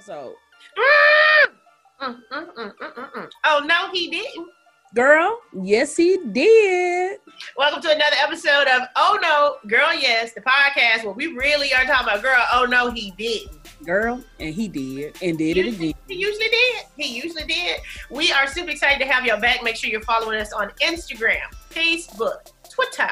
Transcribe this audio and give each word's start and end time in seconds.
episode. 0.00 0.34
Mm, 0.78 1.52
mm, 2.00 2.20
mm, 2.32 2.54
mm, 2.56 2.74
mm, 2.74 3.12
mm. 3.12 3.30
Oh 3.44 3.62
no, 3.66 3.92
he 3.92 4.08
didn't. 4.08 4.48
Girl, 4.94 5.38
yes, 5.62 5.94
he 5.94 6.18
did. 6.32 7.18
Welcome 7.56 7.82
to 7.82 7.94
another 7.94 8.16
episode 8.22 8.66
of 8.66 8.88
Oh 8.96 9.18
No, 9.20 9.56
Girl 9.68 9.92
Yes, 9.92 10.32
the 10.32 10.40
podcast 10.40 11.04
where 11.04 11.12
we 11.12 11.26
really 11.26 11.74
are 11.74 11.84
talking 11.84 12.08
about 12.08 12.22
girl. 12.22 12.42
Oh 12.50 12.64
no, 12.64 12.90
he 12.90 13.10
didn't. 13.18 13.58
Girl, 13.84 14.24
and 14.38 14.54
he 14.54 14.68
did, 14.68 15.16
and 15.22 15.36
did 15.36 15.58
it 15.58 15.74
again. 15.74 15.92
He 16.08 16.14
usually 16.14 16.48
did. 16.48 16.82
He 16.96 17.20
usually 17.22 17.44
did. 17.44 17.80
We 18.10 18.32
are 18.32 18.46
super 18.46 18.70
excited 18.70 19.04
to 19.04 19.10
have 19.10 19.26
y'all 19.26 19.40
back. 19.40 19.62
Make 19.62 19.76
sure 19.76 19.90
you're 19.90 20.00
following 20.00 20.40
us 20.40 20.52
on 20.54 20.70
Instagram, 20.80 21.44
Facebook, 21.70 22.52
Twitter. 22.70 23.10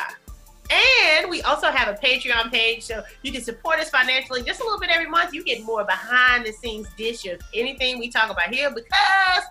And 0.70 1.30
we 1.30 1.40
also 1.42 1.70
have 1.70 1.88
a 1.88 1.94
Patreon 1.98 2.52
page 2.52 2.82
so 2.84 3.02
you 3.22 3.32
can 3.32 3.42
support 3.42 3.78
us 3.78 3.88
financially 3.90 4.42
just 4.42 4.60
a 4.60 4.64
little 4.64 4.78
bit 4.78 4.90
every 4.90 5.08
month. 5.08 5.32
You 5.32 5.42
get 5.42 5.64
more 5.64 5.84
behind 5.84 6.44
the 6.44 6.52
scenes 6.52 6.88
dish 6.96 7.24
of 7.26 7.40
anything 7.54 7.98
we 7.98 8.10
talk 8.10 8.30
about 8.30 8.52
here 8.54 8.70
because 8.70 9.44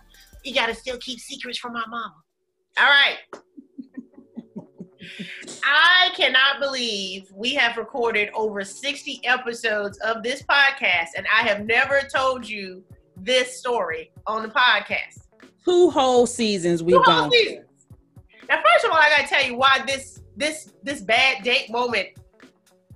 you 0.43 0.53
got 0.53 0.67
to 0.67 0.75
still 0.75 0.97
keep 0.97 1.19
secrets 1.19 1.57
from 1.57 1.73
my 1.73 1.83
mama. 1.87 2.15
All 2.79 2.85
right. 2.85 3.17
I 5.63 6.09
cannot 6.15 6.59
believe 6.59 7.31
we 7.33 7.53
have 7.55 7.77
recorded 7.77 8.29
over 8.33 8.63
60 8.63 9.21
episodes 9.23 9.97
of 9.99 10.21
this 10.23 10.43
podcast, 10.43 11.09
and 11.15 11.25
I 11.33 11.41
have 11.47 11.65
never 11.65 12.01
told 12.13 12.47
you 12.47 12.83
this 13.15 13.57
story 13.57 14.11
on 14.25 14.43
the 14.43 14.49
podcast. 14.49 15.21
Two 15.65 15.89
whole 15.89 16.25
seasons 16.25 16.83
we've 16.83 16.95
Two 16.95 17.01
whole 17.03 17.21
gone. 17.23 17.31
seasons. 17.31 17.65
Now, 18.47 18.61
first 18.63 18.85
of 18.85 18.91
all, 18.91 18.97
I 18.97 19.09
gotta 19.09 19.27
tell 19.27 19.43
you 19.43 19.57
why 19.57 19.83
this 19.85 20.21
this 20.37 20.71
this 20.83 21.01
bad 21.01 21.43
date 21.43 21.69
moment 21.69 22.09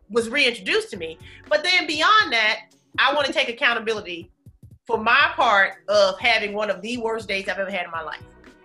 was 0.09 0.29
reintroduced 0.29 0.89
to 0.91 0.97
me. 0.97 1.17
But 1.49 1.63
then 1.63 1.87
beyond 1.87 2.31
that, 2.31 2.71
I 2.99 3.13
want 3.13 3.27
to 3.27 3.33
take 3.33 3.49
accountability 3.49 4.31
for 4.85 4.97
my 4.97 5.31
part 5.35 5.75
of 5.89 6.19
having 6.19 6.53
one 6.53 6.69
of 6.69 6.81
the 6.81 6.97
worst 6.97 7.27
dates 7.27 7.49
I've 7.49 7.57
ever 7.57 7.71
had 7.71 7.85
in 7.85 7.91
my 7.91 8.01
life. 8.01 8.21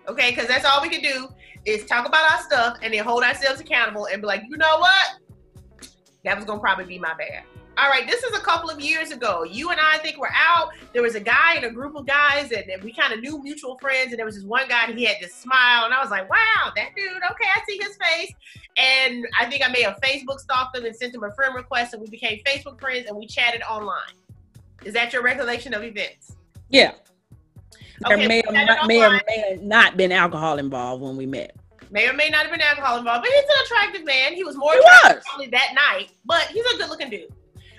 Okay, 0.09 0.31
because 0.31 0.47
that's 0.47 0.65
all 0.65 0.83
we 0.83 0.89
can 0.89 1.03
do 1.03 1.29
is 1.65 1.85
talk 1.87 2.07
about 2.07 2.31
our 2.31 2.43
stuff 2.43 2.79
and 2.83 2.93
then 2.93 3.05
hold 3.05 3.25
ourselves 3.25 3.61
accountable 3.61 4.07
and 4.07 4.21
be 4.21 4.27
like, 4.27 4.43
you 4.49 4.57
know 4.57 4.79
what? 4.79 5.89
That 6.25 6.37
was 6.37 6.45
gonna 6.45 6.61
probably 6.61 6.85
be 6.85 6.99
my 6.99 7.15
bad. 7.15 7.45
All 7.79 7.91
right, 7.91 8.07
this 8.07 8.23
is 8.23 8.35
a 8.35 8.41
couple 8.41 8.71
of 8.71 8.81
years 8.81 9.11
ago. 9.11 9.45
You 9.45 9.71
and 9.71 9.79
I, 9.79 9.97
I 9.97 9.99
think 9.99 10.19
were 10.19 10.31
out. 10.35 10.71
There 10.95 11.03
was 11.03 11.15
a 11.15 11.21
guy 11.21 11.57
and 11.57 11.65
a 11.67 11.71
group 11.71 11.95
of 11.95 12.07
guys, 12.07 12.51
and, 12.51 12.65
and 12.71 12.83
we 12.83 12.91
kind 12.93 13.13
of 13.13 13.21
knew 13.21 13.43
mutual 13.43 13.77
friends. 13.79 14.13
And 14.13 14.19
there 14.19 14.25
was 14.25 14.37
this 14.37 14.45
one 14.45 14.67
guy, 14.69 14.87
and 14.87 14.99
he 14.99 15.05
had 15.05 15.17
this 15.21 15.35
smile, 15.35 15.85
and 15.85 15.93
I 15.93 16.01
was 16.01 16.11
like, 16.11 16.29
"Wow, 16.31 16.73
that 16.75 16.91
dude. 16.97 17.09
Okay, 17.09 17.45
I 17.55 17.61
see 17.69 17.79
his 17.79 17.97
face." 17.99 18.33
And 18.79 19.27
I 19.39 19.45
think 19.47 19.63
I 19.67 19.71
may 19.71 19.83
have 19.83 19.99
Facebook 20.03 20.41
stalked 20.41 20.77
him 20.77 20.85
and 20.87 20.97
sent 20.97 21.15
him 21.15 21.23
a 21.25 21.33
friend 21.35 21.55
request, 21.55 21.93
and 21.93 22.03
we 22.03 22.09
became 22.09 22.41
Facebook 22.47 22.81
friends, 22.81 23.07
and 23.09 23.17
we 23.17 23.27
chatted 23.27 23.63
online. 23.63 24.15
Is 24.85 24.95
that 24.95 25.13
your 25.13 25.23
recollection 25.23 25.75
of 25.75 25.83
events? 25.83 26.37
Yeah. 26.71 26.93
There 28.09 28.17
Okay, 28.17 28.27
may, 28.29 28.43
or 28.43 28.53
not, 28.53 28.87
may 28.87 29.05
or 29.05 29.21
may 29.27 29.51
have 29.51 29.63
not 29.63 29.97
been 29.97 30.13
alcohol 30.13 30.59
involved 30.59 31.03
when 31.03 31.17
we 31.17 31.27
met. 31.27 31.57
May 31.91 32.09
or 32.09 32.13
may 32.13 32.29
not 32.29 32.43
have 32.43 32.51
been 32.51 32.61
alcohol 32.61 32.99
involved, 32.99 33.23
but 33.25 33.31
he's 33.33 33.43
an 33.45 33.65
attractive 33.65 34.05
man. 34.05 34.35
He 34.35 34.45
was 34.45 34.57
more 34.57 34.73
He 34.73 34.79
attractive 34.79 35.17
was. 35.17 35.25
probably 35.27 35.47
that 35.49 35.73
night, 35.75 36.11
but 36.25 36.43
he's 36.49 36.65
a 36.75 36.77
good 36.79 36.91
looking 36.91 37.11
dude. 37.11 37.33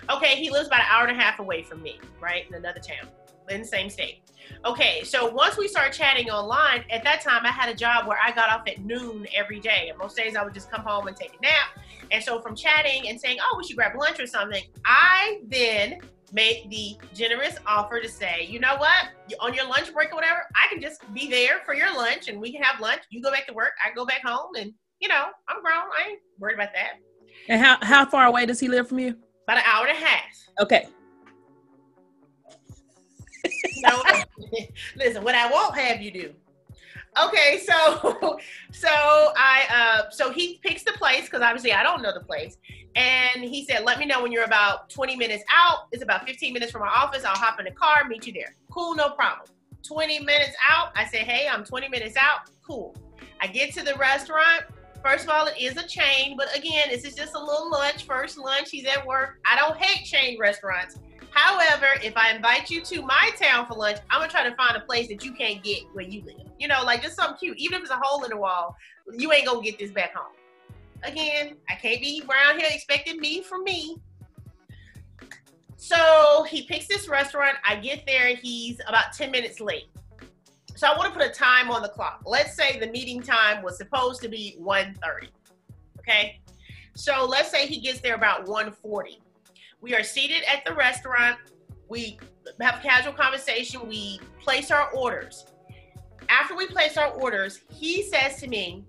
Okay, 0.09 0.35
he 0.35 0.49
lives 0.49 0.67
about 0.67 0.81
an 0.81 0.87
hour 0.89 1.05
and 1.05 1.17
a 1.17 1.21
half 1.21 1.39
away 1.39 1.63
from 1.63 1.81
me, 1.81 1.99
right? 2.21 2.47
In 2.47 2.55
another 2.55 2.79
town, 2.79 3.09
in 3.49 3.61
the 3.61 3.67
same 3.67 3.89
state. 3.89 4.21
Okay, 4.65 5.03
so 5.03 5.29
once 5.29 5.57
we 5.57 5.67
started 5.67 5.93
chatting 5.93 6.29
online, 6.29 6.83
at 6.89 7.03
that 7.03 7.21
time 7.21 7.45
I 7.45 7.51
had 7.51 7.69
a 7.69 7.75
job 7.75 8.07
where 8.07 8.17
I 8.23 8.31
got 8.31 8.49
off 8.49 8.67
at 8.67 8.79
noon 8.83 9.27
every 9.35 9.59
day. 9.59 9.87
And 9.89 9.97
most 9.97 10.15
days 10.15 10.35
I 10.35 10.43
would 10.43 10.53
just 10.53 10.71
come 10.71 10.81
home 10.81 11.07
and 11.07 11.15
take 11.15 11.35
a 11.37 11.41
nap. 11.41 11.83
And 12.11 12.23
so 12.23 12.39
from 12.41 12.55
chatting 12.55 13.09
and 13.09 13.19
saying, 13.19 13.37
oh, 13.41 13.55
we 13.57 13.65
should 13.65 13.75
grab 13.75 13.95
lunch 13.97 14.19
or 14.19 14.27
something, 14.27 14.63
I 14.85 15.41
then 15.47 15.99
made 16.33 16.67
the 16.69 16.97
generous 17.13 17.55
offer 17.65 17.99
to 18.01 18.09
say, 18.09 18.45
you 18.49 18.59
know 18.59 18.75
what, 18.77 19.09
on 19.39 19.53
your 19.53 19.67
lunch 19.67 19.93
break 19.93 20.11
or 20.11 20.15
whatever, 20.15 20.45
I 20.55 20.71
can 20.71 20.81
just 20.81 21.01
be 21.13 21.29
there 21.29 21.59
for 21.65 21.73
your 21.73 21.93
lunch 21.95 22.27
and 22.27 22.39
we 22.39 22.51
can 22.51 22.61
have 22.61 22.79
lunch. 22.79 23.01
You 23.09 23.21
go 23.21 23.31
back 23.31 23.47
to 23.47 23.53
work, 23.53 23.73
I 23.85 23.93
go 23.93 24.05
back 24.05 24.25
home, 24.25 24.55
and 24.57 24.73
you 24.99 25.07
know, 25.07 25.25
I'm 25.47 25.61
grown. 25.61 25.75
I 25.75 26.09
ain't 26.09 26.19
worried 26.39 26.55
about 26.55 26.69
that. 26.73 26.93
And 27.49 27.61
how, 27.61 27.77
how 27.81 28.05
far 28.05 28.25
away 28.25 28.45
does 28.45 28.59
he 28.59 28.67
live 28.67 28.89
from 28.89 28.99
you? 28.99 29.15
About 29.47 29.59
an 29.59 29.63
hour 29.65 29.87
and 29.87 29.97
a 29.97 30.01
half. 30.05 30.23
Okay. 30.59 30.87
So, 33.85 34.03
listen, 34.97 35.23
what 35.23 35.35
I 35.35 35.49
won't 35.49 35.77
have 35.77 36.01
you 36.01 36.11
do. 36.11 36.33
Okay, 37.23 37.59
so 37.59 38.37
so 38.71 38.89
I 38.89 39.63
uh 39.73 40.09
so 40.11 40.31
he 40.31 40.59
picks 40.63 40.83
the 40.83 40.91
place 40.91 41.23
because 41.25 41.41
obviously 41.41 41.71
I 41.71 41.81
don't 41.81 42.01
know 42.01 42.13
the 42.13 42.25
place, 42.25 42.57
and 42.95 43.41
he 43.41 43.65
said, 43.65 43.85
"Let 43.85 43.99
me 43.99 44.05
know 44.05 44.21
when 44.21 44.33
you're 44.33 44.43
about 44.43 44.89
20 44.89 45.15
minutes 45.15 45.43
out. 45.49 45.87
It's 45.93 46.03
about 46.03 46.27
15 46.27 46.53
minutes 46.53 46.71
from 46.71 46.81
my 46.81 46.89
office. 46.89 47.23
I'll 47.23 47.35
hop 47.35 47.57
in 47.59 47.65
the 47.65 47.71
car, 47.71 48.03
meet 48.07 48.27
you 48.27 48.33
there. 48.33 48.53
Cool, 48.69 48.95
no 48.95 49.11
problem. 49.11 49.47
20 49.87 50.19
minutes 50.19 50.55
out. 50.69 50.91
I 50.95 51.05
say, 51.05 51.19
hey, 51.19 51.47
I'm 51.47 51.63
20 51.63 51.87
minutes 51.87 52.17
out. 52.17 52.49
Cool. 52.61 52.95
I 53.39 53.47
get 53.47 53.73
to 53.75 53.83
the 53.83 53.95
restaurant. 53.95 54.65
First 55.03 55.25
of 55.25 55.29
all, 55.29 55.47
it 55.47 55.57
is 55.59 55.77
a 55.77 55.87
chain, 55.87 56.35
but 56.37 56.55
again, 56.55 56.89
this 56.89 57.05
is 57.05 57.15
just 57.15 57.35
a 57.35 57.39
little 57.39 57.69
lunch. 57.69 58.03
First 58.03 58.37
lunch. 58.37 58.69
He's 58.69 58.85
at 58.85 59.05
work. 59.05 59.39
I 59.45 59.55
don't 59.57 59.77
hate 59.77 60.05
chain 60.05 60.37
restaurants. 60.39 60.99
However, 61.31 61.87
if 62.03 62.17
I 62.17 62.31
invite 62.31 62.69
you 62.71 62.81
to 62.81 63.01
my 63.03 63.29
town 63.39 63.67
for 63.67 63.75
lunch, 63.75 63.97
I'm 64.09 64.19
gonna 64.19 64.31
try 64.31 64.49
to 64.49 64.55
find 64.55 64.75
a 64.75 64.79
place 64.79 65.07
that 65.09 65.23
you 65.23 65.33
can't 65.33 65.63
get 65.63 65.83
where 65.93 66.03
you 66.03 66.23
live. 66.23 66.47
You 66.59 66.67
know, 66.67 66.81
like 66.83 67.03
just 67.03 67.15
something 67.15 67.37
cute. 67.37 67.57
Even 67.57 67.77
if 67.77 67.83
it's 67.83 67.91
a 67.91 67.99
hole 68.01 68.23
in 68.23 68.31
the 68.31 68.37
wall, 68.37 68.75
you 69.15 69.31
ain't 69.31 69.45
gonna 69.45 69.61
get 69.61 69.77
this 69.77 69.91
back 69.91 70.15
home. 70.15 70.33
Again, 71.03 71.55
I 71.69 71.75
can't 71.75 72.01
be 72.01 72.23
around 72.27 72.59
here 72.59 72.67
expecting 72.71 73.19
me 73.19 73.43
from 73.43 73.63
me. 73.63 73.97
So 75.75 76.43
he 76.49 76.63
picks 76.63 76.87
this 76.87 77.07
restaurant. 77.07 77.57
I 77.63 77.75
get 77.75 78.05
there, 78.07 78.35
he's 78.35 78.79
about 78.87 79.13
10 79.13 79.29
minutes 79.29 79.59
late. 79.59 79.89
So 80.77 80.85
I 80.85 80.95
want 80.95 81.11
to 81.11 81.19
put 81.19 81.27
a 81.27 81.33
time 81.33 81.71
on 81.71 81.81
the 81.81 81.89
clock. 81.89 82.21
Let's 82.23 82.55
say 82.55 82.77
the 82.77 82.85
meeting 82.85 83.19
time 83.19 83.63
was 83.63 83.77
supposed 83.77 84.21
to 84.21 84.29
be 84.29 84.57
1:30. 84.59 85.29
Okay. 85.97 86.39
So 86.93 87.25
let's 87.25 87.49
say 87.49 87.65
he 87.65 87.79
gets 87.79 87.99
there 87.99 88.13
about 88.13 88.45
1:40. 88.45 89.19
We 89.81 89.95
are 89.95 90.03
seated 90.03 90.43
at 90.43 90.63
the 90.65 90.75
restaurant. 90.75 91.39
We 91.89 92.19
have 92.61 92.75
a 92.75 92.81
casual 92.83 93.13
conversation. 93.13 93.87
We 93.87 94.19
place 94.39 94.69
our 94.69 94.91
orders. 94.91 95.47
After 96.29 96.55
we 96.55 96.67
place 96.67 96.95
our 96.95 97.09
orders, 97.09 97.61
he 97.73 98.03
says 98.03 98.39
to 98.41 98.47
me, 98.47 98.85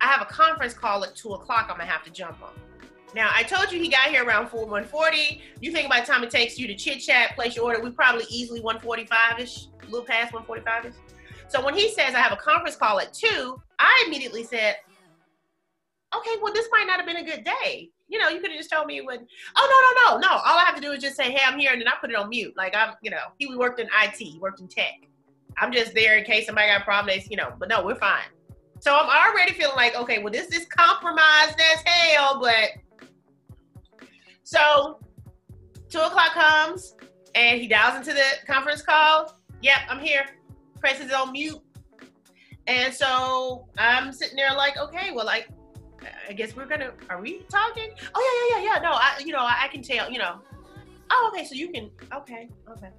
I 0.00 0.06
have 0.08 0.22
a 0.22 0.26
conference 0.26 0.74
call 0.74 1.04
at 1.04 1.14
two 1.14 1.34
o'clock 1.34 1.68
I'm 1.70 1.78
gonna 1.78 1.88
have 1.88 2.02
to 2.02 2.10
jump 2.10 2.42
on. 2.42 2.50
Now 3.14 3.30
I 3.32 3.44
told 3.44 3.70
you 3.70 3.80
he 3.80 3.88
got 3.88 4.08
here 4.08 4.24
around 4.24 4.48
4 4.48 4.66
140. 4.66 5.40
You 5.60 5.70
think 5.70 5.88
by 5.88 6.00
the 6.00 6.06
time 6.06 6.24
it 6.24 6.30
takes 6.32 6.58
you 6.58 6.66
to 6.66 6.74
chit 6.74 6.98
chat, 6.98 7.36
place 7.36 7.54
your 7.54 7.64
order, 7.66 7.80
we 7.80 7.90
probably 7.90 8.24
easily 8.28 8.60
145-ish, 8.60 9.68
a 9.82 9.84
little 9.84 10.04
past 10.04 10.32
145-ish. 10.32 10.94
So 11.48 11.64
when 11.64 11.74
he 11.74 11.90
says 11.90 12.14
I 12.14 12.20
have 12.20 12.32
a 12.32 12.36
conference 12.36 12.76
call 12.76 13.00
at 13.00 13.12
two, 13.14 13.60
I 13.78 14.04
immediately 14.06 14.44
said, 14.44 14.76
Okay, 16.14 16.36
well, 16.42 16.52
this 16.52 16.68
might 16.72 16.86
not 16.86 16.96
have 16.96 17.06
been 17.06 17.16
a 17.16 17.24
good 17.24 17.44
day. 17.44 17.90
You 18.08 18.18
know, 18.18 18.28
you 18.28 18.40
could 18.40 18.50
have 18.50 18.58
just 18.58 18.70
told 18.70 18.86
me 18.86 19.00
when 19.02 19.26
oh 19.56 19.94
no, 20.06 20.16
no, 20.16 20.18
no, 20.18 20.28
no. 20.28 20.32
All 20.34 20.58
I 20.58 20.64
have 20.64 20.74
to 20.74 20.80
do 20.80 20.92
is 20.92 21.02
just 21.02 21.16
say, 21.16 21.30
Hey, 21.30 21.42
I'm 21.44 21.58
here, 21.58 21.72
and 21.72 21.80
then 21.80 21.88
I 21.88 21.92
put 22.00 22.10
it 22.10 22.16
on 22.16 22.28
mute. 22.28 22.54
Like 22.56 22.74
I'm, 22.74 22.94
you 23.02 23.10
know, 23.10 23.32
he 23.38 23.54
worked 23.54 23.80
in 23.80 23.88
IT, 24.02 24.16
he 24.16 24.38
worked 24.38 24.60
in 24.60 24.68
tech. 24.68 24.94
I'm 25.58 25.72
just 25.72 25.94
there 25.94 26.16
in 26.16 26.24
case 26.24 26.46
somebody 26.46 26.68
got 26.68 26.82
a 26.82 26.84
problem, 26.84 27.14
they, 27.14 27.26
you 27.28 27.36
know, 27.36 27.52
but 27.58 27.68
no, 27.68 27.84
we're 27.84 27.96
fine. 27.96 28.28
So 28.80 28.96
I'm 28.96 29.08
already 29.08 29.52
feeling 29.52 29.74
like, 29.74 29.96
okay, 29.96 30.22
well, 30.22 30.32
this 30.32 30.48
is 30.48 30.66
compromised 30.66 31.60
as 31.72 31.82
hell, 31.84 32.40
but 32.40 32.70
so 34.44 35.00
two 35.90 35.98
o'clock 35.98 36.32
comes 36.32 36.94
and 37.34 37.60
he 37.60 37.66
dials 37.66 37.96
into 37.96 38.14
the 38.14 38.24
conference 38.46 38.82
call. 38.82 39.36
Yep, 39.62 39.78
I'm 39.90 39.98
here. 39.98 40.26
Presses 40.80 41.12
on 41.12 41.32
mute. 41.32 41.60
And 42.66 42.92
so 42.92 43.66
I'm 43.78 44.12
sitting 44.12 44.36
there 44.36 44.54
like, 44.54 44.76
okay, 44.76 45.10
well, 45.10 45.24
like, 45.24 45.48
I 46.28 46.32
guess 46.32 46.54
we're 46.54 46.66
gonna. 46.66 46.92
Are 47.10 47.20
we 47.20 47.40
talking? 47.50 47.90
Oh 48.14 48.48
yeah, 48.52 48.58
yeah, 48.58 48.62
yeah, 48.62 48.74
yeah. 48.74 48.82
No, 48.82 48.92
I, 48.92 49.20
you 49.24 49.32
know, 49.32 49.40
I, 49.40 49.64
I 49.64 49.68
can 49.68 49.82
tell. 49.82 50.10
You 50.10 50.18
know. 50.18 50.40
Oh, 51.10 51.30
okay. 51.32 51.44
So 51.44 51.54
you 51.54 51.70
can. 51.70 51.90
Okay, 52.12 52.48
okay. 52.70 52.90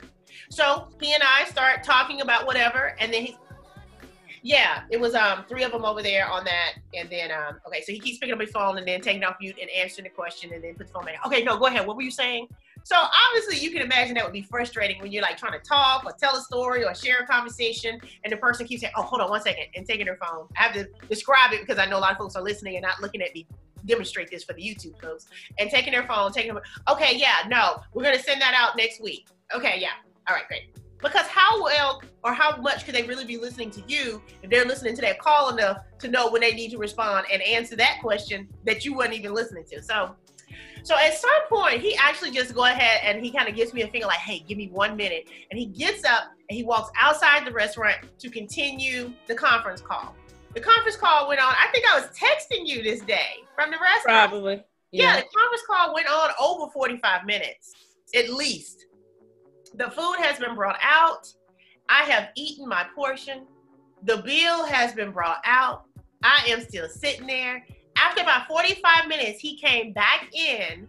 So 0.49 0.89
he 0.99 1.13
and 1.13 1.23
I 1.23 1.45
start 1.45 1.83
talking 1.83 2.21
about 2.21 2.45
whatever, 2.45 2.95
and 2.99 3.13
then 3.13 3.25
he. 3.25 3.37
Yeah, 4.41 4.83
it 4.89 4.99
was 4.99 5.15
um 5.15 5.45
three 5.47 5.63
of 5.63 5.71
them 5.71 5.85
over 5.85 6.01
there 6.01 6.29
on 6.29 6.45
that, 6.45 6.73
and 6.93 7.09
then 7.09 7.31
um 7.31 7.59
okay, 7.67 7.81
so 7.81 7.91
he 7.91 7.99
keeps 7.99 8.17
picking 8.19 8.33
up 8.33 8.41
his 8.41 8.51
phone 8.51 8.77
and 8.77 8.87
then 8.87 9.01
taking 9.01 9.23
off 9.23 9.35
mute 9.39 9.57
and 9.61 9.69
answering 9.69 10.05
the 10.05 10.09
question, 10.09 10.53
and 10.53 10.63
then 10.63 10.75
puts 10.75 10.91
the 10.91 10.93
phone 10.93 11.05
back. 11.05 11.25
Okay, 11.25 11.43
no, 11.43 11.57
go 11.57 11.67
ahead. 11.67 11.85
What 11.85 11.95
were 11.95 12.01
you 12.01 12.11
saying? 12.11 12.47
So 12.89 12.95
obviously 12.97 13.63
you 13.63 13.69
can 13.71 13.83
imagine 13.83 14.15
that 14.15 14.24
would 14.24 14.33
be 14.33 14.41
frustrating 14.41 15.00
when 15.00 15.12
you're 15.12 15.21
like 15.21 15.38
trying 15.38 15.53
to 15.53 15.59
talk 15.59 16.06
or 16.06 16.12
tell 16.13 16.36
a 16.36 16.41
story 16.41 16.83
or 16.83 16.95
share 16.95 17.19
a 17.19 17.27
conversation, 17.27 18.01
and 18.24 18.33
the 18.33 18.38
person 18.38 18.65
keeps 18.65 18.81
saying, 18.81 18.94
"Oh, 18.97 19.03
hold 19.03 19.21
on 19.21 19.30
one 19.30 19.41
second, 19.41 19.65
and 19.75 19.86
taking 19.86 20.07
their 20.07 20.15
phone. 20.15 20.47
I 20.57 20.63
have 20.63 20.74
to 20.74 20.88
describe 21.07 21.53
it 21.53 21.62
because 21.62 21.77
I 21.77 21.86
know 21.86 22.00
a 22.00 22.01
lot 22.01 22.13
of 22.13 22.18
folks 22.18 22.36
are 22.36 22.41
listening 22.41 22.77
and 22.77 22.81
not 22.81 23.00
looking 23.00 23.21
at 23.21 23.31
me 23.36 23.47
demonstrate 23.86 24.31
this 24.31 24.44
for 24.44 24.53
the 24.53 24.62
YouTube 24.63 25.00
folks, 25.00 25.27
and 25.59 25.69
taking 25.69 25.94
their 25.94 26.07
phone, 26.07 26.31
taking. 26.31 26.57
Okay, 26.89 27.15
yeah, 27.15 27.47
no, 27.47 27.80
we're 27.94 28.01
gonna 28.01 28.18
send 28.18 28.41
that 28.41 28.56
out 28.56 28.75
next 28.75 29.00
week. 29.00 29.27
Okay, 29.53 29.77
yeah, 29.80 29.94
all 30.27 30.36
right, 30.36 30.47
great. 30.47 30.75
Because 31.00 31.27
how 31.27 31.63
well 31.63 32.01
or 32.24 32.33
how 32.33 32.57
much 32.57 32.86
could 32.86 32.95
they 32.95 33.03
really 33.03 33.24
be 33.24 33.38
listening 33.38 33.69
to 33.69 33.83
you 33.88 34.19
if 34.41 34.50
they're 34.50 34.65
listening 34.65 34.95
to 34.95 35.01
that 35.01 35.19
call 35.19 35.56
enough 35.56 35.77
to 36.00 36.07
know 36.07 36.31
when 36.31 36.41
they 36.41 36.53
need 36.53 36.71
to 36.71 36.80
respond 36.80 37.27
and 37.31 37.39
answer 37.44 37.75
that 37.75 38.00
question 38.01 38.50
that 38.65 38.83
you 38.83 38.95
weren't 38.95 39.13
even 39.13 39.36
listening 39.36 39.63
to? 39.65 39.81
So, 39.83 40.15
So 40.89 40.97
at 40.97 41.15
some 41.19 41.30
point, 41.50 41.81
he 41.81 41.95
actually 41.97 42.31
just 42.31 42.56
go 42.56 42.65
ahead 42.65 43.01
and 43.03 43.24
he 43.24 43.30
kind 43.30 43.47
of 43.47 43.56
gives 43.56 43.75
me 43.75 43.83
a 43.83 43.88
finger 43.89 44.07
like, 44.07 44.18
"Hey, 44.18 44.39
give 44.39 44.57
me 44.57 44.69
one 44.69 44.97
minute." 44.97 45.30
And 45.51 45.59
he 45.59 45.68
gets 45.68 46.03
up 46.03 46.31
and 46.50 46.57
he 46.57 46.63
walks 46.63 46.89
outside 47.00 47.45
the 47.45 47.51
restaurant 47.51 47.97
to 48.18 48.27
continue 48.27 49.13
the 49.27 49.36
conference 49.36 49.81
call. 49.81 50.15
The 50.56 50.62
conference 50.62 50.97
call 50.97 51.27
went 51.27 51.41
on. 51.41 51.53
I 51.56 51.68
think 51.71 51.86
I 51.86 52.00
was 52.00 52.09
texting 52.18 52.65
you 52.65 52.81
this 52.81 53.01
day 53.01 53.44
from 53.53 53.69
the 53.69 53.77
restaurant. 53.77 54.31
Probably. 54.31 54.63
Yeah, 54.89 55.18
the 55.18 55.27
conference 55.38 55.62
call 55.68 55.94
went 55.94 56.09
on 56.09 56.31
over 56.41 56.71
45 56.71 57.24
minutes, 57.24 57.75
at 58.15 58.31
least. 58.31 58.88
The 59.75 59.91
food 59.91 60.15
has 60.18 60.39
been 60.39 60.56
brought 60.56 60.80
out. 60.81 61.31
I 61.88 62.01
have 62.06 62.30
eaten 62.36 62.68
my 62.68 62.88
portion. 62.95 63.45
The 64.06 64.18
bill 64.18 64.65
has 64.65 64.95
been 64.95 65.12
brought 65.12 65.41
out. 65.45 65.83
I 66.24 66.45
am 66.47 66.62
still 66.62 66.89
sitting 66.89 67.27
there. 67.27 67.63
After 68.00 68.22
about 68.22 68.48
45 68.48 69.07
minutes, 69.07 69.40
he 69.40 69.57
came 69.57 69.92
back 69.92 70.30
in 70.34 70.88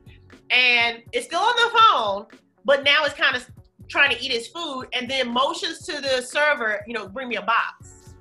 and 0.51 1.03
it's 1.13 1.27
still 1.27 1.41
on 1.41 1.55
the 1.57 1.79
phone, 1.79 2.27
but 2.65 2.85
now 2.85 3.05
it's 3.05 3.15
kind 3.15 3.35
of 3.37 3.49
trying 3.89 4.15
to 4.17 4.23
eat 4.23 4.31
his 4.31 4.47
food 4.49 4.87
and 4.93 5.11
then 5.11 5.33
motions 5.33 5.81
to 5.87 6.01
the 6.01 6.23
server, 6.23 6.85
you 6.87 6.95
know, 6.95 7.09
bring 7.09 7.29
me 7.29 7.37
a 7.37 7.43
box. 7.43 8.15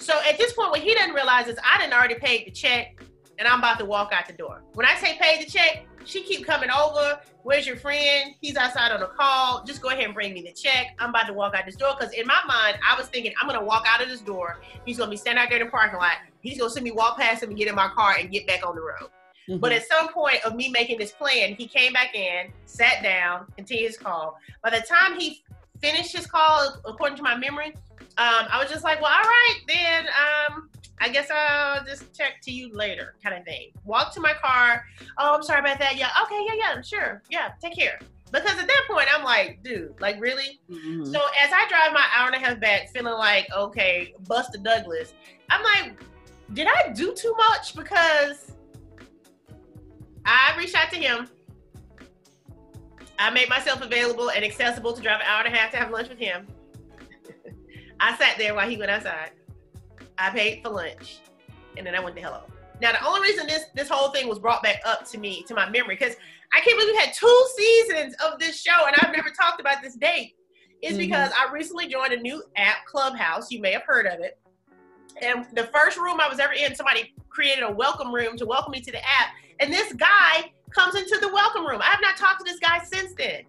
So 0.00 0.18
at 0.28 0.38
this 0.38 0.52
point, 0.52 0.70
what 0.70 0.80
he 0.80 0.94
doesn't 0.94 1.14
realize 1.14 1.46
is 1.46 1.56
I 1.64 1.80
didn't 1.80 1.92
already 1.92 2.16
paid 2.16 2.46
the 2.46 2.50
check 2.50 3.00
and 3.38 3.46
I'm 3.46 3.60
about 3.60 3.78
to 3.78 3.84
walk 3.84 4.12
out 4.12 4.26
the 4.26 4.32
door. 4.32 4.62
When 4.74 4.84
I 4.84 4.96
say 4.96 5.16
pay 5.20 5.42
the 5.42 5.50
check, 5.50 5.86
she 6.08 6.22
keep 6.22 6.46
coming 6.46 6.70
over. 6.70 7.20
Where's 7.42 7.66
your 7.66 7.76
friend? 7.76 8.34
He's 8.40 8.56
outside 8.56 8.92
on 8.92 9.02
a 9.02 9.06
call. 9.06 9.62
Just 9.64 9.82
go 9.82 9.90
ahead 9.90 10.04
and 10.04 10.14
bring 10.14 10.32
me 10.32 10.42
the 10.42 10.52
check. 10.52 10.96
I'm 10.98 11.10
about 11.10 11.26
to 11.26 11.34
walk 11.34 11.54
out 11.54 11.66
this 11.66 11.76
door 11.76 11.94
because 11.98 12.12
in 12.14 12.26
my 12.26 12.40
mind, 12.46 12.78
I 12.86 12.96
was 12.96 13.08
thinking 13.08 13.32
I'm 13.40 13.46
gonna 13.46 13.64
walk 13.64 13.84
out 13.86 14.02
of 14.02 14.08
this 14.08 14.20
door. 14.20 14.58
He's 14.86 14.98
gonna 14.98 15.10
be 15.10 15.16
standing 15.16 15.42
out 15.42 15.50
there 15.50 15.60
in 15.60 15.66
the 15.66 15.70
parking 15.70 15.98
lot. 15.98 16.16
He's 16.40 16.58
gonna 16.58 16.70
see 16.70 16.80
me 16.80 16.92
walk 16.92 17.18
past 17.18 17.42
him 17.42 17.50
and 17.50 17.58
get 17.58 17.68
in 17.68 17.74
my 17.74 17.88
car 17.88 18.16
and 18.18 18.30
get 18.30 18.46
back 18.46 18.66
on 18.66 18.74
the 18.74 18.80
road. 18.80 19.10
Mm-hmm. 19.48 19.58
But 19.58 19.72
at 19.72 19.86
some 19.86 20.12
point 20.12 20.44
of 20.44 20.56
me 20.56 20.70
making 20.70 20.98
this 20.98 21.12
plan, 21.12 21.54
he 21.54 21.66
came 21.66 21.92
back 21.92 22.14
in, 22.14 22.52
sat 22.64 23.02
down, 23.02 23.46
and 23.56 23.66
continued 23.66 23.88
his 23.88 23.98
call. 23.98 24.38
By 24.62 24.70
the 24.70 24.80
time 24.80 25.18
he 25.18 25.42
finished 25.80 26.16
his 26.16 26.26
call, 26.26 26.80
according 26.86 27.16
to 27.18 27.22
my 27.22 27.36
memory, 27.36 27.74
um, 28.18 28.46
I 28.50 28.58
was 28.60 28.70
just 28.70 28.82
like, 28.82 29.00
well, 29.00 29.12
all 29.12 29.22
right, 29.22 29.60
then 29.68 30.06
um, 30.08 30.70
I 31.00 31.08
guess 31.08 31.30
I'll 31.30 31.84
just 31.84 32.16
check 32.16 32.40
to 32.42 32.50
you 32.50 32.72
later, 32.74 33.14
kind 33.22 33.36
of 33.36 33.44
thing. 33.44 33.70
Walk 33.84 34.12
to 34.14 34.20
my 34.20 34.34
car. 34.34 34.84
Oh, 35.18 35.34
I'm 35.34 35.42
sorry 35.42 35.60
about 35.60 35.78
that. 35.78 35.96
Yeah, 35.96 36.10
okay, 36.22 36.44
yeah, 36.46 36.54
yeah, 36.56 36.80
sure. 36.82 37.22
Yeah, 37.30 37.50
take 37.60 37.76
care. 37.76 37.98
Because 38.32 38.58
at 38.58 38.66
that 38.66 38.84
point, 38.88 39.06
I'm 39.14 39.24
like, 39.24 39.62
dude, 39.62 39.94
like, 40.00 40.20
really? 40.20 40.60
Mm-hmm. 40.70 41.04
So 41.04 41.20
as 41.42 41.50
I 41.52 41.66
drive 41.68 41.92
my 41.92 42.04
hour 42.14 42.26
and 42.26 42.34
a 42.34 42.38
half 42.38 42.60
back, 42.60 42.90
feeling 42.90 43.14
like, 43.14 43.48
okay, 43.56 44.14
Buster 44.26 44.58
Douglas, 44.58 45.14
I'm 45.48 45.62
like, 45.62 45.98
did 46.52 46.66
I 46.66 46.92
do 46.92 47.14
too 47.14 47.34
much? 47.36 47.74
Because 47.74 48.52
I 50.24 50.54
reached 50.58 50.74
out 50.74 50.90
to 50.90 50.96
him. 50.96 51.28
I 53.18 53.30
made 53.30 53.48
myself 53.48 53.82
available 53.82 54.30
and 54.30 54.44
accessible 54.44 54.92
to 54.92 55.02
drive 55.02 55.20
an 55.20 55.26
hour 55.26 55.44
and 55.44 55.54
a 55.54 55.56
half 55.56 55.70
to 55.72 55.76
have 55.76 55.90
lunch 55.90 56.08
with 56.08 56.18
him. 56.18 56.46
I 58.00 58.16
sat 58.16 58.36
there 58.38 58.54
while 58.54 58.68
he 58.68 58.76
went 58.76 58.90
outside. 58.90 59.30
I 60.18 60.30
paid 60.30 60.62
for 60.62 60.70
lunch, 60.70 61.20
and 61.76 61.86
then 61.86 61.94
I 61.94 62.00
went 62.00 62.16
to 62.16 62.22
hello. 62.22 62.42
Now 62.80 62.92
the 62.92 63.04
only 63.06 63.22
reason 63.22 63.46
this 63.46 63.64
this 63.74 63.88
whole 63.88 64.10
thing 64.10 64.28
was 64.28 64.38
brought 64.38 64.62
back 64.62 64.80
up 64.84 65.08
to 65.10 65.18
me 65.18 65.44
to 65.48 65.54
my 65.54 65.68
memory 65.68 65.96
because 65.96 66.14
I 66.52 66.60
can't 66.60 66.78
believe 66.78 66.94
we 66.94 66.98
had 66.98 67.12
two 67.12 67.46
seasons 67.56 68.14
of 68.24 68.38
this 68.38 68.60
show 68.60 68.86
and 68.86 68.96
I've 69.00 69.14
never 69.14 69.30
talked 69.30 69.60
about 69.60 69.82
this 69.82 69.94
date 69.96 70.34
is 70.82 70.92
mm-hmm. 70.92 70.98
because 70.98 71.30
I 71.36 71.52
recently 71.52 71.88
joined 71.88 72.12
a 72.12 72.20
new 72.20 72.42
app, 72.56 72.86
Clubhouse. 72.86 73.50
You 73.50 73.60
may 73.60 73.72
have 73.72 73.82
heard 73.82 74.06
of 74.06 74.20
it. 74.20 74.38
And 75.20 75.46
the 75.54 75.64
first 75.64 75.98
room 75.98 76.20
I 76.20 76.28
was 76.28 76.38
ever 76.38 76.52
in, 76.52 76.74
somebody 76.74 77.14
created 77.28 77.64
a 77.64 77.72
welcome 77.72 78.14
room 78.14 78.36
to 78.36 78.46
welcome 78.46 78.70
me 78.70 78.80
to 78.80 78.92
the 78.92 78.98
app. 78.98 79.30
And 79.58 79.72
this 79.72 79.92
guy 79.94 80.52
comes 80.70 80.94
into 80.94 81.18
the 81.20 81.28
welcome 81.28 81.66
room. 81.66 81.80
I 81.82 81.86
have 81.86 82.00
not 82.00 82.16
talked 82.16 82.44
to 82.46 82.50
this 82.50 82.60
guy 82.60 82.78
since 82.84 83.12
then. 83.18 83.42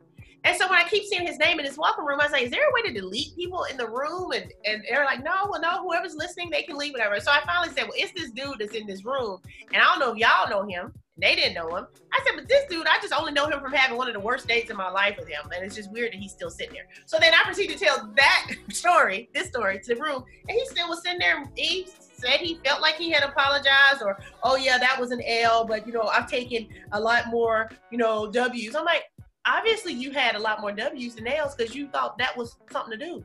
And 0.44 0.56
so 0.58 0.70
when 0.70 0.80
I 0.80 0.88
keep 0.88 1.04
seeing 1.04 1.28
his 1.28 1.38
name 1.38 1.60
in 1.60 1.66
his 1.66 1.78
welcome 1.78 2.06
room, 2.06 2.20
I 2.20 2.26
was 2.26 2.32
like, 2.32 2.44
is 2.44 2.52
there 2.52 2.68
a 2.68 2.74
way 2.74 2.82
to 2.84 2.94
delete 2.94 3.36
people 3.36 3.66
in 3.66 3.78
the 3.78 3.88
room? 3.88 4.32
And, 4.32 4.52
and 4.66 4.84
they're 4.90 5.06
like, 5.06 5.24
no, 5.24 5.48
well, 5.50 5.62
no, 5.62 5.84
whoever's 5.84 6.16
listening, 6.16 6.50
they 6.50 6.64
can 6.64 6.78
leave, 6.78 6.94
whatever. 6.94 7.20
So 7.20 7.32
I 7.32 7.42
finally 7.46 7.74
said, 7.74 7.84
well, 7.84 7.94
it's 7.96 8.14
this 8.14 8.32
dude 8.32 8.56
that's 8.60 8.74
in 8.74 8.88
this 8.88 9.04
room. 9.04 9.40
And 9.74 9.82
I 9.82 9.86
don't 9.86 10.00
know 10.00 10.14
if 10.14 10.18
y'all 10.18 10.50
know 10.50 10.68
him. 10.68 10.94
They 11.22 11.36
didn't 11.36 11.56
know 11.56 11.76
him. 11.76 11.86
I 12.14 12.22
said, 12.26 12.36
but 12.36 12.48
this 12.48 12.64
dude, 12.70 12.88
I 12.88 12.98
just 13.02 13.14
only 13.14 13.34
know 13.34 13.48
him 13.48 13.60
from 13.60 13.74
having 13.74 13.98
one 13.98 14.08
of 14.08 14.14
the 14.14 14.22
worst 14.22 14.48
dates 14.48 14.70
in 14.70 14.78
my 14.78 14.90
life 14.90 15.18
with 15.18 15.28
him. 15.28 15.52
And 15.54 15.66
it's 15.66 15.76
just 15.76 15.92
weird 15.92 16.14
that 16.14 16.18
he's 16.18 16.32
still 16.32 16.50
sitting 16.50 16.74
there. 16.74 16.88
So 17.06 17.18
then 17.20 17.34
I 17.34 17.44
proceeded 17.44 17.78
to 17.78 17.86
tell 17.86 18.10
that 18.16 18.52
story, 18.72 19.30
this 19.34 19.50
story, 19.50 19.82
to 19.84 19.96
the 19.96 20.02
room. 20.02 20.24
And 20.48 20.58
he 20.58 20.66
still 20.68 20.88
was 20.88 21.04
sitting 21.04 21.20
there. 21.20 21.44
He 21.56 21.88
said 22.14 22.40
he 22.40 22.60
felt 22.64 22.82
like 22.82 22.96
he 22.96 23.10
had 23.12 23.24
apologized 23.24 24.02
or, 24.02 24.18
oh, 24.44 24.56
yeah, 24.56 24.78
that 24.78 24.98
was 25.00 25.12
an 25.12 25.22
L, 25.26 25.66
but, 25.66 25.86
you 25.86 25.92
know, 25.92 26.04
I've 26.04 26.30
taken 26.30 26.68
a 26.94 27.00
lot 27.00 27.28
more, 27.28 27.70
you 27.92 27.98
know, 27.98 28.32
W's. 28.32 28.76
I'm 28.76 28.86
like, 28.86 29.04
obviously 29.46 29.94
you 29.94 30.12
had 30.12 30.36
a 30.36 30.40
lot 30.40 30.62
more 30.62 30.72
W's 30.72 31.16
than 31.16 31.28
L's 31.28 31.56
because 31.56 31.76
you 31.76 31.88
thought 31.88 32.18
that 32.18 32.36
was 32.36 32.58
something 32.72 32.98
to 32.98 33.06
do. 33.06 33.24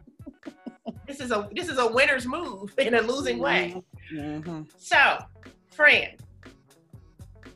this 1.06 1.20
is 1.20 1.31
a 1.31 1.49
this 1.52 1.69
is 1.69 1.78
a 1.78 1.87
winner's 1.87 2.26
move 2.26 2.72
in 2.78 2.94
a 2.94 3.00
losing 3.00 3.38
way. 3.38 3.82
Mm-hmm. 4.12 4.62
So, 4.76 5.19
friend, 5.70 6.12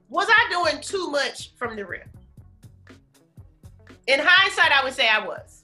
was 0.08 0.28
I 0.30 0.48
doing 0.50 0.82
too 0.82 1.10
much 1.10 1.54
from 1.56 1.76
the 1.76 1.84
rip? 1.84 2.08
In 4.06 4.20
hindsight, 4.22 4.72
I 4.72 4.82
would 4.84 4.94
say 4.94 5.08
I 5.08 5.24
was. 5.24 5.62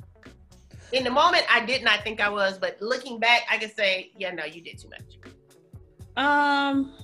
In 0.93 1.03
the 1.03 1.11
moment, 1.11 1.45
I 1.51 1.65
did 1.65 1.83
not 1.83 2.05
think 2.05 2.21
I 2.21 2.29
was, 2.29 2.59
but 2.59 2.81
looking 2.81 3.19
back, 3.19 3.43
I 3.51 3.57
can 3.57 3.75
say, 3.75 4.13
yeah, 4.17 4.33
no, 4.33 4.45
you 4.45 4.61
did 4.61 4.79
too 4.79 4.91
much. 4.91 5.19
Um, 6.17 6.95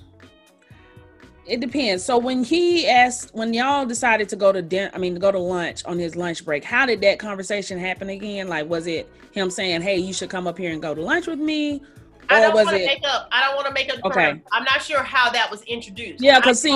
it 1.45 1.59
depends. 1.59 2.03
So 2.03 2.17
when 2.17 2.43
he 2.43 2.87
asked, 2.87 3.33
when 3.33 3.53
y'all 3.53 3.85
decided 3.85 4.29
to 4.29 4.35
go 4.35 4.51
to 4.51 4.61
dinner, 4.61 4.91
I 4.93 4.97
mean, 4.97 5.15
to 5.15 5.19
go 5.19 5.31
to 5.31 5.39
lunch 5.39 5.83
on 5.85 5.97
his 5.97 6.15
lunch 6.15 6.45
break, 6.45 6.63
how 6.63 6.85
did 6.85 7.01
that 7.01 7.19
conversation 7.19 7.79
happen 7.79 8.09
again? 8.09 8.47
Like, 8.47 8.69
was 8.69 8.87
it 8.87 9.11
him 9.31 9.49
saying, 9.49 9.81
"Hey, 9.81 9.97
you 9.97 10.13
should 10.13 10.29
come 10.29 10.47
up 10.47 10.57
here 10.57 10.71
and 10.71 10.81
go 10.81 10.93
to 10.93 11.01
lunch 11.01 11.27
with 11.27 11.39
me"? 11.39 11.81
I 12.29 12.39
don't 12.39 12.53
want 12.53 12.69
to 12.69 12.81
it... 12.81 12.85
make 12.85 13.03
up. 13.05 13.27
I 13.31 13.41
don't 13.41 13.55
want 13.55 13.67
to 13.67 13.73
make 13.73 13.91
up. 13.91 13.99
Okay. 14.05 14.41
I'm 14.51 14.63
not 14.63 14.81
sure 14.81 15.03
how 15.03 15.29
that 15.31 15.49
was 15.51 15.61
introduced. 15.63 16.23
Yeah, 16.23 16.39
because 16.39 16.61
see, 16.61 16.69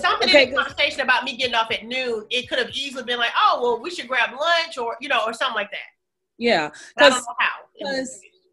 something 0.00 0.28
okay, 0.28 0.44
in 0.44 0.50
the 0.50 0.56
conversation 0.56 1.00
about 1.00 1.24
me 1.24 1.36
getting 1.36 1.54
off 1.54 1.70
at 1.70 1.84
noon, 1.84 2.24
it 2.30 2.48
could 2.48 2.58
have 2.58 2.70
easily 2.70 3.02
been 3.04 3.18
like, 3.18 3.32
"Oh, 3.36 3.60
well, 3.62 3.82
we 3.82 3.90
should 3.90 4.08
grab 4.08 4.30
lunch," 4.30 4.78
or 4.78 4.96
you 5.00 5.08
know, 5.08 5.22
or 5.26 5.32
something 5.32 5.56
like 5.56 5.70
that. 5.70 5.78
Yeah, 6.38 6.70
because 6.96 7.26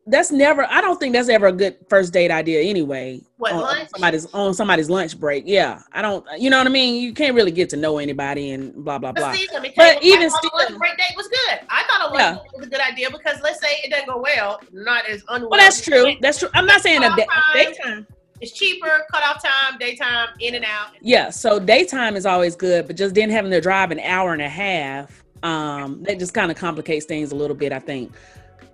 that's 0.08 0.32
never 0.32 0.66
i 0.66 0.82
don't 0.82 1.00
think 1.00 1.14
that's 1.14 1.30
ever 1.30 1.48
a 1.48 1.52
good 1.52 1.78
first 1.90 2.12
date 2.12 2.32
idea 2.32 2.62
anyway. 2.62 3.22
What, 3.38 3.54
on, 3.54 3.62
lunch? 3.62 3.90
somebody's 3.90 4.26
on 4.34 4.54
somebody's 4.54 4.90
lunch 4.90 5.20
break. 5.20 5.44
Yeah 5.46 5.82
i 5.92 6.02
don't 6.02 6.26
you 6.40 6.50
know 6.50 6.58
what 6.58 6.68
i 6.68 6.72
mean? 6.72 7.02
You 7.02 7.14
can't 7.14 7.36
really 7.36 7.52
get 7.52 7.70
to 7.70 7.78
know 7.78 7.98
anybody 8.00 8.52
and 8.52 8.74
blah 8.84 8.98
blah 8.98 9.12
blah. 9.12 9.36
but, 9.54 9.74
but 9.76 10.04
even 10.04 10.30
still 10.30 10.52
lunch 10.56 10.78
break 10.78 10.98
date 10.98 11.16
was 11.16 11.28
good. 11.28 11.60
I 11.70 11.84
thought 11.84 12.10
a 12.10 12.14
lunch 12.14 12.42
yeah. 12.44 12.58
was 12.58 12.68
a 12.68 12.70
good 12.70 12.82
idea 12.82 13.10
because 13.12 13.40
let's 13.42 13.62
say 13.62 13.80
it 13.84 13.92
doesn't 13.92 14.08
go 14.08 14.20
well 14.20 14.60
not 14.72 15.08
as 15.08 15.24
unwell 15.30 15.52
well 15.52 15.60
that's 15.60 15.82
true. 15.82 16.16
that's 16.22 16.40
true. 16.40 16.50
I'm 16.54 16.66
not 16.66 16.82
saying 16.82 17.04
a 17.04 17.10
da- 17.16 17.26
daytime. 17.54 18.08
it's 18.40 18.52
cheaper, 18.52 19.06
cut 19.12 19.24
off 19.24 19.42
time, 19.44 19.78
daytime, 19.80 20.30
in 20.40 20.56
and 20.56 20.66
out. 20.66 20.94
Yeah, 21.02 21.30
so 21.30 21.60
daytime 21.60 22.16
is 22.16 22.26
always 22.26 22.56
good, 22.56 22.88
but 22.88 22.98
just 22.98 23.14
then 23.14 23.30
having 23.30 23.52
to 23.52 23.62
drive 23.62 23.92
an 23.92 24.00
hour 24.00 24.34
and 24.34 24.42
a 24.42 24.50
half, 24.50 25.24
um, 25.44 26.04
that 26.04 26.20
just 26.20 26.34
kind 26.34 26.52
of 26.52 26.58
complicates 26.58 27.06
things 27.06 27.32
a 27.32 27.36
little 27.36 27.56
bit, 27.56 27.72
I 27.72 27.80
think. 27.80 28.12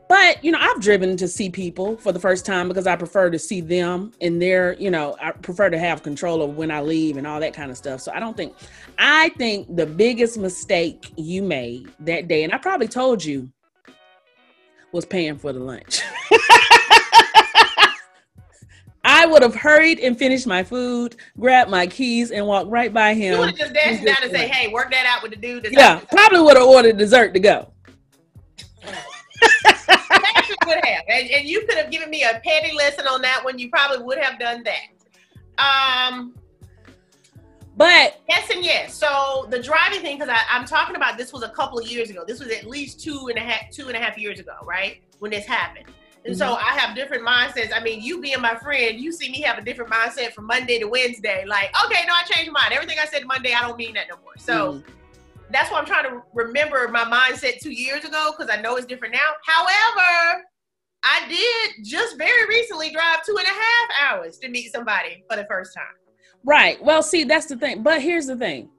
But, 0.09 0.43
you 0.43 0.51
know, 0.51 0.59
I've 0.61 0.79
driven 0.79 1.17
to 1.17 1.27
see 1.27 1.49
people 1.49 1.97
for 1.97 2.11
the 2.11 2.19
first 2.19 2.45
time 2.45 2.67
because 2.69 2.87
I 2.87 2.95
prefer 2.95 3.29
to 3.29 3.37
see 3.37 3.59
them 3.59 4.13
and 4.21 4.41
their, 4.41 4.73
you 4.73 4.89
know, 4.89 5.17
I 5.21 5.31
prefer 5.31 5.69
to 5.69 5.77
have 5.77 6.01
control 6.01 6.41
of 6.41 6.55
when 6.55 6.71
I 6.71 6.79
leave 6.81 7.17
and 7.17 7.27
all 7.27 7.41
that 7.41 7.53
kind 7.53 7.71
of 7.71 7.77
stuff. 7.77 7.99
So 8.01 8.13
I 8.13 8.19
don't 8.19 8.37
think, 8.37 8.55
I 8.97 9.29
think 9.37 9.75
the 9.75 9.85
biggest 9.85 10.37
mistake 10.37 11.11
you 11.17 11.43
made 11.43 11.91
that 11.99 12.27
day, 12.29 12.43
and 12.43 12.53
I 12.53 12.57
probably 12.57 12.87
told 12.87 13.23
you, 13.23 13.51
was 14.93 15.05
paying 15.05 15.37
for 15.37 15.51
the 15.51 15.59
lunch. 15.59 16.01
I 19.03 19.25
would 19.25 19.41
have 19.41 19.55
hurried 19.55 19.99
and 19.99 20.17
finished 20.17 20.47
my 20.47 20.63
food, 20.63 21.15
grabbed 21.39 21.69
my 21.69 21.87
keys, 21.87 22.31
and 22.31 22.45
walked 22.45 22.69
right 22.69 22.93
by 22.93 23.13
him. 23.13 23.33
You 23.33 23.39
would 23.39 23.49
have 23.49 23.57
just 23.57 23.73
dashed 23.73 24.05
down 24.05 24.17
and 24.21 24.31
say, 24.31 24.47
"Hey, 24.49 24.67
work 24.71 24.91
that 24.91 25.05
out 25.05 25.23
with 25.23 25.31
the 25.31 25.37
dude." 25.37 25.65
yeah, 25.71 26.01
probably 26.11 26.41
would 26.41 26.57
have 26.57 26.65
ordered 26.65 26.97
dessert 26.97 27.33
to 27.33 27.39
go 27.39 27.71
would 30.67 30.83
have, 30.83 31.03
and, 31.07 31.29
and, 31.29 31.47
you 31.47 31.65
could 31.65 31.77
have 31.77 31.89
given 31.91 32.09
me 32.09 32.24
a 32.24 32.39
petty 32.43 32.75
lesson 32.75 33.07
on 33.07 33.21
that 33.21 33.43
one. 33.43 33.57
You 33.57 33.69
probably 33.69 34.03
would 34.03 34.17
have 34.19 34.39
done 34.39 34.63
that. 34.63 36.12
Um, 36.12 36.33
but 37.75 38.21
yes 38.27 38.50
and 38.50 38.63
yes. 38.63 38.93
So 38.93 39.47
the 39.50 39.62
driving 39.62 40.01
thing, 40.01 40.19
because 40.19 40.36
I'm 40.50 40.65
talking 40.65 40.95
about 40.95 41.17
this 41.17 41.33
was 41.33 41.43
a 41.43 41.50
couple 41.50 41.79
of 41.79 41.88
years 41.88 42.09
ago. 42.09 42.24
This 42.27 42.39
was 42.39 42.50
at 42.50 42.65
least 42.65 43.00
two 43.00 43.27
and 43.29 43.38
a 43.38 43.41
half, 43.41 43.71
two 43.71 43.88
and 43.88 43.95
a 43.95 44.00
half 44.00 44.17
years 44.17 44.39
ago, 44.39 44.53
right? 44.63 45.01
When 45.19 45.31
this 45.31 45.45
happened. 45.45 45.86
And 46.25 46.36
mm-hmm. 46.36 46.39
so 46.39 46.55
I 46.55 46.77
have 46.77 46.95
different 46.95 47.25
mindsets. 47.25 47.71
I 47.74 47.81
mean, 47.81 48.01
you 48.01 48.19
being 48.19 48.41
my 48.41 48.55
friend, 48.55 49.00
you 49.00 49.12
see 49.12 49.29
me 49.31 49.41
have 49.41 49.57
a 49.57 49.62
different 49.62 49.91
mindset 49.91 50.33
from 50.33 50.45
Monday 50.45 50.79
to 50.79 50.86
Wednesday. 50.86 51.45
Like, 51.45 51.71
okay, 51.86 52.03
no, 52.07 52.13
I 52.13 52.24
changed 52.24 52.51
my 52.51 52.62
mind. 52.62 52.74
Everything 52.74 52.97
I 53.00 53.05
said 53.05 53.25
Monday, 53.25 53.53
I 53.53 53.62
don't 53.62 53.77
mean 53.77 53.93
that 53.93 54.07
no 54.09 54.15
more. 54.24 54.33
So 54.38 54.74
mm-hmm 54.74 54.91
that's 55.50 55.71
why 55.71 55.79
I'm 55.79 55.86
trying 55.86 56.03
to 56.05 56.21
remember 56.33 56.88
my 56.89 57.05
mindset 57.05 57.59
two 57.59 57.71
years 57.71 58.03
ago 58.03 58.33
because 58.36 58.53
I 58.53 58.62
know 58.62 58.75
it's 58.75 58.86
different 58.86 59.13
now. 59.13 59.31
However, 59.45 60.43
I 61.07 61.27
did 61.29 61.85
just 61.85 62.17
very 62.17 62.45
recently 62.47 62.91
drive 62.91 63.25
two 63.25 63.37
and 63.37 63.47
a 63.47 63.49
half 63.49 63.89
hours 64.01 64.37
to 64.39 64.49
meet 64.49 64.71
somebody 64.73 65.23
for 65.29 65.37
the 65.37 65.45
first 65.45 65.73
time. 65.73 65.85
Right. 66.43 66.83
Well, 66.83 67.01
see, 67.01 67.23
that's 67.23 67.45
the 67.45 67.55
thing. 67.55 67.81
But 67.81 68.01
here's 68.01 68.27
the 68.27 68.35
thing. 68.35 68.69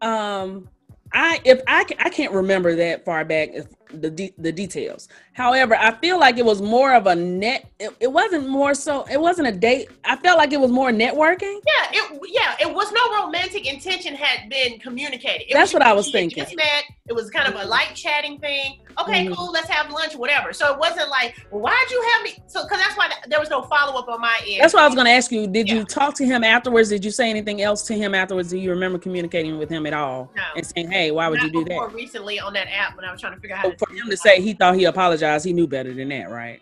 Um, 0.00 0.68
I 1.12 1.40
if 1.44 1.60
I 1.66 1.84
I 1.98 2.10
can't 2.10 2.32
remember 2.32 2.74
that 2.76 3.04
far 3.04 3.24
back 3.24 3.50
the 3.92 4.10
de- 4.10 4.34
the 4.38 4.52
details. 4.52 5.08
However, 5.32 5.74
I 5.74 5.92
feel 5.96 6.18
like 6.18 6.38
it 6.38 6.44
was 6.44 6.62
more 6.62 6.94
of 6.94 7.06
a 7.06 7.14
net. 7.14 7.68
It, 7.80 7.94
it, 8.00 8.12
wasn't 8.12 8.48
more 8.48 8.74
so. 8.74 9.04
It 9.10 9.20
wasn't 9.20 9.48
a 9.48 9.52
date. 9.52 9.90
I 10.04 10.16
felt 10.16 10.38
like 10.38 10.52
it 10.52 10.60
was 10.60 10.70
more 10.70 10.90
networking. 10.90 11.60
Yeah, 11.66 11.90
it 11.92 12.20
yeah. 12.28 12.56
It 12.60 12.72
was 12.72 12.92
no 12.92 13.24
romantic 13.24 13.66
intention 13.66 14.14
had 14.14 14.48
been 14.48 14.78
communicated. 14.78 15.50
It 15.50 15.54
That's 15.54 15.72
what 15.72 15.82
I 15.82 15.92
was 15.92 16.12
thinking. 16.12 16.44
Just 16.44 16.56
met. 16.56 16.84
It 17.08 17.12
was 17.12 17.30
kind 17.30 17.52
of 17.52 17.60
a 17.60 17.64
light 17.64 17.94
chatting 17.94 18.38
thing. 18.38 18.80
Okay, 19.02 19.24
mm-hmm. 19.24 19.34
cool. 19.34 19.52
Let's 19.52 19.68
have 19.68 19.90
lunch, 19.90 20.14
whatever. 20.16 20.52
So 20.52 20.72
it 20.72 20.78
wasn't 20.78 21.08
like, 21.08 21.34
well, 21.50 21.62
why'd 21.62 21.90
you 21.90 22.02
have 22.12 22.22
me? 22.22 22.42
So 22.46 22.64
because 22.64 22.78
that's 22.78 22.96
why 22.96 23.10
there 23.28 23.40
was 23.40 23.50
no 23.50 23.62
follow 23.62 23.98
up 23.98 24.08
on 24.08 24.20
my 24.20 24.38
end. 24.46 24.60
That's 24.60 24.74
why 24.74 24.82
I 24.82 24.86
was 24.86 24.94
going 24.94 25.06
to 25.06 25.12
ask 25.12 25.30
you. 25.30 25.46
Did 25.46 25.68
yeah. 25.68 25.76
you 25.76 25.84
talk 25.84 26.14
to 26.16 26.24
him 26.24 26.44
afterwards? 26.44 26.88
Did 26.88 27.04
you 27.04 27.10
say 27.10 27.30
anything 27.30 27.62
else 27.62 27.86
to 27.86 27.94
him 27.94 28.14
afterwards? 28.14 28.50
Do 28.50 28.58
you 28.58 28.70
remember 28.70 28.98
communicating 28.98 29.58
with 29.58 29.70
him 29.70 29.86
at 29.86 29.92
all 29.92 30.30
no. 30.36 30.42
and 30.56 30.66
saying, 30.66 30.90
"Hey, 30.90 31.10
why 31.10 31.28
would 31.28 31.38
Not 31.38 31.52
you 31.52 31.64
do 31.64 31.64
that?" 31.64 31.92
Recently 31.92 32.40
on 32.40 32.52
that 32.54 32.68
app 32.68 32.96
when 32.96 33.04
I 33.04 33.12
was 33.12 33.20
trying 33.20 33.34
to 33.34 33.40
figure 33.40 33.56
out 33.56 33.62
how. 33.62 33.70
So 33.70 33.86
for 33.86 33.92
him 33.92 34.08
to 34.08 34.16
say 34.16 34.40
he 34.40 34.54
thought 34.54 34.76
he 34.76 34.84
apologized, 34.84 35.44
he 35.44 35.52
knew 35.52 35.66
better 35.66 35.92
than 35.92 36.08
that, 36.10 36.30
right? 36.30 36.60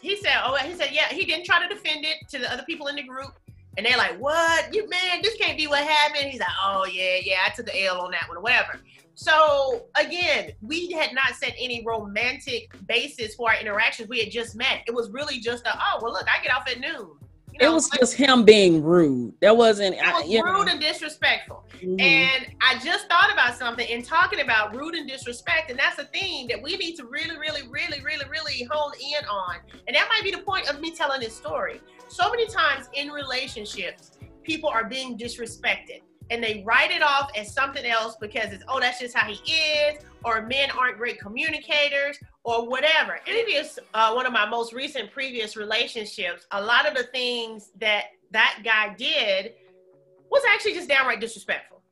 He 0.00 0.16
said, 0.16 0.36
"Oh, 0.44 0.56
he 0.56 0.74
said, 0.74 0.90
yeah." 0.92 1.08
He 1.08 1.24
didn't 1.24 1.46
try 1.46 1.66
to 1.66 1.74
defend 1.74 2.04
it 2.04 2.28
to 2.30 2.38
the 2.38 2.52
other 2.52 2.62
people 2.64 2.88
in 2.88 2.96
the 2.96 3.02
group, 3.02 3.38
and 3.76 3.86
they're 3.86 3.96
like, 3.96 4.18
"What? 4.18 4.72
You 4.74 4.88
man, 4.88 5.22
this 5.22 5.34
can't 5.36 5.56
be 5.56 5.66
what 5.66 5.82
happened." 5.82 6.30
He's 6.30 6.40
like, 6.40 6.48
"Oh 6.62 6.86
yeah, 6.86 7.16
yeah, 7.22 7.38
I 7.46 7.50
took 7.50 7.66
the 7.66 7.84
L 7.84 8.00
on 8.00 8.10
that 8.12 8.28
one, 8.28 8.42
whatever." 8.42 8.80
So 9.14 9.86
again, 9.94 10.52
we 10.60 10.90
had 10.90 11.14
not 11.14 11.34
set 11.34 11.54
any 11.58 11.84
romantic 11.86 12.74
basis 12.86 13.34
for 13.34 13.50
our 13.50 13.60
interactions. 13.60 14.08
We 14.08 14.20
had 14.20 14.30
just 14.30 14.56
met. 14.56 14.82
It 14.86 14.94
was 14.94 15.10
really 15.10 15.38
just 15.38 15.66
a, 15.66 15.76
oh 15.76 16.00
well, 16.02 16.12
look, 16.12 16.26
I 16.28 16.42
get 16.42 16.54
off 16.54 16.68
at 16.68 16.80
noon. 16.80 17.16
You 17.52 17.60
know, 17.60 17.70
it 17.70 17.74
was 17.74 17.88
just 17.90 18.14
him 18.14 18.44
being 18.44 18.82
rude. 18.82 19.34
That 19.40 19.56
wasn't. 19.56 19.94
It 19.94 20.02
was 20.02 20.24
I, 20.24 20.40
rude 20.40 20.66
know. 20.66 20.72
and 20.72 20.80
disrespectful. 20.80 21.64
Mm-hmm. 21.74 22.00
And 22.00 22.46
I 22.60 22.80
just 22.84 23.08
thought 23.08 23.32
about 23.32 23.54
something 23.54 23.86
in 23.88 24.02
talking 24.02 24.40
about 24.40 24.74
rude 24.74 24.96
and 24.96 25.08
disrespect, 25.08 25.70
and 25.70 25.78
that's 25.78 26.00
a 26.00 26.06
theme 26.06 26.48
that 26.48 26.60
we 26.60 26.76
need 26.76 26.96
to 26.96 27.04
really, 27.04 27.38
really, 27.38 27.62
really, 27.68 28.00
really, 28.00 28.24
really 28.28 28.68
hone 28.68 28.92
in 28.94 29.24
on. 29.26 29.58
And 29.86 29.94
that 29.94 30.08
might 30.08 30.24
be 30.24 30.32
the 30.32 30.42
point 30.42 30.68
of 30.68 30.80
me 30.80 30.90
telling 30.96 31.20
this 31.20 31.36
story. 31.36 31.80
So 32.08 32.28
many 32.28 32.48
times 32.48 32.88
in 32.92 33.10
relationships, 33.10 34.18
people 34.42 34.68
are 34.68 34.88
being 34.88 35.16
disrespected 35.16 36.00
and 36.34 36.42
they 36.42 36.64
write 36.66 36.90
it 36.90 37.02
off 37.02 37.30
as 37.36 37.54
something 37.54 37.86
else 37.86 38.16
because 38.20 38.52
it's 38.52 38.64
oh 38.68 38.80
that's 38.80 38.98
just 38.98 39.16
how 39.16 39.26
he 39.26 39.52
is 39.52 40.02
or 40.24 40.42
men 40.42 40.68
aren't 40.78 40.98
great 40.98 41.20
communicators 41.20 42.18
or 42.42 42.68
whatever. 42.68 43.12
And 43.26 43.36
it 43.36 43.48
is 43.48 43.78
uh, 43.94 44.12
one 44.12 44.26
of 44.26 44.32
my 44.32 44.48
most 44.48 44.72
recent 44.72 45.12
previous 45.12 45.56
relationships. 45.56 46.46
A 46.50 46.60
lot 46.62 46.86
of 46.86 46.94
the 46.94 47.04
things 47.04 47.70
that 47.78 48.06
that 48.32 48.60
guy 48.64 48.94
did 48.94 49.52
was 50.30 50.42
actually 50.52 50.74
just 50.74 50.88
downright 50.88 51.20
disrespectful. 51.20 51.82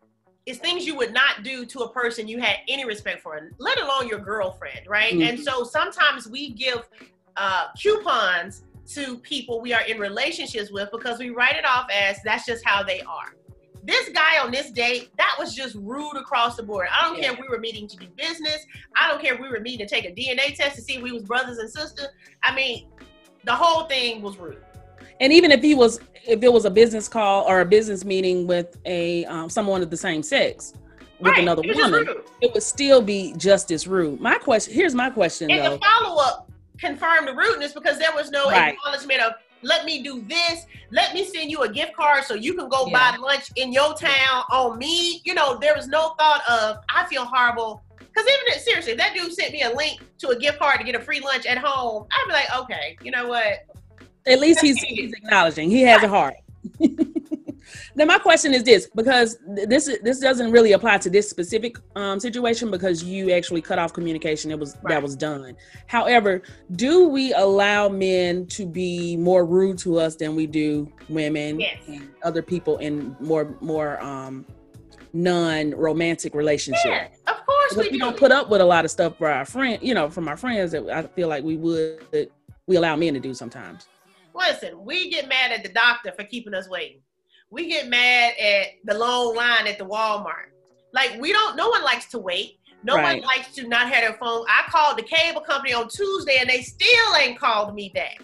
It's 0.44 0.58
things 0.58 0.84
you 0.84 0.96
would 0.96 1.12
not 1.12 1.44
do 1.44 1.64
to 1.66 1.80
a 1.80 1.92
person 1.92 2.26
you 2.26 2.40
had 2.40 2.56
any 2.66 2.84
respect 2.84 3.22
for 3.22 3.38
let 3.58 3.80
alone 3.80 4.08
your 4.08 4.18
girlfriend 4.18 4.80
right? 4.88 5.12
Mm-hmm. 5.12 5.22
and 5.22 5.38
so 5.38 5.62
sometimes 5.62 6.26
we 6.26 6.50
give 6.50 6.88
uh, 7.37 7.68
coupons 7.80 8.64
to 8.88 9.18
people 9.18 9.61
we 9.61 9.72
are 9.72 9.82
in 9.82 10.00
relationships 10.00 10.72
with 10.72 10.88
because 10.90 11.20
we 11.20 11.30
write 11.30 11.54
it 11.54 11.64
off 11.64 11.87
as 11.92 12.18
that's 12.25 12.44
just 12.44 12.64
how 12.66 12.82
they 12.82 13.00
are 13.02 13.37
this 13.82 14.08
guy 14.10 14.38
on 14.42 14.50
this 14.50 14.70
date, 14.70 15.10
that 15.18 15.34
was 15.38 15.54
just 15.54 15.74
rude 15.76 16.16
across 16.16 16.56
the 16.56 16.62
board. 16.62 16.88
I 16.92 17.02
don't 17.06 17.16
yeah. 17.16 17.24
care 17.24 17.32
if 17.32 17.40
we 17.40 17.48
were 17.48 17.58
meeting 17.58 17.88
to 17.88 17.96
do 17.96 18.06
business. 18.16 18.64
I 18.96 19.08
don't 19.08 19.20
care 19.20 19.34
if 19.34 19.40
we 19.40 19.48
were 19.48 19.60
meeting 19.60 19.86
to 19.86 19.92
take 19.92 20.04
a 20.04 20.12
DNA 20.12 20.54
test 20.54 20.76
to 20.76 20.82
see 20.82 20.94
if 20.96 21.02
we 21.02 21.12
was 21.12 21.24
brothers 21.24 21.58
and 21.58 21.68
sisters. 21.68 22.08
I 22.42 22.54
mean, 22.54 22.86
the 23.44 23.54
whole 23.54 23.84
thing 23.86 24.22
was 24.22 24.36
rude. 24.36 24.62
And 25.20 25.32
even 25.32 25.50
if 25.50 25.62
he 25.62 25.74
was, 25.74 26.00
if 26.26 26.42
it 26.42 26.52
was 26.52 26.64
a 26.64 26.70
business 26.70 27.08
call 27.08 27.44
or 27.44 27.60
a 27.60 27.64
business 27.64 28.04
meeting 28.04 28.46
with 28.46 28.76
a 28.86 29.24
um, 29.26 29.50
someone 29.50 29.82
of 29.82 29.90
the 29.90 29.96
same 29.96 30.22
sex 30.22 30.74
with 31.20 31.32
right. 31.32 31.40
another 31.40 31.62
woman, 31.64 32.06
it 32.40 32.52
would 32.52 32.62
still 32.62 33.02
be 33.02 33.34
just 33.36 33.70
as 33.70 33.86
rude. 33.86 34.20
My 34.20 34.38
question, 34.38 34.74
here's 34.74 34.94
my 34.94 35.10
question 35.10 35.50
and 35.50 35.64
though. 35.64 35.76
the 35.76 35.84
follow 35.84 36.20
up 36.20 36.50
confirmed 36.78 37.28
the 37.28 37.34
rudeness 37.34 37.72
because 37.72 37.98
there 37.98 38.12
was 38.14 38.30
no 38.30 38.46
right. 38.50 38.74
acknowledgement 38.74 39.20
of 39.20 39.34
let 39.62 39.85
me 39.85 40.02
do 40.02 40.23
this. 40.23 40.66
Let 40.90 41.14
me 41.14 41.25
send 41.25 41.50
you 41.50 41.62
a 41.62 41.69
gift 41.69 41.95
card 41.95 42.25
so 42.25 42.35
you 42.35 42.54
can 42.54 42.69
go 42.69 42.87
yeah. 42.87 43.12
buy 43.12 43.16
lunch 43.19 43.50
in 43.57 43.73
your 43.73 43.95
town 43.95 44.45
on 44.50 44.78
me. 44.78 45.21
You 45.25 45.35
know, 45.35 45.59
there 45.59 45.75
was 45.75 45.88
no 45.88 46.14
thought 46.19 46.42
of 46.49 46.78
I 46.95 47.07
feel 47.07 47.25
horrible. 47.25 47.83
Because 47.99 48.28
even 48.28 48.57
if, 48.57 48.62
seriously, 48.62 48.92
if 48.92 48.99
that 48.99 49.14
dude 49.14 49.33
sent 49.33 49.52
me 49.52 49.62
a 49.62 49.71
link 49.71 50.00
to 50.19 50.28
a 50.28 50.38
gift 50.38 50.59
card 50.59 50.78
to 50.78 50.85
get 50.85 50.95
a 50.95 51.00
free 51.00 51.21
lunch 51.21 51.47
at 51.47 51.59
home, 51.59 52.07
I'd 52.12 52.25
be 52.26 52.33
like, 52.33 52.57
okay, 52.59 52.97
you 53.02 53.11
know 53.11 53.28
what? 53.28 53.66
At 54.26 54.38
least 54.38 54.61
he's, 54.61 54.78
he's 54.83 55.12
acknowledging 55.14 55.71
he 55.71 55.83
has 55.83 56.02
a 56.02 56.09
heart. 56.09 56.35
Then 57.94 58.06
my 58.06 58.18
question 58.18 58.54
is 58.54 58.62
this 58.62 58.88
because 58.94 59.38
this 59.46 59.90
this 60.02 60.18
doesn't 60.18 60.50
really 60.50 60.72
apply 60.72 60.98
to 60.98 61.10
this 61.10 61.28
specific 61.28 61.76
um, 61.96 62.20
situation 62.20 62.70
because 62.70 63.02
you 63.02 63.32
actually 63.32 63.62
cut 63.62 63.78
off 63.78 63.92
communication. 63.92 64.50
It 64.50 64.58
was 64.58 64.76
right. 64.82 64.94
that 64.94 65.02
was 65.02 65.16
done. 65.16 65.56
However, 65.86 66.42
do 66.76 67.08
we 67.08 67.32
allow 67.34 67.88
men 67.88 68.46
to 68.48 68.66
be 68.66 69.16
more 69.16 69.44
rude 69.44 69.78
to 69.78 69.98
us 69.98 70.16
than 70.16 70.34
we 70.34 70.46
do 70.46 70.90
women 71.08 71.60
yes. 71.60 71.78
and 71.86 72.10
other 72.22 72.42
people 72.42 72.78
in 72.78 73.16
more 73.20 73.56
more 73.60 74.02
um, 74.02 74.46
non-romantic 75.12 76.34
relationships? 76.34 76.84
Yeah, 76.86 77.08
of 77.26 77.46
course 77.46 77.76
we, 77.76 77.82
we 77.84 77.90
do. 77.90 77.98
don't 77.98 78.16
put 78.16 78.32
up 78.32 78.48
with 78.48 78.60
a 78.60 78.64
lot 78.64 78.84
of 78.84 78.90
stuff 78.90 79.18
for 79.18 79.28
our 79.28 79.44
friend, 79.44 79.78
you 79.82 79.94
know, 79.94 80.08
from 80.10 80.28
our 80.28 80.36
friends 80.36 80.72
that 80.72 80.88
I 80.90 81.02
feel 81.02 81.28
like 81.28 81.44
we 81.44 81.56
would 81.56 82.30
we 82.66 82.76
allow 82.76 82.96
men 82.96 83.14
to 83.14 83.20
do 83.20 83.34
sometimes. 83.34 83.86
Listen, 84.34 84.84
we 84.84 85.10
get 85.10 85.28
mad 85.28 85.52
at 85.52 85.62
the 85.62 85.68
doctor 85.68 86.12
for 86.12 86.24
keeping 86.24 86.54
us 86.54 86.68
waiting 86.68 87.00
we 87.52 87.68
get 87.68 87.87
mad 87.88 88.32
at 88.38 88.68
the 88.85 88.97
long 88.99 89.37
line 89.37 89.66
at 89.66 89.78
the 89.78 89.85
Walmart. 89.85 90.49
Like 90.92 91.18
we 91.21 91.32
don't. 91.32 91.54
No 91.54 91.68
one 91.68 91.85
likes 91.85 92.06
to 92.06 92.18
wait. 92.18 92.59
No 92.82 92.97
right. 92.97 93.21
one 93.21 93.26
likes 93.26 93.54
to 93.54 93.68
not 93.68 93.92
have 93.92 94.02
their 94.02 94.14
phone. 94.14 94.44
I 94.49 94.64
called 94.68 94.99
the 94.99 95.02
cable 95.02 95.42
company 95.42 95.75
on 95.75 95.88
Tuesday 95.88 96.38
and 96.40 96.49
they 96.49 96.62
still 96.62 97.16
ain't 97.21 97.38
called 97.38 97.75
me 97.75 97.92
back. 97.94 98.21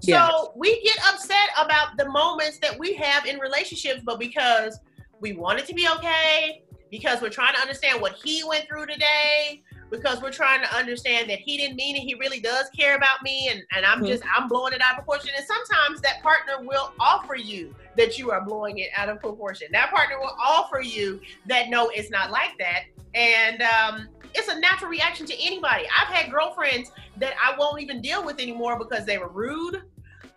Yeah. 0.00 0.28
So 0.28 0.52
we 0.56 0.82
get 0.82 0.98
upset 1.06 1.50
about 1.62 1.96
the 1.98 2.08
moments 2.08 2.58
that 2.60 2.76
we 2.78 2.94
have 2.94 3.26
in 3.26 3.38
relationships, 3.38 4.00
but 4.04 4.18
because 4.18 4.80
we 5.20 5.34
want 5.34 5.58
it 5.58 5.66
to 5.66 5.74
be 5.74 5.86
okay, 5.96 6.62
because 6.90 7.20
we're 7.20 7.30
trying 7.30 7.54
to 7.54 7.60
understand 7.60 8.00
what 8.00 8.14
he 8.24 8.42
went 8.42 8.66
through 8.66 8.86
today, 8.86 9.62
because 9.90 10.20
we're 10.20 10.32
trying 10.32 10.62
to 10.62 10.74
understand 10.74 11.30
that 11.30 11.38
he 11.38 11.56
didn't 11.56 11.76
mean 11.76 11.94
it. 11.94 12.00
He 12.00 12.14
really 12.14 12.40
does 12.40 12.68
care 12.70 12.96
about 12.96 13.22
me, 13.22 13.48
and, 13.50 13.62
and 13.72 13.86
I'm 13.86 13.98
mm-hmm. 13.98 14.08
just 14.08 14.24
I'm 14.36 14.48
blowing 14.48 14.72
it 14.72 14.82
out 14.82 14.92
of 14.92 14.96
proportion. 14.96 15.30
And 15.36 15.46
sometimes 15.46 16.00
that 16.00 16.22
partner 16.22 16.66
will 16.66 16.92
offer 16.98 17.36
you 17.36 17.74
that 17.96 18.18
you 18.18 18.30
are 18.30 18.44
blowing 18.44 18.78
it 18.78 18.88
out 18.96 19.08
of 19.08 19.20
proportion. 19.20 19.68
That 19.72 19.90
partner 19.90 20.18
will 20.18 20.36
offer 20.42 20.80
you 20.80 21.20
that 21.46 21.68
no, 21.68 21.88
it's 21.88 22.10
not 22.10 22.30
like 22.30 22.56
that, 22.58 22.84
and 23.14 23.62
um, 23.62 24.08
it's 24.34 24.48
a 24.48 24.58
natural 24.58 24.90
reaction 24.90 25.26
to 25.26 25.34
anybody. 25.42 25.84
I've 25.98 26.08
had 26.08 26.30
girlfriends 26.30 26.90
that 27.16 27.34
I 27.42 27.56
won't 27.58 27.80
even 27.80 28.00
deal 28.00 28.24
with 28.24 28.40
anymore 28.40 28.78
because 28.78 29.04
they 29.06 29.18
were 29.18 29.28
rude, 29.28 29.82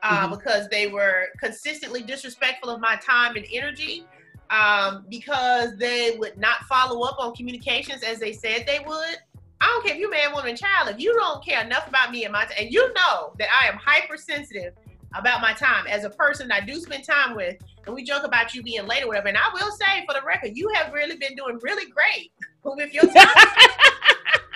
uh, 0.01 0.27
mm-hmm. 0.27 0.35
because 0.35 0.67
they 0.69 0.87
were 0.87 1.27
consistently 1.39 2.01
disrespectful 2.01 2.69
of 2.69 2.79
my 2.79 2.95
time 2.97 3.35
and 3.35 3.45
energy. 3.51 4.05
Um, 4.51 5.05
because 5.09 5.77
they 5.77 6.15
would 6.17 6.35
not 6.39 6.61
follow 6.63 7.05
up 7.05 7.17
on 7.19 7.35
communications 7.35 8.01
as 8.01 8.17
they 8.17 8.33
said 8.33 8.63
they 8.65 8.79
would. 8.79 9.17
I 9.61 9.67
don't 9.67 9.85
care 9.85 9.93
if 9.93 9.99
you're 9.99 10.09
man, 10.09 10.33
woman, 10.33 10.55
child. 10.55 10.89
If 10.89 10.99
you 10.99 11.13
don't 11.13 11.45
care 11.45 11.63
enough 11.63 11.87
about 11.87 12.11
me 12.11 12.23
and 12.23 12.33
my, 12.33 12.45
t- 12.45 12.55
and 12.57 12.73
you 12.73 12.91
know 12.93 13.33
that 13.37 13.47
I 13.61 13.67
am 13.67 13.75
hypersensitive 13.75 14.73
about 15.13 15.41
my 15.41 15.53
time 15.53 15.87
as 15.87 16.03
a 16.03 16.09
person 16.09 16.51
I 16.51 16.61
do 16.61 16.75
spend 16.75 17.03
time 17.03 17.35
with, 17.35 17.57
and 17.85 17.95
we 17.95 18.03
joke 18.03 18.23
about 18.23 18.53
you 18.53 18.63
being 18.63 18.85
late 18.85 19.03
or 19.03 19.07
whatever. 19.07 19.27
And 19.27 19.37
I 19.37 19.49
will 19.53 19.71
say, 19.71 20.05
for 20.07 20.13
the 20.13 20.25
record, 20.25 20.51
you 20.53 20.69
have 20.75 20.93
really 20.93 21.17
been 21.17 21.35
doing 21.35 21.59
really 21.61 21.91
great 21.91 22.31
with 22.63 22.93
your 22.93 23.03
time. 23.03 23.13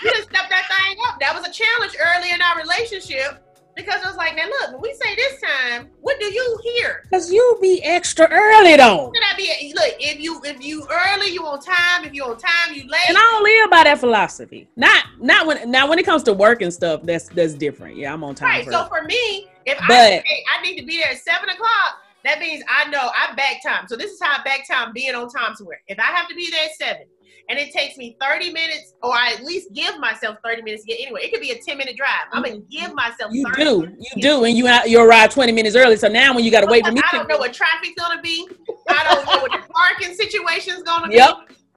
you 0.04 0.12
just 0.12 0.30
stepped 0.30 0.50
that 0.50 0.68
thing 0.70 0.98
up. 1.08 1.20
That 1.20 1.34
was 1.36 1.48
a 1.48 1.52
challenge 1.52 1.96
early 2.00 2.32
in 2.32 2.42
our 2.42 2.58
relationship 2.58 3.43
because 3.76 4.04
I 4.04 4.08
was 4.08 4.18
like, 4.18 4.36
now 4.36 4.46
look, 4.46 4.74
when 4.74 4.82
we 4.82 4.94
say 4.94 5.16
this 5.16 5.42
time, 5.42 5.90
what 6.02 6.20
do 6.20 6.26
you 6.26 6.60
hear? 6.64 7.02
Because 7.04 7.32
you 7.32 7.58
be 7.62 7.82
extra 7.84 8.28
early 8.30 8.76
though. 8.76 9.12
Should 9.14 9.24
I 9.24 9.36
be 9.36 9.74
look, 9.76 9.94
if 10.00 10.20
you 10.20 10.42
if 10.44 10.64
you 10.64 10.88
early, 10.90 11.30
you 11.30 11.46
on 11.46 11.60
time. 11.60 12.06
If 12.06 12.14
you 12.14 12.24
on 12.24 12.38
time, 12.38 12.74
you 12.74 12.88
late. 12.88 13.02
And 13.08 13.18
I 13.18 13.22
don't 13.22 13.44
live 13.44 13.70
by 13.72 13.84
that 13.86 14.00
philosophy. 14.00 14.68
Not 14.76 15.04
not 15.20 15.48
when 15.48 15.70
now 15.72 15.90
when 15.90 16.00
it 16.00 16.06
comes 16.06 16.24
to 16.24 16.34
work 16.34 16.62
and 16.62 16.74
stuff, 16.74 17.02
that's 17.04 17.30
that's 17.30 17.54
different. 17.54 17.98
Yeah, 17.98 18.14
I'm 18.14 18.24
on 18.24 18.36
time. 18.36 18.50
Right. 18.50 18.66
So 18.66 18.86
for 18.88 19.04
me, 19.04 19.48
if 19.66 19.78
but, 19.88 19.92
I 19.92 20.24
I 20.58 20.62
need 20.62 20.80
to 20.80 20.86
be 20.86 21.02
there 21.02 21.12
at 21.12 21.20
seven 21.20 21.50
o'clock, 21.50 22.00
that 22.24 22.40
means 22.40 22.64
I 22.70 22.90
know 22.90 23.10
I 23.16 23.34
back 23.36 23.62
time. 23.64 23.88
So 23.88 23.96
this 23.96 24.12
is 24.12 24.22
how 24.22 24.40
I 24.40 24.44
back 24.44 24.68
time 24.68 24.94
being 24.94 25.16
on 25.16 25.30
time 25.30 25.52
to 25.52 25.58
somewhere. 25.58 25.82
If 25.88 26.00
I 26.00 26.04
have 26.04 26.28
to 26.30 26.36
be 26.36 26.50
there 26.50 26.66
at 26.66 26.76
seven, 26.76 27.08
and 27.50 27.60
it 27.60 27.72
takes 27.72 27.98
me 27.98 28.16
30 28.22 28.52
minutes, 28.52 28.94
or 29.02 29.14
I 29.14 29.34
at 29.34 29.44
least 29.44 29.74
give 29.74 30.00
myself 30.00 30.38
30 30.44 30.62
minutes 30.62 30.84
to 30.84 30.88
get 30.88 31.02
anywhere. 31.02 31.22
It 31.22 31.32
could 31.32 31.42
be 31.42 31.52
a 31.52 31.60
10 31.60 31.78
minute 31.78 31.98
drive. 31.98 32.28
I'm 32.32 32.44
gonna 32.44 32.60
give 32.72 32.94
myself. 32.94 33.34
You 33.34 33.46
do, 33.54 33.96
you 34.00 34.22
do, 34.22 34.44
and 34.46 34.58
you 34.58 34.70
you 34.86 35.02
arrive 35.02 35.34
20 35.34 35.52
minutes 35.52 35.76
early. 35.76 35.98
So 35.98 36.08
now 36.08 36.34
when 36.34 36.44
you 36.44 36.52
got 36.52 36.62
to 36.62 36.68
wait 36.68 36.86
for 36.86 36.92
me, 36.92 37.02
I 37.12 37.16
don't 37.18 37.28
know 37.28 37.38
what 37.38 37.54
traffic's 37.54 37.96
gonna 37.98 38.22
be. 38.22 38.48
I 38.88 39.04
don't 39.04 39.26
know 39.26 39.42
what 39.42 39.52
the 39.52 39.68
parking 39.74 40.16
situation's 40.16 40.84
gonna 40.84 41.10
be. 41.10 41.16
Yep, 41.16 41.36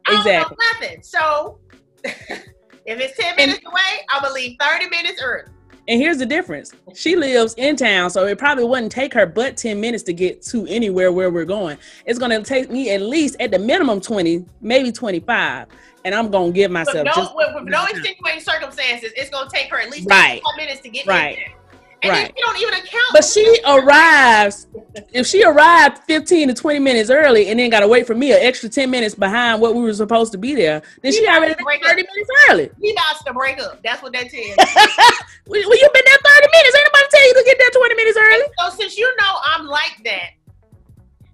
exactly. 0.08 0.56
nothing. 0.72 1.02
So 1.02 1.58
if 2.04 2.40
it's 2.86 3.18
10 3.18 3.36
minutes 3.36 3.60
away, 3.66 4.06
I'm 4.08 4.22
gonna 4.22 4.34
leave 4.34 4.56
30 4.60 4.88
minutes 4.88 5.20
early. 5.22 5.50
And 5.88 6.00
here's 6.00 6.18
the 6.18 6.26
difference. 6.26 6.72
She 6.94 7.14
lives 7.14 7.54
in 7.54 7.76
town, 7.76 8.10
so 8.10 8.26
it 8.26 8.38
probably 8.38 8.64
wouldn't 8.64 8.90
take 8.90 9.14
her 9.14 9.24
but 9.24 9.56
10 9.56 9.80
minutes 9.80 10.02
to 10.04 10.12
get 10.12 10.42
to 10.46 10.66
anywhere 10.66 11.12
where 11.12 11.30
we're 11.30 11.44
going. 11.44 11.78
It's 12.06 12.18
gonna 12.18 12.42
take 12.42 12.70
me 12.70 12.90
at 12.90 13.02
least 13.02 13.36
at 13.38 13.52
the 13.52 13.58
minimum 13.58 14.00
20, 14.00 14.44
maybe 14.60 14.90
25. 14.90 15.68
And 16.04 16.14
I'm 16.14 16.30
gonna 16.30 16.50
give 16.50 16.70
myself 16.72 16.96
With 16.96 17.06
no, 17.06 17.12
just 17.14 17.36
with, 17.36 17.54
with 17.54 17.64
no 17.64 17.84
extenuating 17.84 18.40
circumstances, 18.40 19.12
it's 19.16 19.30
gonna 19.30 19.48
take 19.52 19.70
her 19.70 19.80
at 19.80 19.90
least 19.90 20.08
Right. 20.08 20.40
25 20.42 20.56
minutes 20.56 20.80
to 20.82 20.88
get 20.88 21.06
Right. 21.06 21.36
there. 21.36 21.54
And 22.08 22.22
Right. 22.22 22.32
you 22.36 22.42
don't 22.44 22.60
even 22.60 22.74
account. 22.74 23.04
But 23.12 23.24
she 23.24 23.60
arrives, 23.66 24.66
if 25.12 25.26
she 25.26 25.42
arrived 25.44 25.98
15 26.04 26.48
to 26.48 26.54
20 26.54 26.78
minutes 26.78 27.10
early 27.10 27.48
and 27.48 27.58
then 27.58 27.70
got 27.70 27.80
to 27.80 27.88
wait 27.88 28.06
for 28.06 28.14
me 28.14 28.32
an 28.32 28.38
extra 28.40 28.68
10 28.68 28.90
minutes 28.90 29.14
behind 29.14 29.60
what 29.60 29.74
we 29.74 29.82
were 29.82 29.92
supposed 29.94 30.32
to 30.32 30.38
be 30.38 30.54
there, 30.54 30.82
then 31.02 31.12
she 31.12 31.26
already 31.26 31.52
gotta 31.54 31.64
break 31.64 31.84
30 31.84 32.02
up. 32.02 32.08
minutes 32.14 32.30
early. 32.50 32.70
we 32.80 32.92
about 32.92 33.24
to 33.26 33.32
break 33.32 33.60
up. 33.60 33.82
That's 33.82 34.02
what 34.02 34.12
that 34.12 34.28
tells. 34.30 34.56
Well, 35.48 35.62
well, 35.68 35.78
you've 35.78 35.92
been 35.92 36.02
there 36.04 36.18
30 36.24 36.48
minutes. 36.52 36.76
Ain't 36.76 36.88
nobody 36.92 37.06
tell 37.08 37.28
you 37.28 37.34
to 37.34 37.42
get 37.46 37.58
there 37.60 37.70
20 37.70 37.94
minutes 37.94 38.18
early. 38.20 38.44
so 38.58 38.76
since 38.76 38.98
you 38.98 39.06
know 39.16 39.34
I'm 39.46 39.64
like 39.66 39.96
that, 40.04 40.30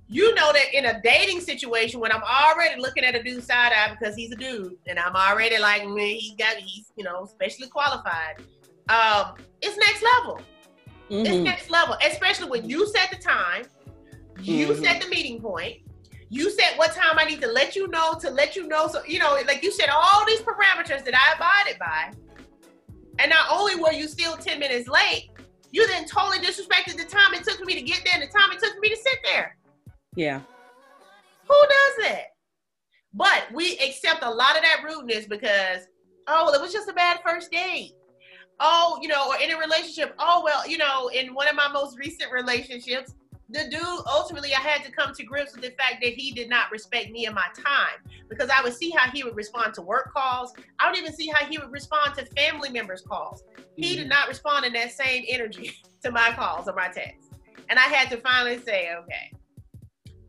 you 0.08 0.34
know 0.34 0.52
that 0.52 0.74
in 0.76 0.84
a 0.84 1.00
dating 1.00 1.40
situation 1.40 1.98
when 1.98 2.12
I'm 2.12 2.22
already 2.22 2.78
looking 2.78 3.04
at 3.04 3.14
a 3.14 3.22
dude 3.22 3.42
side 3.42 3.72
eye 3.72 3.96
because 3.98 4.14
he's 4.14 4.30
a 4.30 4.36
dude 4.36 4.76
and 4.86 4.98
I'm 4.98 5.16
already 5.16 5.58
like, 5.58 5.86
man, 5.86 5.96
he 5.98 6.34
got 6.38 6.56
he's 6.56 6.92
you 6.96 7.04
know 7.04 7.24
specially 7.24 7.68
qualified. 7.68 8.42
Um, 8.90 9.36
it's 9.62 9.78
next 9.78 10.02
level. 10.02 10.42
It's 11.12 11.28
Mhm. 11.28 11.45
next 11.45 11.69
level, 11.69 11.95
especially 12.02 12.49
when 12.49 12.66
you 12.66 12.87
set 12.87 13.11
the 13.11 13.19
time, 13.19 13.66
you 14.40 14.69
Mhm. 14.69 14.83
set 14.83 15.02
the 15.02 15.09
meeting 15.09 15.42
point, 15.42 15.83
you 16.31 16.49
set 16.50 16.78
what 16.78 16.92
time 16.95 17.19
I 17.19 17.25
need 17.25 17.42
to 17.42 17.49
let 17.49 17.76
you 17.76 17.87
know 17.88 18.14
to 18.14 18.31
let 18.31 18.57
you 18.57 18.66
know. 18.66 18.88
So 18.88 19.04
you 19.04 19.19
know, 19.19 19.35
like 19.47 19.62
you 19.62 19.71
said, 19.71 19.90
all 19.90 20.25
these 20.25 20.40
parameters 20.40 21.04
that 21.04 21.14
I 21.14 21.35
abided 21.35 21.78
by, 21.78 22.12
and 23.19 23.28
not 23.28 23.50
only 23.50 23.76
were 23.76 23.92
you 23.92 24.09
still 24.09 24.38
ten 24.38 24.59
minutes 24.59 24.88
late, 24.88 25.31
you 25.71 25.87
then 25.87 26.07
totally 26.07 26.38
disrespected 26.38 26.97
the 26.97 27.04
time 27.04 27.35
it 27.35 27.45
took 27.45 27.59
for 27.59 27.66
me 27.66 27.75
to 27.75 27.83
get 27.83 28.02
there 28.04 28.14
and 28.14 28.23
the 28.23 28.28
time 28.28 28.50
it 28.50 28.59
took 28.59 28.73
for 28.73 28.81
me 28.81 28.88
to 28.88 28.97
sit 28.97 29.19
there. 29.23 29.59
Yeah. 30.16 30.40
Who 31.47 31.61
does 31.69 32.07
that? 32.07 32.28
But 33.12 33.52
we 33.52 33.76
accept 33.78 34.23
a 34.23 34.31
lot 34.31 34.57
of 34.57 34.62
that 34.62 34.83
rudeness 34.83 35.26
because, 35.26 35.87
oh, 36.26 36.47
well, 36.47 36.54
it 36.54 36.61
was 36.62 36.73
just 36.73 36.88
a 36.88 36.95
bad 36.95 37.21
first 37.23 37.50
date. 37.50 37.92
Oh, 38.61 38.99
you 39.02 39.09
know, 39.09 39.28
or 39.28 39.40
in 39.40 39.50
a 39.50 39.59
relationship, 39.59 40.14
oh, 40.18 40.42
well, 40.44 40.68
you 40.68 40.78
know, 40.78 41.09
in 41.09 41.35
one 41.35 41.49
of 41.49 41.56
my 41.56 41.68
most 41.68 41.99
recent 41.99 42.30
relationships, 42.32 43.14
the 43.52 43.68
dude 43.71 43.82
ultimately 44.06 44.54
I 44.54 44.61
had 44.61 44.82
to 44.85 44.90
come 44.90 45.12
to 45.14 45.25
grips 45.25 45.52
with 45.52 45.62
the 45.62 45.71
fact 45.71 45.97
that 46.02 46.14
he 46.14 46.32
did 46.32 46.49
not 46.49 46.71
respect 46.71 47.11
me 47.11 47.26
and 47.26 47.35
my 47.35 47.47
time 47.54 48.00
because 48.28 48.49
I 48.49 48.62
would 48.62 48.73
see 48.73 48.90
how 48.90 49.11
he 49.11 49.25
would 49.25 49.37
respond 49.37 49.75
to 49.75 49.82
work 49.82 50.12
calls. 50.12 50.54
I 50.78 50.88
would 50.88 50.99
even 50.99 51.12
see 51.12 51.28
how 51.28 51.44
he 51.44 51.59
would 51.59 51.71
respond 51.71 52.14
to 52.16 52.25
family 52.37 52.71
members' 52.71 53.02
calls. 53.02 53.44
He 53.76 53.97
did 53.97 54.02
mm-hmm. 54.02 54.09
not 54.09 54.28
respond 54.28 54.64
in 54.64 54.73
that 54.75 54.92
same 54.92 55.25
energy 55.28 55.73
to 56.02 56.11
my 56.11 56.32
calls 56.32 56.66
or 56.66 56.75
my 56.75 56.88
texts. 56.88 57.30
And 57.68 57.78
I 57.78 57.82
had 57.82 58.11
to 58.11 58.16
finally 58.18 58.59
say, 58.59 58.94
okay, 58.94 59.32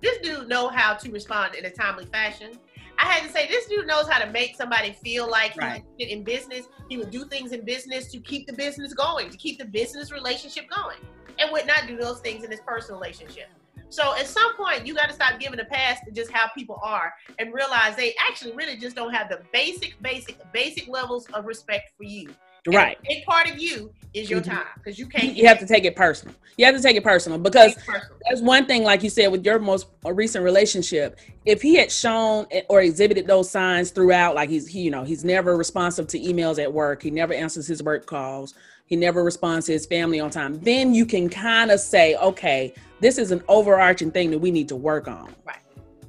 this 0.01 0.17
dude 0.17 0.49
know 0.49 0.67
how 0.67 0.93
to 0.93 1.11
respond 1.11 1.55
in 1.55 1.65
a 1.65 1.69
timely 1.69 2.05
fashion. 2.05 2.59
I 3.03 3.05
had 3.05 3.27
to 3.27 3.33
say, 3.33 3.49
this 3.49 3.65
dude 3.65 3.85
knows 3.85 4.07
how 4.07 4.23
to 4.23 4.31
make 4.31 4.55
somebody 4.55 4.93
feel 4.93 5.29
like 5.29 5.57
Right. 5.57 5.83
he's 5.97 6.09
in 6.09 6.23
business. 6.23 6.67
He 6.87 6.97
would 6.97 7.11
do 7.11 7.25
things 7.25 7.51
in 7.51 7.65
business 7.65 8.09
to 8.13 8.19
keep 8.21 8.47
the 8.47 8.53
business 8.53 8.93
going, 8.93 9.29
to 9.29 9.35
keep 9.35 9.59
the 9.59 9.65
business 9.65 10.09
relationship 10.09 10.69
going, 10.69 10.99
and 11.37 11.51
would 11.51 11.67
not 11.67 11.85
do 11.85 11.97
those 11.97 12.21
things 12.21 12.45
in 12.45 12.51
his 12.51 12.61
personal 12.65 13.01
relationship. 13.01 13.49
So 13.89 14.15
at 14.15 14.25
some 14.25 14.55
point, 14.55 14.87
you 14.87 14.95
got 14.95 15.09
to 15.09 15.13
stop 15.13 15.37
giving 15.37 15.59
a 15.59 15.65
pass 15.65 15.99
to 16.05 16.11
just 16.11 16.31
how 16.31 16.47
people 16.55 16.79
are 16.81 17.13
and 17.39 17.53
realize 17.53 17.97
they 17.97 18.15
actually 18.25 18.53
really 18.55 18.77
just 18.77 18.95
don't 18.95 19.13
have 19.13 19.27
the 19.27 19.41
basic, 19.51 20.01
basic, 20.01 20.37
basic 20.53 20.87
levels 20.87 21.27
of 21.33 21.43
respect 21.45 21.91
for 21.97 22.05
you. 22.05 22.33
And 22.65 22.75
Right. 22.75 22.97
A 22.99 23.07
big 23.07 23.25
part 23.25 23.49
of 23.49 23.59
you 23.59 23.91
is 24.13 24.29
your 24.29 24.39
Mhm. 24.41 24.45
time 24.45 24.67
because 24.75 24.97
you 24.97 25.05
can't. 25.07 25.35
You 25.35 25.47
have 25.47 25.59
to 25.59 25.67
take 25.67 25.83
it 25.85 25.95
personal. 25.95 26.33
You 26.57 26.65
have 26.65 26.75
to 26.75 26.81
take 26.81 26.95
it 26.95 27.03
personal 27.03 27.37
because 27.39 27.71
it 27.71 27.79
personal. 27.85 28.17
that's 28.29 28.41
one 28.41 28.65
thing, 28.67 28.83
like 28.83 29.01
you 29.03 29.09
said, 29.09 29.31
with 29.31 29.43
your 29.43 29.59
most 29.59 29.87
recent 30.05 30.43
relationship. 30.43 31.19
If 31.45 31.61
he 31.61 31.75
had 31.75 31.91
shown 31.91 32.45
or 32.69 32.81
exhibited 32.81 33.27
those 33.27 33.49
signs 33.49 33.89
throughout, 33.89 34.35
like 34.35 34.49
he's 34.49 34.67
he, 34.67 34.81
you 34.81 34.91
know, 34.91 35.03
he's 35.03 35.25
never 35.25 35.57
responsive 35.57 36.07
to 36.09 36.19
emails 36.19 36.61
at 36.61 36.71
work, 36.71 37.01
he 37.01 37.09
never 37.11 37.33
answers 37.33 37.65
his 37.67 37.81
work 37.81 38.05
calls, 38.05 38.53
he 38.85 38.95
never 38.95 39.23
responds 39.23 39.65
to 39.65 39.73
his 39.73 39.85
family 39.87 40.19
on 40.19 40.29
time, 40.29 40.59
then 40.61 40.93
you 40.93 41.05
can 41.05 41.27
kind 41.27 41.71
of 41.71 41.79
say, 41.79 42.15
okay, 42.17 42.73
this 43.01 43.17
is 43.17 43.31
an 43.31 43.41
overarching 43.47 44.11
thing 44.11 44.29
that 44.31 44.39
we 44.39 44.51
need 44.51 44.69
to 44.69 44.75
work 44.75 45.07
on. 45.07 45.33
Right. 45.43 45.57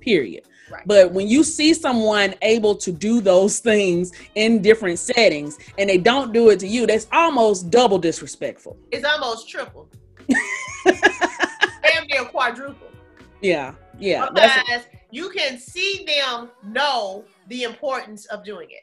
Period. 0.00 0.44
Right. 0.74 0.86
But 0.86 1.12
when 1.12 1.28
you 1.28 1.44
see 1.44 1.72
someone 1.72 2.34
able 2.42 2.74
to 2.76 2.90
do 2.90 3.20
those 3.20 3.60
things 3.60 4.10
in 4.34 4.60
different 4.60 4.98
settings 4.98 5.56
and 5.78 5.88
they 5.88 5.98
don't 5.98 6.32
do 6.32 6.50
it 6.50 6.58
to 6.60 6.66
you, 6.66 6.84
that's 6.86 7.06
almost 7.12 7.70
double 7.70 7.98
disrespectful. 7.98 8.76
It's 8.90 9.04
almost 9.04 9.48
triple. 9.48 9.88
Damn 10.84 12.06
near 12.08 12.24
quadruple. 12.24 12.88
Yeah. 13.40 13.74
Yeah. 14.00 14.28
Because 14.34 14.82
you 15.12 15.30
can 15.30 15.58
see 15.58 16.04
them 16.06 16.50
know 16.64 17.24
the 17.48 17.62
importance 17.62 18.26
of 18.26 18.44
doing 18.44 18.68
it. 18.70 18.82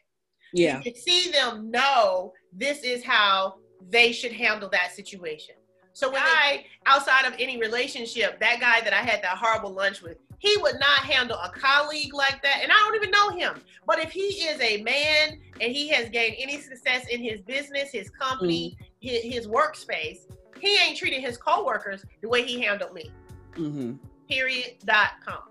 yeah. 0.54 0.78
You 0.78 0.84
can 0.84 0.96
see 0.96 1.30
them 1.32 1.70
know 1.70 2.32
this 2.54 2.84
is 2.84 3.04
how 3.04 3.56
they 3.90 4.14
should 4.14 4.32
handle 4.32 4.70
that 4.70 4.94
situation. 4.96 5.56
So 5.92 6.10
when 6.10 6.22
I, 6.22 6.64
outside 6.86 7.26
of 7.26 7.34
any 7.38 7.58
relationship, 7.60 8.40
that 8.40 8.62
guy 8.62 8.80
that 8.80 8.94
I 8.94 9.02
had 9.02 9.22
that 9.24 9.38
horrible 9.38 9.74
lunch 9.74 10.02
with, 10.02 10.18
he 10.42 10.58
would 10.58 10.80
not 10.80 11.06
handle 11.06 11.38
a 11.38 11.52
colleague 11.52 12.16
like 12.16 12.42
that. 12.42 12.62
And 12.64 12.72
I 12.72 12.76
don't 12.76 12.96
even 12.96 13.12
know 13.12 13.30
him. 13.30 13.62
But 13.86 14.00
if 14.00 14.12
he 14.12 14.22
is 14.22 14.60
a 14.60 14.82
man 14.82 15.38
and 15.62 15.72
he 15.72 15.88
has 15.90 16.10
gained 16.10 16.36
any 16.40 16.60
success 16.60 17.06
in 17.10 17.22
his 17.22 17.42
business, 17.42 17.92
his 17.92 18.10
company, 18.10 18.76
his, 19.00 19.22
his 19.22 19.48
workspace, 19.48 20.22
he 20.60 20.76
ain't 20.80 20.98
treating 20.98 21.22
his 21.22 21.38
coworkers 21.38 22.04
the 22.24 22.28
way 22.28 22.42
he 22.44 22.60
handled 22.60 22.92
me. 22.92 23.12
Mm-hmm. 23.54 23.94
Period. 24.28 24.78
Dot 24.84 25.12
com. 25.24 25.44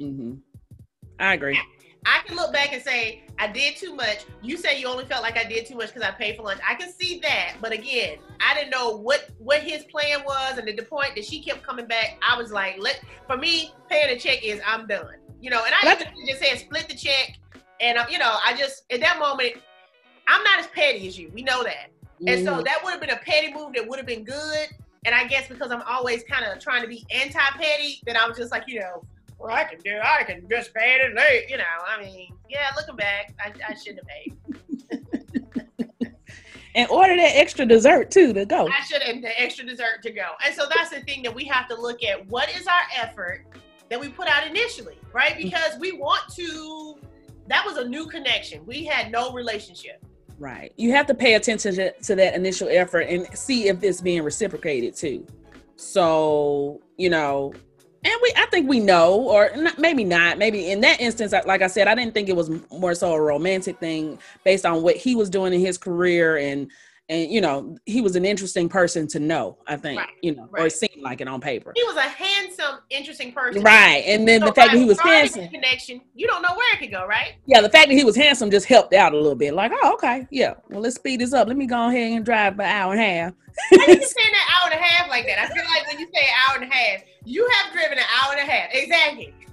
Mm-hmm. 0.00 0.34
I 1.18 1.34
agree. 1.34 1.60
I 2.06 2.20
can 2.26 2.36
look 2.36 2.52
back 2.52 2.72
and 2.72 2.82
say 2.82 3.22
I 3.38 3.46
did 3.46 3.76
too 3.76 3.94
much. 3.94 4.24
You 4.42 4.56
say 4.56 4.80
you 4.80 4.86
only 4.86 5.04
felt 5.04 5.22
like 5.22 5.36
I 5.36 5.44
did 5.44 5.66
too 5.66 5.76
much 5.76 5.92
because 5.92 6.02
I 6.02 6.10
paid 6.12 6.36
for 6.36 6.42
lunch. 6.42 6.60
I 6.66 6.74
can 6.74 6.92
see 6.92 7.20
that, 7.20 7.56
but 7.60 7.72
again, 7.72 8.18
I 8.40 8.54
didn't 8.54 8.70
know 8.70 8.96
what 8.96 9.28
what 9.38 9.62
his 9.62 9.84
plan 9.84 10.24
was, 10.24 10.58
and 10.58 10.68
at 10.68 10.76
the 10.76 10.82
point 10.82 11.14
that 11.16 11.24
she 11.24 11.42
kept 11.42 11.62
coming 11.62 11.86
back, 11.86 12.18
I 12.26 12.36
was 12.36 12.52
like, 12.52 12.76
"Let 12.78 13.00
for 13.26 13.36
me, 13.36 13.74
paying 13.88 14.14
a 14.16 14.18
check 14.18 14.42
is 14.42 14.60
I'm 14.66 14.86
done." 14.86 15.16
You 15.40 15.50
know, 15.50 15.64
and 15.64 15.74
I 15.74 15.96
just 16.26 16.40
said 16.40 16.58
split 16.58 16.88
the 16.88 16.94
check, 16.94 17.38
and 17.80 17.98
uh, 17.98 18.06
you 18.10 18.18
know, 18.18 18.36
I 18.44 18.56
just 18.56 18.84
at 18.90 19.00
that 19.00 19.18
moment, 19.18 19.54
I'm 20.28 20.42
not 20.42 20.60
as 20.60 20.66
petty 20.68 21.06
as 21.08 21.18
you. 21.18 21.30
We 21.34 21.42
know 21.42 21.62
that, 21.62 21.90
and 22.26 22.44
so 22.44 22.54
Mhm. 22.54 22.64
that 22.64 22.82
would 22.84 22.90
have 22.92 23.00
been 23.00 23.10
a 23.10 23.16
petty 23.16 23.52
move 23.52 23.74
that 23.74 23.86
would 23.86 23.98
have 23.98 24.06
been 24.06 24.24
good. 24.24 24.68
And 25.06 25.14
I 25.14 25.26
guess 25.26 25.48
because 25.48 25.70
I'm 25.70 25.80
always 25.88 26.22
kind 26.24 26.44
of 26.44 26.58
trying 26.60 26.82
to 26.82 26.88
be 26.88 27.06
anti-petty, 27.10 28.02
that 28.04 28.16
I 28.16 28.28
was 28.28 28.36
just 28.36 28.52
like, 28.52 28.64
you 28.66 28.80
know, 28.80 29.02
well, 29.40 29.54
I 29.54 29.64
can 29.64 29.78
do, 29.80 29.98
I 30.02 30.22
can 30.24 30.46
just 30.48 30.74
pay 30.74 30.96
it 30.96 31.04
and 31.04 31.14
late. 31.14 31.46
You 31.48 31.56
know, 31.56 31.64
I 31.88 32.02
mean, 32.02 32.32
yeah, 32.48 32.68
looking 32.76 32.96
back, 32.96 33.34
I, 33.40 33.52
I 33.68 33.74
shouldn't 33.74 34.00
have 34.00 34.08
paid. 34.08 34.36
and 36.74 36.88
order 36.90 37.16
that 37.16 37.32
extra 37.36 37.64
dessert 37.66 38.10
too 38.10 38.32
to 38.34 38.44
go. 38.44 38.68
I 38.68 38.84
should 38.84 39.02
have 39.02 39.22
the 39.22 39.40
extra 39.40 39.64
dessert 39.64 40.02
to 40.02 40.10
go. 40.10 40.32
And 40.44 40.54
so 40.54 40.66
that's 40.74 40.90
the 40.90 41.00
thing 41.00 41.22
that 41.22 41.34
we 41.34 41.44
have 41.44 41.68
to 41.68 41.80
look 41.80 42.04
at. 42.04 42.26
What 42.28 42.50
is 42.50 42.66
our 42.66 42.82
effort 42.94 43.46
that 43.88 43.98
we 43.98 44.08
put 44.08 44.28
out 44.28 44.46
initially, 44.46 44.98
right? 45.12 45.32
Mm-hmm. 45.32 45.44
Because 45.44 45.78
we 45.78 45.92
want 45.92 46.22
to. 46.34 46.98
That 47.48 47.64
was 47.66 47.78
a 47.78 47.88
new 47.88 48.06
connection. 48.06 48.64
We 48.64 48.84
had 48.84 49.10
no 49.10 49.32
relationship. 49.32 50.04
Right. 50.38 50.72
You 50.76 50.92
have 50.92 51.06
to 51.06 51.14
pay 51.14 51.34
attention 51.34 51.74
to, 51.74 51.92
to 51.92 52.14
that 52.14 52.34
initial 52.34 52.68
effort 52.70 53.00
and 53.00 53.26
see 53.36 53.68
if 53.68 53.82
it's 53.82 54.00
being 54.00 54.22
reciprocated 54.22 54.94
too. 54.94 55.26
So, 55.76 56.80
you 56.96 57.10
know, 57.10 57.52
and 58.04 58.14
we 58.22 58.32
I 58.36 58.46
think 58.46 58.68
we 58.68 58.80
know 58.80 59.14
or 59.14 59.50
not, 59.56 59.78
maybe 59.78 60.04
not. 60.04 60.38
Maybe 60.38 60.70
in 60.70 60.80
that 60.82 61.00
instance 61.00 61.32
like 61.46 61.62
I 61.62 61.66
said 61.66 61.88
I 61.88 61.94
didn't 61.94 62.14
think 62.14 62.28
it 62.28 62.36
was 62.36 62.50
more 62.70 62.94
so 62.94 63.12
a 63.12 63.20
romantic 63.20 63.78
thing 63.78 64.18
based 64.44 64.64
on 64.66 64.82
what 64.82 64.96
he 64.96 65.14
was 65.14 65.30
doing 65.30 65.52
in 65.52 65.60
his 65.60 65.78
career 65.78 66.36
and 66.38 66.70
and 67.10 67.28
you 67.28 67.40
know, 67.40 67.76
he 67.86 68.00
was 68.00 68.14
an 68.14 68.24
interesting 68.24 68.68
person 68.68 69.08
to 69.08 69.18
know, 69.18 69.58
I 69.66 69.76
think, 69.76 69.98
Right, 69.98 70.08
you 70.22 70.36
know, 70.36 70.44
or 70.44 70.60
right. 70.60 70.66
it 70.66 70.70
seemed 70.70 71.02
like 71.02 71.20
it 71.20 71.26
on 71.26 71.40
paper. 71.40 71.72
He 71.74 71.82
was 71.82 71.96
a 71.96 72.02
handsome, 72.02 72.78
interesting 72.88 73.32
person. 73.32 73.62
Right. 73.62 74.04
And 74.06 74.28
then 74.28 74.40
So 74.40 74.46
the 74.46 74.52
fact 74.52 74.70
that 74.70 74.78
he 74.78 74.84
was 74.84 75.00
handsome. 75.00 75.48
connection, 75.48 76.00
you 76.14 76.28
don't 76.28 76.40
know 76.40 76.54
where 76.54 76.72
it 76.72 76.78
could 76.78 76.92
go, 76.92 77.04
right? 77.04 77.34
Yeah, 77.46 77.62
the 77.62 77.68
fact 77.68 77.88
that 77.88 77.94
he 77.96 78.04
was 78.04 78.14
handsome 78.14 78.48
just 78.48 78.66
helped 78.66 78.94
out 78.94 79.12
a 79.12 79.16
little 79.16 79.34
bit. 79.34 79.54
Like, 79.54 79.72
oh, 79.82 79.94
okay, 79.94 80.28
yeah. 80.30 80.54
Well, 80.68 80.82
let's 80.82 80.94
speed 80.94 81.20
this 81.20 81.32
up. 81.32 81.48
Let 81.48 81.56
me 81.56 81.66
go 81.66 81.88
ahead 81.88 82.12
and 82.12 82.24
drive 82.24 82.54
an 82.54 82.66
hour 82.66 82.92
and 82.92 83.00
a 83.00 83.04
half. 83.04 83.32
Why 83.70 83.84
you 83.88 84.02
saying 84.02 84.32
that 84.32 84.60
hour 84.62 84.72
and 84.72 84.80
a 84.80 84.82
half 84.82 85.08
like 85.08 85.26
that? 85.26 85.38
I 85.38 85.46
feel 85.48 85.64
like 85.64 85.86
when 85.88 85.98
you 86.00 86.06
say 86.14 86.26
hour 86.48 86.60
and 86.60 86.70
a 86.70 86.74
half, 86.74 87.02
you 87.24 87.48
have 87.56 87.72
driven 87.72 87.98
an 87.98 88.04
hour 88.22 88.32
and 88.36 88.48
a 88.48 88.50
half. 88.50 88.70
Exactly. 88.72 89.34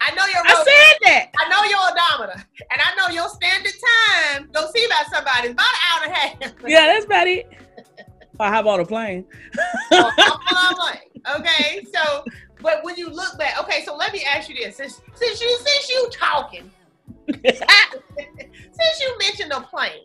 I 0.00 0.14
know 0.14 0.26
your 0.26 0.42
I 0.44 0.54
road. 0.54 0.64
said 0.66 0.96
that. 1.02 1.30
I 1.38 1.48
know 1.48 1.62
your 1.68 1.78
odometer, 1.92 2.44
and 2.70 2.80
I 2.80 2.94
know 2.96 3.14
your 3.14 3.28
standard 3.28 3.72
time. 3.72 4.48
Go 4.52 4.68
see 4.74 4.84
about 4.86 5.06
somebody. 5.12 5.48
It's 5.48 5.52
about 5.52 5.66
an 5.66 5.80
hour 5.88 6.04
and 6.04 6.12
a 6.12 6.16
half. 6.16 6.54
Yeah, 6.66 6.86
that's 6.86 7.04
about 7.06 7.26
it. 7.26 7.46
I 8.38 8.50
hop 8.50 8.66
on 8.66 8.80
a 8.80 8.84
plane. 8.84 9.24
So, 9.90 10.10
I'm 10.18 10.76
like, 10.76 11.10
okay, 11.38 11.84
so 11.94 12.24
but 12.60 12.82
when 12.82 12.96
you 12.96 13.08
look 13.08 13.38
back, 13.38 13.58
okay, 13.62 13.84
so 13.84 13.94
let 13.96 14.12
me 14.12 14.24
ask 14.24 14.48
you 14.48 14.54
this: 14.56 14.76
since 14.76 15.00
since 15.14 15.40
you 15.40 15.58
since 15.58 15.88
you 15.90 16.10
talking, 16.12 16.70
since 17.32 19.00
you 19.00 19.18
mentioned 19.18 19.52
a 19.52 19.60
plane, 19.60 20.04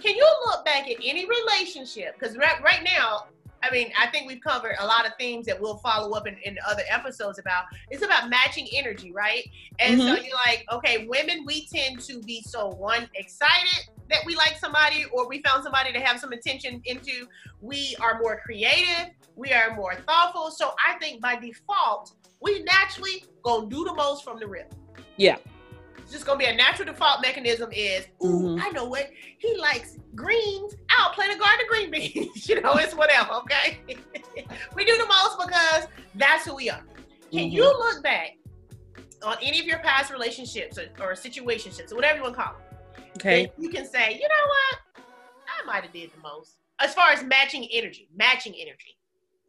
can 0.00 0.14
you 0.14 0.26
look 0.46 0.64
back 0.64 0.88
at 0.88 0.96
any 1.02 1.26
relationship? 1.26 2.18
Because 2.18 2.36
right, 2.36 2.62
right 2.62 2.82
now, 2.84 3.26
I 3.62 3.72
mean, 3.72 3.92
I 3.98 4.08
think 4.08 4.26
we've 4.26 4.42
covered 4.42 4.76
a 4.78 4.86
lot 4.86 5.06
of 5.06 5.12
themes 5.18 5.46
that 5.46 5.58
we'll 5.58 5.78
follow 5.78 6.14
up 6.16 6.26
in, 6.26 6.36
in 6.44 6.58
other 6.68 6.82
episodes 6.90 7.38
about. 7.38 7.64
It's 7.90 8.04
about 8.04 8.28
matching 8.28 8.68
energy, 8.74 9.10
right? 9.10 9.48
And 9.78 9.98
mm-hmm. 9.98 10.16
so 10.16 10.22
you're 10.22 10.36
like, 10.46 10.66
okay, 10.70 11.06
women, 11.06 11.44
we 11.46 11.66
tend 11.66 12.00
to 12.00 12.20
be 12.20 12.42
so 12.42 12.68
one 12.68 13.08
excited 13.14 13.88
that 14.10 14.20
we 14.26 14.36
like 14.36 14.58
somebody 14.58 15.06
or 15.12 15.26
we 15.28 15.40
found 15.42 15.62
somebody 15.62 15.92
to 15.92 16.00
have 16.00 16.20
some 16.20 16.32
attention 16.32 16.82
into. 16.84 17.26
We 17.62 17.96
are 18.00 18.20
more 18.20 18.40
creative, 18.44 19.14
we 19.36 19.52
are 19.52 19.74
more 19.74 19.94
thoughtful. 19.94 20.50
So 20.50 20.74
I 20.86 20.98
think 20.98 21.22
by 21.22 21.36
default, 21.36 22.12
we 22.42 22.62
naturally 22.64 23.24
gonna 23.42 23.68
do 23.68 23.84
the 23.84 23.94
most 23.94 24.24
from 24.24 24.38
the 24.38 24.46
rip. 24.46 24.74
Yeah. 25.16 25.36
Just 26.14 26.26
gonna 26.26 26.38
be 26.38 26.44
a 26.44 26.54
natural 26.54 26.86
default 26.86 27.22
mechanism 27.22 27.72
is, 27.72 28.06
ooh, 28.24 28.56
mm-hmm. 28.56 28.64
I 28.64 28.70
know 28.70 28.84
what 28.84 29.10
he 29.38 29.56
likes 29.56 29.98
greens. 30.14 30.76
I'll 30.88 31.10
plant 31.10 31.34
a 31.34 31.36
garden 31.36 31.64
of 31.64 31.68
green 31.68 31.90
beans. 31.90 32.48
you 32.48 32.60
know, 32.60 32.74
it's 32.74 32.94
whatever. 32.94 33.32
Okay, 33.32 33.78
we 34.76 34.84
do 34.84 34.96
the 34.96 35.06
most 35.06 35.44
because 35.44 35.88
that's 36.14 36.44
who 36.44 36.54
we 36.54 36.70
are. 36.70 36.84
Can 37.32 37.46
mm-hmm. 37.46 37.56
you 37.56 37.64
look 37.64 38.00
back 38.04 38.36
on 39.24 39.36
any 39.42 39.58
of 39.58 39.66
your 39.66 39.80
past 39.80 40.12
relationships 40.12 40.78
or, 40.78 40.84
or 41.04 41.14
situationships 41.14 41.90
or 41.90 41.96
whatever 41.96 42.18
you 42.18 42.22
want 42.22 42.36
to 42.36 42.42
call 42.42 42.52
them? 42.52 43.04
Okay, 43.16 43.50
you 43.58 43.68
can 43.68 43.84
say, 43.84 44.12
you 44.12 44.28
know 44.28 44.46
what, 44.46 45.04
I 45.48 45.66
might 45.66 45.82
have 45.82 45.92
did 45.92 46.12
the 46.12 46.20
most 46.22 46.58
as 46.78 46.94
far 46.94 47.10
as 47.10 47.24
matching 47.24 47.66
energy, 47.72 48.08
matching 48.14 48.54
energy. 48.56 48.96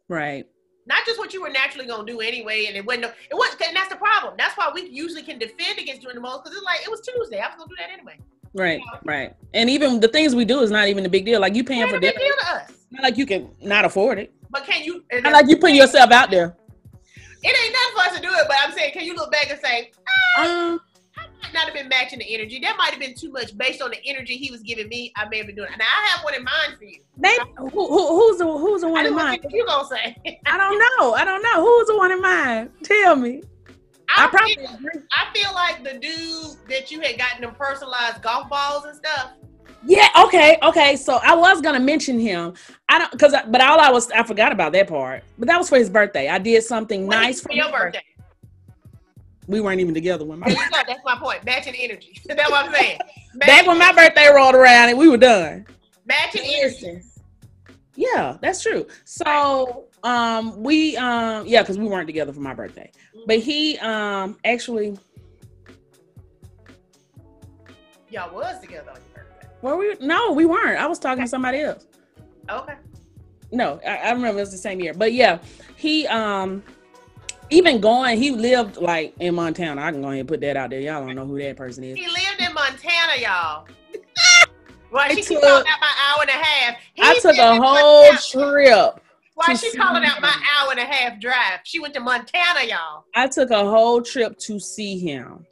Right 0.08 0.46
not 0.86 1.04
just 1.04 1.18
what 1.18 1.34
you 1.34 1.42
were 1.42 1.50
naturally 1.50 1.86
gonna 1.86 2.06
do 2.06 2.20
anyway, 2.20 2.66
and 2.66 2.76
it 2.76 2.84
wasn't. 2.84 3.06
It 3.06 3.34
was, 3.34 3.56
and 3.66 3.76
that's 3.76 3.88
the 3.88 3.96
problem. 3.96 4.34
That's 4.38 4.56
why 4.56 4.70
we 4.72 4.88
usually 4.88 5.22
can 5.22 5.38
defend 5.38 5.78
against 5.78 6.02
doing 6.02 6.14
the 6.14 6.20
most 6.20 6.44
because 6.44 6.56
it's 6.56 6.64
like 6.64 6.80
it 6.82 6.90
was 6.90 7.00
Tuesday. 7.00 7.40
I 7.40 7.48
was 7.48 7.56
gonna 7.56 7.68
do 7.68 7.76
that 7.78 7.90
anyway. 7.92 8.18
Right, 8.54 8.80
you 8.80 8.86
know? 8.86 8.98
right. 9.04 9.34
And 9.52 9.68
even 9.68 10.00
the 10.00 10.08
things 10.08 10.34
we 10.34 10.44
do 10.44 10.60
is 10.60 10.70
not 10.70 10.88
even 10.88 11.04
a 11.04 11.08
big 11.08 11.24
deal. 11.24 11.40
Like 11.40 11.54
you 11.54 11.64
paying 11.64 11.88
for 11.88 11.98
big 11.98 12.16
deal 12.16 12.34
to 12.40 12.54
us. 12.54 12.72
Not 12.90 13.02
like 13.02 13.16
you 13.16 13.26
can 13.26 13.50
not 13.60 13.84
afford 13.84 14.18
it. 14.18 14.32
But 14.50 14.64
can 14.64 14.84
you? 14.84 15.04
Not 15.12 15.32
like 15.32 15.48
you 15.48 15.56
putting 15.56 15.76
yourself 15.76 16.10
out 16.10 16.30
there. 16.30 16.56
It 17.42 17.64
ain't 17.64 17.72
nothing 17.72 17.94
for 17.94 18.10
us 18.10 18.16
to 18.16 18.22
do 18.22 18.34
it, 18.34 18.48
but 18.48 18.56
I'm 18.62 18.72
saying, 18.72 18.92
can 18.92 19.04
you 19.04 19.14
look 19.14 19.30
back 19.30 19.50
and 19.50 19.60
say, 19.60 19.92
ah, 20.38 20.72
um, 20.72 20.80
might 21.46 21.54
not 21.54 21.64
have 21.64 21.74
been 21.74 21.88
matching 21.88 22.18
the 22.18 22.34
energy. 22.34 22.58
That 22.60 22.76
might 22.76 22.90
have 22.90 23.00
been 23.00 23.14
too 23.14 23.30
much 23.30 23.56
based 23.56 23.82
on 23.82 23.90
the 23.90 23.98
energy 24.04 24.36
he 24.36 24.50
was 24.50 24.62
giving 24.62 24.88
me. 24.88 25.12
I 25.16 25.28
may 25.28 25.38
have 25.38 25.46
been 25.46 25.56
doing. 25.56 25.72
It. 25.72 25.78
Now 25.78 25.84
I 25.84 26.06
have 26.08 26.24
one 26.24 26.34
in 26.34 26.44
mind 26.44 26.78
for 26.78 26.84
you. 26.84 27.00
Maybe, 27.16 27.42
who, 27.56 27.68
who, 27.68 28.08
who's 28.08 28.38
the 28.38 28.46
who's 28.46 28.80
the 28.82 28.88
one 28.88 29.06
in 29.06 29.14
mind? 29.14 29.44
You 29.50 29.66
gonna 29.66 29.88
say? 29.88 30.16
I 30.46 30.56
don't 30.56 30.78
know. 30.78 31.14
I 31.14 31.24
don't 31.24 31.42
know. 31.42 31.64
Who's 31.64 31.86
the 31.88 31.96
one 31.96 32.12
in 32.12 32.20
mind? 32.20 32.70
Tell 32.82 33.16
me. 33.16 33.42
I, 34.08 34.26
I 34.26 34.28
probably 34.28 34.54
feel, 34.54 35.02
I 35.12 35.34
feel 35.34 35.52
like 35.52 35.82
the 35.82 35.98
dude 35.98 36.68
that 36.68 36.90
you 36.90 37.00
had 37.00 37.18
gotten 37.18 37.40
them 37.40 37.54
personalized 37.54 38.22
golf 38.22 38.48
balls 38.48 38.84
and 38.84 38.96
stuff. 38.96 39.32
Yeah. 39.84 40.08
Okay. 40.24 40.58
Okay. 40.62 40.96
So 40.96 41.18
I 41.22 41.34
was 41.34 41.60
gonna 41.60 41.80
mention 41.80 42.18
him. 42.18 42.54
I 42.88 42.98
don't 42.98 43.10
because, 43.12 43.34
but 43.48 43.60
all 43.60 43.80
I 43.80 43.90
was 43.90 44.10
I 44.10 44.22
forgot 44.22 44.52
about 44.52 44.72
that 44.72 44.88
part. 44.88 45.24
But 45.38 45.48
that 45.48 45.58
was 45.58 45.68
for 45.68 45.76
his 45.76 45.90
birthday. 45.90 46.28
I 46.28 46.38
did 46.38 46.62
something 46.64 47.06
nice 47.06 47.40
for 47.40 47.52
your 47.52 47.70
birthday. 47.70 47.98
birthday. 47.98 48.15
We 49.46 49.60
weren't 49.60 49.80
even 49.80 49.94
together 49.94 50.24
when 50.24 50.40
my. 50.40 50.48
That's 50.86 51.04
my 51.04 51.16
point. 51.16 51.44
Matching 51.44 51.74
energy. 51.76 52.20
That's 52.26 52.50
what 52.50 52.66
I'm 52.66 52.72
saying. 52.72 52.98
Matching 53.34 53.38
Back 53.38 53.66
when 53.66 53.78
my 53.78 53.92
birthday 53.92 54.28
rolled 54.34 54.54
around 54.54 54.88
and 54.88 54.98
we 54.98 55.08
were 55.08 55.16
done. 55.16 55.66
Matching 56.04 56.42
energy. 56.44 57.02
Yeah, 57.96 58.36
that's 58.40 58.62
true. 58.62 58.86
So 59.04 59.86
um 60.04 60.62
we 60.62 60.96
um 60.98 61.46
yeah, 61.46 61.62
because 61.62 61.78
we 61.78 61.86
weren't 61.86 62.06
together 62.06 62.32
for 62.32 62.40
my 62.40 62.54
birthday. 62.54 62.90
Mm-hmm. 62.94 63.24
But 63.26 63.38
he 63.38 63.78
um 63.78 64.36
actually 64.44 64.98
Y'all 68.10 68.32
was 68.32 68.60
together 68.60 68.90
on 68.90 68.96
your 69.14 69.24
birthday. 69.24 69.48
Were 69.62 69.76
we 69.76 69.96
no, 70.00 70.32
we 70.32 70.44
weren't. 70.44 70.78
I 70.78 70.86
was 70.86 70.98
talking 70.98 71.20
okay. 71.20 71.24
to 71.24 71.28
somebody 71.28 71.60
else. 71.60 71.86
Okay. 72.50 72.74
No, 73.50 73.80
I, 73.86 73.96
I 73.96 74.12
remember 74.12 74.38
it 74.38 74.42
was 74.42 74.52
the 74.52 74.58
same 74.58 74.80
year. 74.80 74.92
But 74.92 75.12
yeah, 75.12 75.38
he 75.76 76.06
um 76.06 76.62
even 77.50 77.80
going, 77.80 78.20
he 78.20 78.30
lived 78.30 78.76
like 78.76 79.14
in 79.20 79.34
Montana. 79.34 79.80
I 79.82 79.92
can 79.92 80.02
go 80.02 80.08
ahead 80.08 80.20
and 80.20 80.28
put 80.28 80.40
that 80.40 80.56
out 80.56 80.70
there. 80.70 80.80
Y'all 80.80 81.04
don't 81.04 81.14
know 81.14 81.26
who 81.26 81.38
that 81.38 81.56
person 81.56 81.84
is. 81.84 81.96
He 81.96 82.06
lived 82.06 82.40
in 82.40 82.52
Montana, 82.52 83.12
y'all. 83.18 83.66
Why 84.90 85.14
she 85.14 85.22
took, 85.22 85.42
calling 85.42 85.66
out 85.68 85.80
my 85.80 85.92
hour 86.08 86.22
and 86.22 86.30
a 86.30 86.32
half. 86.32 86.76
He 86.94 87.02
I 87.02 87.18
took 87.18 87.36
a 87.36 87.56
whole 87.56 88.12
trip. 88.30 89.00
Why 89.34 89.54
she 89.54 89.76
calling 89.76 90.04
out 90.04 90.20
my 90.22 90.34
hour 90.56 90.70
and 90.70 90.80
a 90.80 90.84
half 90.84 91.20
drive? 91.20 91.60
She 91.64 91.78
went 91.78 91.92
to 91.94 92.00
Montana, 92.00 92.64
y'all. 92.66 93.04
I 93.14 93.28
took 93.28 93.50
a 93.50 93.68
whole 93.68 94.00
trip 94.00 94.38
to 94.38 94.58
see 94.58 94.98
him. 94.98 95.44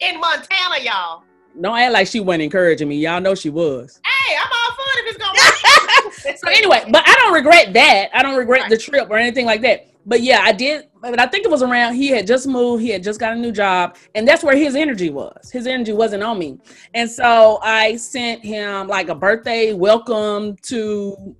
In 0.00 0.20
Montana, 0.20 0.82
y'all. 0.82 1.24
Don't 1.60 1.76
act 1.76 1.92
like 1.92 2.06
she 2.06 2.20
wasn't 2.20 2.42
encouraging 2.42 2.88
me. 2.88 2.96
Y'all 2.96 3.20
know 3.20 3.34
she 3.34 3.50
was. 3.50 4.00
Hey, 4.04 4.36
I'm 4.36 4.46
all 4.46 4.76
for 4.76 4.82
it 4.94 5.04
if 5.04 5.16
it's 5.16 5.24
gonna 5.24 6.36
work. 6.36 6.38
so 6.38 6.48
anyway, 6.48 6.84
but 6.92 7.02
I 7.08 7.14
don't 7.14 7.32
regret 7.32 7.72
that. 7.72 8.10
I 8.14 8.22
don't 8.22 8.36
regret 8.36 8.62
right. 8.62 8.70
the 8.70 8.78
trip 8.78 9.10
or 9.10 9.16
anything 9.16 9.46
like 9.46 9.62
that 9.62 9.88
but 10.08 10.22
yeah, 10.22 10.40
I 10.42 10.52
did. 10.52 10.87
But 11.00 11.20
I 11.20 11.26
think 11.26 11.44
it 11.44 11.50
was 11.50 11.62
around. 11.62 11.94
He 11.94 12.08
had 12.08 12.26
just 12.26 12.46
moved. 12.46 12.82
He 12.82 12.90
had 12.90 13.02
just 13.02 13.20
got 13.20 13.32
a 13.32 13.36
new 13.36 13.52
job, 13.52 13.96
and 14.14 14.26
that's 14.26 14.42
where 14.42 14.56
his 14.56 14.74
energy 14.74 15.10
was. 15.10 15.50
His 15.50 15.66
energy 15.66 15.92
wasn't 15.92 16.22
on 16.22 16.38
me, 16.38 16.58
and 16.94 17.08
so 17.08 17.60
I 17.62 17.96
sent 17.96 18.44
him 18.44 18.88
like 18.88 19.08
a 19.08 19.14
birthday 19.14 19.72
welcome 19.74 20.56
to 20.62 21.36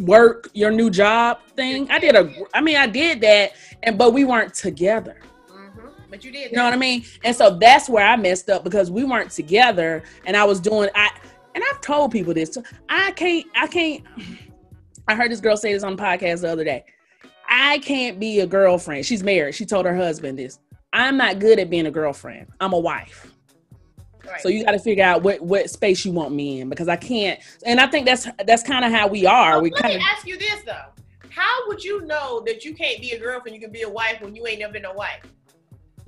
work 0.00 0.50
your 0.52 0.70
new 0.70 0.90
job 0.90 1.38
thing. 1.56 1.90
I 1.90 1.98
did 1.98 2.14
a. 2.14 2.32
I 2.54 2.60
mean, 2.60 2.76
I 2.76 2.86
did 2.86 3.20
that, 3.22 3.52
and 3.82 3.96
but 3.96 4.12
we 4.12 4.24
weren't 4.24 4.54
together. 4.54 5.16
Mm-hmm. 5.50 5.88
But 6.10 6.24
you 6.24 6.30
did. 6.32 6.50
You 6.50 6.56
know 6.56 6.64
what 6.64 6.74
I 6.74 6.78
mean? 6.78 7.04
And 7.24 7.34
so 7.34 7.56
that's 7.58 7.88
where 7.88 8.06
I 8.06 8.16
messed 8.16 8.50
up 8.50 8.64
because 8.64 8.90
we 8.90 9.04
weren't 9.04 9.30
together, 9.30 10.02
and 10.26 10.36
I 10.36 10.44
was 10.44 10.60
doing. 10.60 10.90
I 10.94 11.10
and 11.54 11.64
I've 11.70 11.80
told 11.80 12.12
people 12.12 12.34
this. 12.34 12.56
I 12.88 13.12
can't. 13.12 13.46
I 13.56 13.66
can't. 13.66 14.04
I 15.08 15.16
heard 15.16 15.32
this 15.32 15.40
girl 15.40 15.56
say 15.56 15.72
this 15.72 15.82
on 15.82 15.96
the 15.96 16.02
podcast 16.02 16.42
the 16.42 16.52
other 16.52 16.64
day. 16.64 16.84
I 17.52 17.78
can't 17.80 18.18
be 18.18 18.40
a 18.40 18.46
girlfriend. 18.46 19.04
She's 19.04 19.22
married. 19.22 19.54
She 19.54 19.66
told 19.66 19.84
her 19.84 19.94
husband 19.94 20.38
this. 20.38 20.58
I'm 20.94 21.18
not 21.18 21.38
good 21.38 21.58
at 21.58 21.68
being 21.68 21.86
a 21.86 21.90
girlfriend. 21.90 22.48
I'm 22.60 22.72
a 22.72 22.78
wife. 22.78 23.30
Right. 24.26 24.40
So 24.40 24.48
you 24.48 24.64
got 24.64 24.72
to 24.72 24.78
figure 24.78 25.04
out 25.04 25.22
what 25.22 25.42
what 25.42 25.68
space 25.68 26.04
you 26.04 26.12
want 26.12 26.32
me 26.32 26.60
in 26.60 26.70
because 26.70 26.88
I 26.88 26.96
can't. 26.96 27.38
And 27.66 27.78
I 27.78 27.86
think 27.86 28.06
that's 28.06 28.26
that's 28.46 28.62
kind 28.62 28.86
of 28.86 28.90
how 28.90 29.06
we 29.06 29.26
are. 29.26 29.52
Well, 29.52 29.62
we 29.62 29.70
let 29.70 29.82
kinda, 29.82 29.98
me 29.98 30.04
ask 30.10 30.26
you 30.26 30.38
this 30.38 30.62
though: 30.64 31.28
How 31.28 31.68
would 31.68 31.84
you 31.84 32.06
know 32.06 32.42
that 32.46 32.64
you 32.64 32.74
can't 32.74 33.00
be 33.00 33.10
a 33.10 33.18
girlfriend? 33.18 33.54
You 33.54 33.60
can 33.60 33.72
be 33.72 33.82
a 33.82 33.88
wife 33.88 34.22
when 34.22 34.34
you 34.34 34.46
ain't 34.46 34.60
never 34.60 34.72
been 34.72 34.86
a 34.86 34.94
wife. 34.94 35.22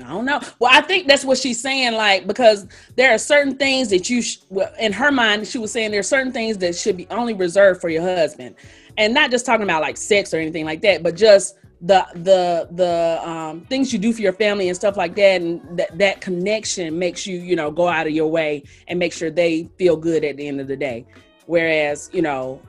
I 0.00 0.08
don't 0.08 0.24
know. 0.24 0.40
Well, 0.58 0.70
I 0.72 0.80
think 0.80 1.06
that's 1.06 1.24
what 1.24 1.38
she's 1.38 1.60
saying, 1.60 1.92
like 1.94 2.26
because 2.26 2.66
there 2.96 3.14
are 3.14 3.18
certain 3.18 3.56
things 3.56 3.90
that 3.90 4.10
you, 4.10 4.22
sh- 4.22 4.38
well, 4.48 4.72
in 4.80 4.92
her 4.92 5.12
mind, 5.12 5.46
she 5.46 5.58
was 5.58 5.70
saying 5.70 5.92
there 5.92 6.00
are 6.00 6.02
certain 6.02 6.32
things 6.32 6.58
that 6.58 6.74
should 6.74 6.96
be 6.96 7.06
only 7.10 7.32
reserved 7.32 7.80
for 7.80 7.88
your 7.88 8.02
husband 8.02 8.56
and 8.98 9.14
not 9.14 9.30
just 9.30 9.46
talking 9.46 9.64
about 9.64 9.82
like 9.82 9.96
sex 9.96 10.32
or 10.32 10.38
anything 10.38 10.64
like 10.64 10.82
that, 10.82 11.02
but 11.02 11.16
just 11.16 11.56
the 11.80 12.06
the 12.14 12.68
the 12.72 13.28
um, 13.28 13.60
things 13.62 13.92
you 13.92 13.98
do 13.98 14.12
for 14.12 14.22
your 14.22 14.32
family 14.32 14.68
and 14.68 14.76
stuff 14.76 14.96
like 14.96 15.14
that, 15.16 15.42
and 15.42 15.78
that 15.78 15.96
that 15.98 16.20
connection 16.20 16.98
makes 16.98 17.26
you 17.26 17.38
you 17.38 17.56
know 17.56 17.70
go 17.70 17.88
out 17.88 18.06
of 18.06 18.12
your 18.12 18.30
way 18.30 18.62
and 18.88 18.98
make 18.98 19.12
sure 19.12 19.30
they 19.30 19.68
feel 19.78 19.96
good 19.96 20.24
at 20.24 20.36
the 20.36 20.46
end 20.46 20.60
of 20.60 20.68
the 20.68 20.76
day. 20.76 21.06
Whereas 21.46 22.10
you 22.12 22.22
know 22.22 22.60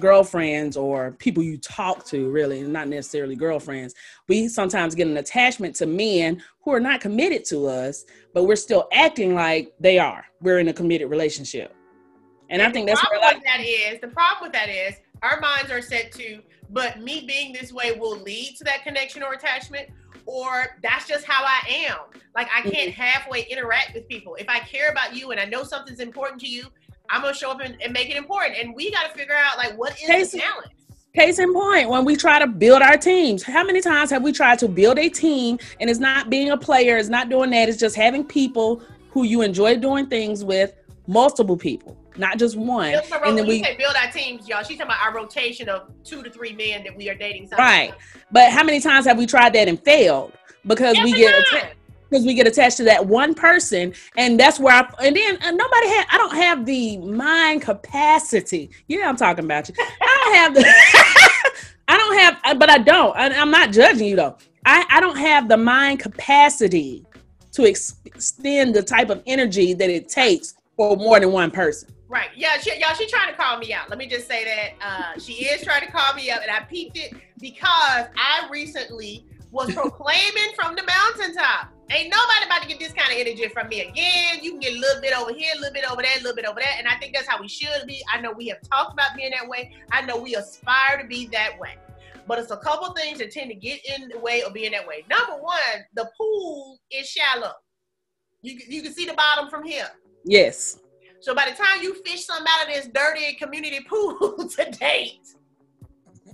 girlfriends 0.00 0.76
or 0.76 1.12
people 1.12 1.42
you 1.42 1.56
talk 1.58 2.04
to 2.04 2.30
really 2.30 2.62
not 2.62 2.88
necessarily 2.88 3.36
girlfriends 3.36 3.94
we 4.28 4.48
sometimes 4.48 4.94
get 4.94 5.06
an 5.06 5.16
attachment 5.16 5.74
to 5.74 5.86
men 5.86 6.42
who 6.62 6.72
are 6.72 6.80
not 6.80 7.00
committed 7.00 7.44
to 7.44 7.66
us 7.66 8.04
but 8.32 8.44
we're 8.44 8.56
still 8.56 8.88
acting 8.92 9.34
like 9.34 9.72
they 9.80 9.98
are 9.98 10.24
we're 10.40 10.58
in 10.58 10.68
a 10.68 10.72
committed 10.72 11.08
relationship 11.08 11.74
and, 12.50 12.60
and 12.60 12.62
i 12.62 12.72
think 12.72 12.88
that's 12.88 13.02
where 13.08 13.20
like 13.20 13.42
that 13.44 13.60
is 13.60 14.00
the 14.00 14.08
problem 14.08 14.42
with 14.42 14.52
that 14.52 14.68
is 14.68 14.96
our 15.24 15.40
minds 15.40 15.70
are 15.70 15.82
set 15.82 16.12
to, 16.12 16.40
but 16.70 17.00
me 17.00 17.24
being 17.26 17.52
this 17.52 17.72
way 17.72 17.92
will 17.98 18.18
lead 18.18 18.56
to 18.58 18.64
that 18.64 18.84
connection 18.84 19.22
or 19.22 19.32
attachment, 19.32 19.88
or 20.26 20.76
that's 20.82 21.08
just 21.08 21.24
how 21.24 21.44
I 21.44 21.86
am. 21.86 21.96
Like 22.34 22.48
I 22.54 22.62
can't 22.62 22.92
mm-hmm. 22.92 23.00
halfway 23.00 23.42
interact 23.44 23.94
with 23.94 24.06
people. 24.08 24.34
If 24.36 24.48
I 24.48 24.58
care 24.60 24.90
about 24.90 25.16
you 25.16 25.30
and 25.30 25.40
I 25.40 25.46
know 25.46 25.64
something's 25.64 26.00
important 26.00 26.40
to 26.42 26.48
you, 26.48 26.66
I'm 27.08 27.22
gonna 27.22 27.34
show 27.34 27.50
up 27.50 27.60
and, 27.60 27.76
and 27.82 27.92
make 27.92 28.10
it 28.10 28.16
important. 28.16 28.58
And 28.58 28.74
we 28.74 28.90
got 28.90 29.10
to 29.10 29.16
figure 29.16 29.34
out 29.34 29.56
like 29.56 29.76
what 29.78 29.92
is 29.92 30.06
case, 30.06 30.32
the 30.32 30.38
talent. 30.38 30.70
Case 31.14 31.38
in 31.38 31.52
point, 31.54 31.88
when 31.88 32.04
we 32.04 32.16
try 32.16 32.38
to 32.38 32.46
build 32.46 32.82
our 32.82 32.96
teams, 32.96 33.42
how 33.42 33.64
many 33.64 33.80
times 33.80 34.10
have 34.10 34.22
we 34.22 34.32
tried 34.32 34.58
to 34.60 34.68
build 34.68 34.98
a 34.98 35.08
team 35.08 35.58
and 35.80 35.88
it's 35.88 36.00
not 36.00 36.28
being 36.28 36.50
a 36.50 36.56
player, 36.56 36.96
it's 36.96 37.08
not 37.08 37.28
doing 37.28 37.50
that, 37.50 37.68
it's 37.68 37.78
just 37.78 37.94
having 37.94 38.24
people 38.24 38.82
who 39.10 39.22
you 39.22 39.42
enjoy 39.42 39.76
doing 39.76 40.06
things 40.06 40.44
with, 40.44 40.74
multiple 41.06 41.56
people 41.56 41.96
not 42.16 42.38
just 42.38 42.56
one. 42.56 42.94
and 43.24 43.38
then 43.38 43.46
we 43.46 43.62
say 43.62 43.76
build 43.76 43.94
our 43.96 44.10
teams, 44.10 44.48
y'all. 44.48 44.62
She's 44.62 44.78
talking 44.78 44.92
about 44.92 45.02
our 45.02 45.14
rotation 45.14 45.68
of 45.68 45.90
two 46.04 46.22
to 46.22 46.30
three 46.30 46.52
men 46.52 46.84
that 46.84 46.96
we 46.96 47.08
are 47.08 47.14
dating. 47.14 47.48
Right, 47.56 47.92
but 48.30 48.50
how 48.50 48.64
many 48.64 48.80
times 48.80 49.06
have 49.06 49.18
we 49.18 49.26
tried 49.26 49.52
that 49.54 49.68
and 49.68 49.82
failed 49.82 50.32
because 50.66 50.96
Every 50.98 51.12
we 51.12 51.18
get 51.18 51.38
attached? 51.38 51.76
Because 52.10 52.26
we 52.26 52.34
get 52.34 52.46
attached 52.46 52.76
to 52.76 52.84
that 52.84 53.06
one 53.06 53.34
person, 53.34 53.94
and 54.16 54.38
that's 54.38 54.60
where 54.60 54.74
I. 54.74 54.88
And 55.04 55.16
then 55.16 55.36
uh, 55.42 55.50
nobody 55.50 55.88
had. 55.88 56.06
I 56.10 56.18
don't 56.18 56.34
have 56.34 56.66
the 56.66 56.98
mind 56.98 57.62
capacity. 57.62 58.70
Yeah, 58.88 59.08
I'm 59.08 59.16
talking 59.16 59.44
about 59.44 59.68
you. 59.68 59.74
I 59.78 60.22
don't 60.24 60.34
have 60.34 60.54
the. 60.54 61.60
I 61.88 61.98
don't 61.98 62.18
have, 62.18 62.58
but 62.58 62.70
I 62.70 62.78
don't. 62.78 63.16
I, 63.16 63.28
I'm 63.28 63.50
not 63.50 63.72
judging 63.72 64.08
you 64.08 64.16
though. 64.16 64.36
I, 64.64 64.86
I 64.88 65.00
don't 65.00 65.16
have 65.16 65.48
the 65.48 65.56
mind 65.56 66.00
capacity 66.00 67.04
to 67.52 67.66
ex- 67.66 67.96
extend 68.04 68.74
the 68.74 68.82
type 68.82 69.10
of 69.10 69.22
energy 69.26 69.74
that 69.74 69.90
it 69.90 70.08
takes 70.08 70.54
for 70.76 70.96
more 70.96 71.20
than 71.20 71.32
one 71.32 71.50
person. 71.50 71.93
Right. 72.14 72.30
Yeah, 72.36 72.58
she, 72.58 72.70
y'all, 72.78 72.94
she 72.94 73.08
trying 73.08 73.28
to 73.28 73.36
call 73.36 73.58
me 73.58 73.72
out. 73.72 73.90
Let 73.90 73.98
me 73.98 74.06
just 74.06 74.28
say 74.28 74.44
that. 74.44 74.74
Uh, 74.80 75.18
she 75.18 75.46
is 75.46 75.64
trying 75.64 75.84
to 75.84 75.90
call 75.90 76.14
me 76.14 76.30
out, 76.30 76.42
and 76.42 76.50
I 76.50 76.60
peeped 76.60 76.96
it 76.96 77.12
because 77.40 78.06
I 78.16 78.46
recently 78.52 79.26
was 79.50 79.74
proclaiming 79.74 80.54
from 80.54 80.76
the 80.76 80.84
mountaintop. 80.84 81.72
Ain't 81.90 82.12
nobody 82.12 82.46
about 82.46 82.62
to 82.62 82.68
get 82.68 82.78
this 82.78 82.92
kind 82.92 83.12
of 83.12 83.18
energy 83.18 83.48
from 83.48 83.68
me 83.68 83.80
again. 83.80 84.38
You 84.42 84.52
can 84.52 84.60
get 84.60 84.76
a 84.76 84.78
little 84.78 85.02
bit 85.02 85.12
over 85.12 85.34
here, 85.34 85.54
a 85.56 85.58
little 85.58 85.74
bit 85.74 85.90
over 85.90 86.02
there, 86.02 86.12
a 86.14 86.20
little 86.20 86.36
bit 86.36 86.44
over 86.44 86.60
there. 86.60 86.72
And 86.78 86.86
I 86.86 86.96
think 87.00 87.16
that's 87.16 87.26
how 87.26 87.40
we 87.40 87.48
should 87.48 87.84
be. 87.84 88.00
I 88.12 88.20
know 88.20 88.30
we 88.30 88.46
have 88.46 88.60
talked 88.62 88.92
about 88.92 89.16
being 89.16 89.32
that 89.32 89.48
way. 89.48 89.74
I 89.90 90.02
know 90.02 90.16
we 90.16 90.36
aspire 90.36 91.02
to 91.02 91.08
be 91.08 91.26
that 91.32 91.58
way. 91.58 91.74
But 92.28 92.38
it's 92.38 92.52
a 92.52 92.58
couple 92.58 92.92
things 92.92 93.18
that 93.18 93.32
tend 93.32 93.50
to 93.50 93.56
get 93.56 93.80
in 93.98 94.08
the 94.08 94.20
way 94.20 94.42
of 94.42 94.54
being 94.54 94.70
that 94.70 94.86
way. 94.86 95.04
Number 95.10 95.42
one, 95.42 95.58
the 95.94 96.08
pool 96.16 96.78
is 96.92 97.08
shallow. 97.08 97.54
You, 98.42 98.56
you 98.68 98.82
can 98.82 98.92
see 98.92 99.04
the 99.04 99.14
bottom 99.14 99.50
from 99.50 99.64
here. 99.64 99.88
Yes. 100.24 100.78
So 101.24 101.34
by 101.34 101.48
the 101.48 101.56
time 101.56 101.82
you 101.82 101.94
fish 102.04 102.26
something 102.26 102.46
out 102.46 102.68
of 102.68 102.74
this 102.74 102.86
dirty 102.88 103.32
community 103.36 103.80
pool 103.88 104.46
to 104.56 104.70
date 104.72 105.34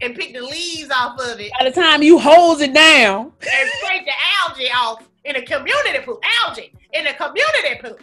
and 0.00 0.16
pick 0.16 0.32
the 0.34 0.40
leaves 0.40 0.90
off 0.90 1.16
of 1.20 1.38
it. 1.38 1.52
By 1.56 1.70
the 1.70 1.80
time 1.80 2.02
you 2.02 2.18
hose 2.18 2.60
it 2.60 2.74
down 2.74 3.32
and 3.40 3.70
scrape 3.78 4.04
the 4.04 4.12
algae 4.48 4.68
off 4.74 5.08
in 5.24 5.36
a 5.36 5.42
community 5.42 6.00
pool, 6.04 6.18
algae 6.42 6.74
in 6.92 7.06
a 7.06 7.14
community 7.14 7.80
pool. 7.80 7.98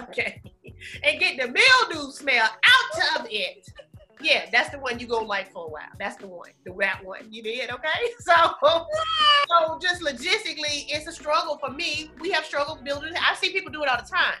Okay. 0.00 0.42
And 1.04 1.20
get 1.20 1.36
the 1.36 1.46
mildew 1.46 2.10
smell 2.10 2.44
out 2.44 3.20
of 3.20 3.28
it. 3.30 3.68
Yeah, 4.20 4.46
that's 4.50 4.70
the 4.70 4.80
one 4.80 4.98
you 4.98 5.06
go 5.06 5.20
like 5.20 5.52
for 5.52 5.66
a 5.66 5.68
while. 5.68 5.82
That's 6.00 6.16
the 6.16 6.26
one, 6.26 6.50
the 6.64 6.74
that 6.80 7.04
one. 7.04 7.32
You 7.32 7.44
did 7.44 7.70
okay. 7.70 7.88
So, 8.18 8.34
so 9.48 9.78
just 9.80 10.02
logistically, 10.02 10.86
it's 10.88 11.06
a 11.06 11.12
struggle 11.12 11.56
for 11.58 11.70
me. 11.70 12.10
We 12.18 12.32
have 12.32 12.44
struggled 12.44 12.82
building. 12.82 13.12
I 13.16 13.36
see 13.36 13.52
people 13.52 13.70
do 13.70 13.84
it 13.84 13.88
all 13.88 13.96
the 13.96 14.08
time 14.08 14.38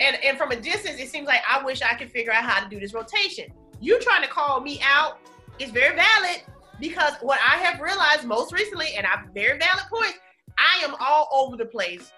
and 0.00 0.16
and 0.24 0.38
from 0.38 0.50
a 0.50 0.56
distance, 0.56 1.00
it 1.00 1.08
seems 1.08 1.26
like 1.26 1.40
I 1.48 1.62
wish 1.62 1.82
I 1.82 1.94
could 1.94 2.10
figure 2.10 2.32
out 2.32 2.44
how 2.44 2.62
to 2.62 2.68
do 2.68 2.80
this 2.80 2.94
rotation. 2.94 3.46
You 3.80 3.98
trying 4.00 4.22
to 4.22 4.28
call 4.28 4.60
me 4.60 4.80
out 4.82 5.18
is 5.58 5.70
very 5.70 5.94
valid 5.94 6.42
because 6.78 7.14
what 7.20 7.38
I 7.46 7.56
have 7.58 7.80
realized 7.80 8.24
most 8.24 8.52
recently, 8.52 8.94
and 8.96 9.06
I 9.06 9.10
have 9.10 9.28
very 9.34 9.58
valid 9.58 9.84
points, 9.92 10.18
I 10.58 10.84
am 10.84 10.94
all 10.98 11.28
over 11.32 11.56
the 11.56 11.66
place. 11.66 12.12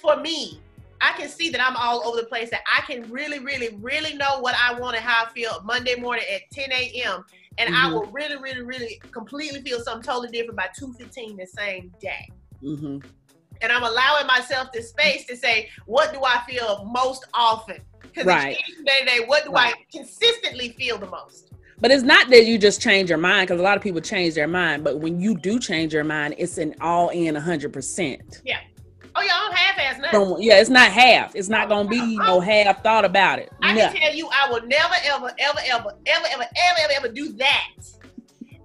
For 0.00 0.16
me, 0.16 0.60
I 1.00 1.12
can 1.12 1.28
see 1.28 1.50
that 1.50 1.60
I'm 1.60 1.76
all 1.76 2.06
over 2.06 2.16
the 2.16 2.26
place. 2.26 2.50
That 2.50 2.62
I 2.72 2.80
can 2.82 3.10
really, 3.10 3.38
really, 3.38 3.76
really 3.76 4.14
know 4.14 4.40
what 4.40 4.54
I 4.60 4.78
want 4.78 4.96
and 4.96 5.04
how 5.04 5.24
I 5.26 5.28
feel 5.30 5.60
Monday 5.64 5.94
morning 5.96 6.24
at 6.32 6.42
10 6.52 6.72
a.m. 6.72 7.24
And 7.58 7.72
mm-hmm. 7.72 7.86
I 7.86 7.92
will 7.92 8.06
really, 8.06 8.36
really, 8.36 8.62
really 8.62 9.00
completely 9.12 9.60
feel 9.62 9.80
something 9.80 10.02
totally 10.02 10.28
different 10.28 10.56
by 10.56 10.68
2:15 10.78 11.36
the 11.36 11.46
same 11.46 11.92
day. 12.00 12.28
Mm-hmm 12.62 13.06
and 13.64 13.72
I'm 13.72 13.82
allowing 13.82 14.26
myself 14.26 14.72
the 14.72 14.82
space 14.82 15.24
to 15.24 15.36
say, 15.36 15.70
what 15.86 16.12
do 16.12 16.20
I 16.22 16.42
feel 16.46 16.84
most 16.84 17.26
often? 17.32 17.80
Because 18.02 18.26
right. 18.26 18.56
day 18.84 19.00
to 19.00 19.04
day, 19.06 19.24
what 19.26 19.44
do 19.44 19.52
right. 19.52 19.74
I 19.74 19.84
consistently 19.90 20.70
feel 20.78 20.98
the 20.98 21.06
most? 21.06 21.52
But 21.80 21.90
it's 21.90 22.02
not 22.02 22.28
that 22.28 22.44
you 22.44 22.58
just 22.58 22.80
change 22.80 23.08
your 23.08 23.18
mind 23.18 23.48
because 23.48 23.60
a 23.60 23.64
lot 23.64 23.76
of 23.76 23.82
people 23.82 24.02
change 24.02 24.34
their 24.34 24.46
mind. 24.46 24.84
But 24.84 25.00
when 25.00 25.18
you 25.18 25.34
do 25.34 25.58
change 25.58 25.94
your 25.94 26.04
mind, 26.04 26.34
it's 26.38 26.58
an 26.58 26.74
all 26.82 27.08
in 27.08 27.34
100%. 27.34 28.42
Yeah. 28.44 28.58
Oh, 29.16 29.22
yeah, 29.22 29.30
I'm 29.34 29.52
half 29.52 29.78
ass 29.78 30.12
nothing. 30.12 30.42
Yeah, 30.42 30.60
it's 30.60 30.70
not 30.70 30.90
half. 30.90 31.34
It's 31.34 31.48
not 31.48 31.68
going 31.68 31.86
to 31.86 31.90
be 31.90 32.16
no 32.16 32.40
half 32.40 32.82
thought 32.82 33.04
about 33.04 33.38
it. 33.38 33.50
I 33.62 33.74
can 33.74 33.94
tell 33.94 34.14
you, 34.14 34.28
I 34.30 34.50
will 34.50 34.66
never, 34.66 34.94
ever, 35.04 35.32
ever, 35.38 35.60
ever, 35.60 35.60
ever, 35.70 35.92
ever, 36.06 36.22
ever, 36.32 36.44
ever, 36.56 36.92
ever 36.96 37.08
do 37.08 37.32
that. 37.32 37.70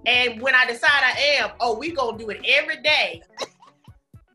And 0.06 0.40
when 0.42 0.54
I 0.54 0.66
decide 0.66 0.88
I 0.90 1.38
am, 1.38 1.50
oh, 1.60 1.78
we 1.78 1.90
going 1.90 2.18
to 2.18 2.24
do 2.24 2.30
it 2.30 2.44
every 2.46 2.82
day 2.82 3.22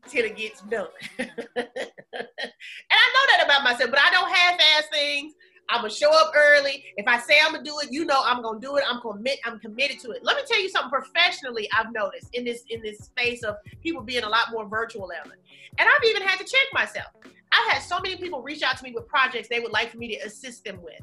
till 0.08 0.24
it 0.24 0.36
gets 0.36 0.60
done. 0.62 0.88
and 1.18 1.28
I 1.58 3.06
know 3.14 3.24
that 3.30 3.42
about 3.44 3.64
myself, 3.64 3.90
but 3.90 4.00
I 4.00 4.10
don't 4.10 4.30
half-ass 4.30 4.84
things. 4.92 5.34
I'm 5.68 5.80
gonna 5.80 5.90
show 5.90 6.12
up 6.12 6.32
early. 6.36 6.84
If 6.96 7.08
I 7.08 7.18
say 7.18 7.38
I'm 7.44 7.52
gonna 7.52 7.64
do 7.64 7.78
it, 7.82 7.88
you 7.90 8.04
know 8.04 8.20
I'm 8.24 8.42
gonna 8.42 8.60
do 8.60 8.76
it. 8.76 8.84
I'm 8.88 9.00
commit. 9.00 9.38
I'm 9.44 9.58
committed 9.58 9.98
to 10.00 10.12
it. 10.12 10.22
Let 10.22 10.36
me 10.36 10.42
tell 10.46 10.60
you 10.60 10.68
something. 10.68 10.90
Professionally, 10.90 11.68
I've 11.76 11.92
noticed 11.92 12.28
in 12.34 12.44
this 12.44 12.62
in 12.70 12.82
this 12.82 12.98
space 12.98 13.42
of 13.42 13.56
people 13.82 14.02
being 14.02 14.22
a 14.22 14.28
lot 14.28 14.52
more 14.52 14.68
virtual 14.68 15.10
ever, 15.12 15.34
and 15.78 15.88
I've 15.88 16.04
even 16.08 16.22
had 16.22 16.38
to 16.38 16.44
check 16.44 16.66
myself. 16.72 17.08
I've 17.52 17.72
had 17.72 17.82
so 17.82 17.98
many 18.00 18.16
people 18.16 18.42
reach 18.42 18.62
out 18.62 18.76
to 18.76 18.84
me 18.84 18.92
with 18.92 19.08
projects 19.08 19.48
they 19.48 19.60
would 19.60 19.72
like 19.72 19.90
for 19.90 19.98
me 19.98 20.16
to 20.16 20.26
assist 20.26 20.64
them 20.64 20.80
with, 20.82 21.00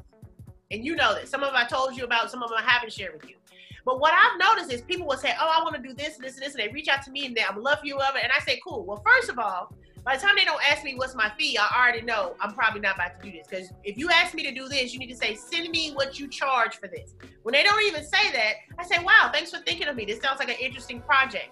and 0.70 0.84
you 0.84 0.96
know 0.96 1.14
that 1.14 1.28
some 1.28 1.42
of 1.42 1.52
them 1.52 1.56
I 1.56 1.66
told 1.66 1.96
you 1.96 2.04
about, 2.04 2.30
some 2.30 2.42
of 2.42 2.48
them 2.48 2.58
I 2.58 2.62
haven't 2.62 2.92
shared 2.92 3.12
with 3.12 3.28
you. 3.28 3.36
But 3.84 4.00
what 4.00 4.14
I've 4.14 4.38
noticed 4.38 4.72
is 4.72 4.80
people 4.82 5.06
will 5.06 5.18
say, 5.18 5.34
"Oh, 5.38 5.46
I 5.46 5.62
want 5.62 5.76
to 5.76 5.82
do 5.82 5.92
this, 5.94 6.16
this, 6.16 6.34
and 6.34 6.42
this," 6.42 6.54
and 6.54 6.62
they 6.62 6.68
reach 6.68 6.88
out 6.88 7.02
to 7.02 7.10
me 7.10 7.26
and 7.26 7.36
they, 7.36 7.44
"I'm 7.44 7.62
love 7.62 7.80
you, 7.84 7.98
love 7.98 8.16
it," 8.16 8.24
and 8.24 8.32
I 8.32 8.40
say, 8.40 8.60
"Cool." 8.66 8.84
Well, 8.84 9.02
first 9.04 9.28
of 9.28 9.38
all, 9.38 9.74
by 10.04 10.16
the 10.16 10.22
time 10.22 10.36
they 10.36 10.44
don't 10.44 10.62
ask 10.70 10.84
me 10.84 10.94
what's 10.94 11.14
my 11.14 11.30
fee, 11.38 11.56
I 11.58 11.66
already 11.76 12.02
know 12.02 12.36
I'm 12.40 12.54
probably 12.54 12.80
not 12.80 12.96
about 12.96 13.20
to 13.20 13.30
do 13.30 13.36
this. 13.36 13.46
Because 13.48 13.68
if 13.84 13.96
you 13.98 14.10
ask 14.10 14.34
me 14.34 14.42
to 14.44 14.52
do 14.52 14.68
this, 14.68 14.92
you 14.92 14.98
need 14.98 15.10
to 15.10 15.16
say, 15.16 15.34
"Send 15.34 15.68
me 15.70 15.92
what 15.92 16.18
you 16.18 16.28
charge 16.28 16.76
for 16.76 16.88
this." 16.88 17.14
When 17.42 17.52
they 17.52 17.62
don't 17.62 17.82
even 17.84 18.04
say 18.04 18.32
that, 18.32 18.54
I 18.78 18.84
say, 18.84 19.02
"Wow, 19.02 19.30
thanks 19.32 19.50
for 19.50 19.58
thinking 19.58 19.88
of 19.88 19.96
me. 19.96 20.04
This 20.04 20.20
sounds 20.20 20.38
like 20.38 20.48
an 20.48 20.58
interesting 20.60 21.00
project." 21.02 21.50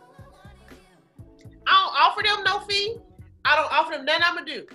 I 1.66 1.70
don't 1.70 1.94
offer 1.94 2.22
them 2.22 2.42
no 2.44 2.60
fee. 2.60 2.96
I 3.44 3.56
don't 3.56 3.72
offer 3.72 3.92
them 3.92 4.04
nothing 4.04 4.22
I'm 4.24 4.34
gonna 4.34 4.46
do. 4.46 4.66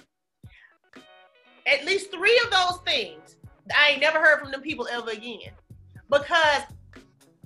At 1.65 1.85
least 1.85 2.11
three 2.11 2.39
of 2.45 2.51
those 2.51 2.79
things, 2.85 3.35
I 3.75 3.89
ain't 3.89 4.01
never 4.01 4.19
heard 4.19 4.39
from 4.39 4.51
them 4.51 4.61
people 4.61 4.87
ever 4.89 5.09
again. 5.09 5.51
Because 6.09 6.63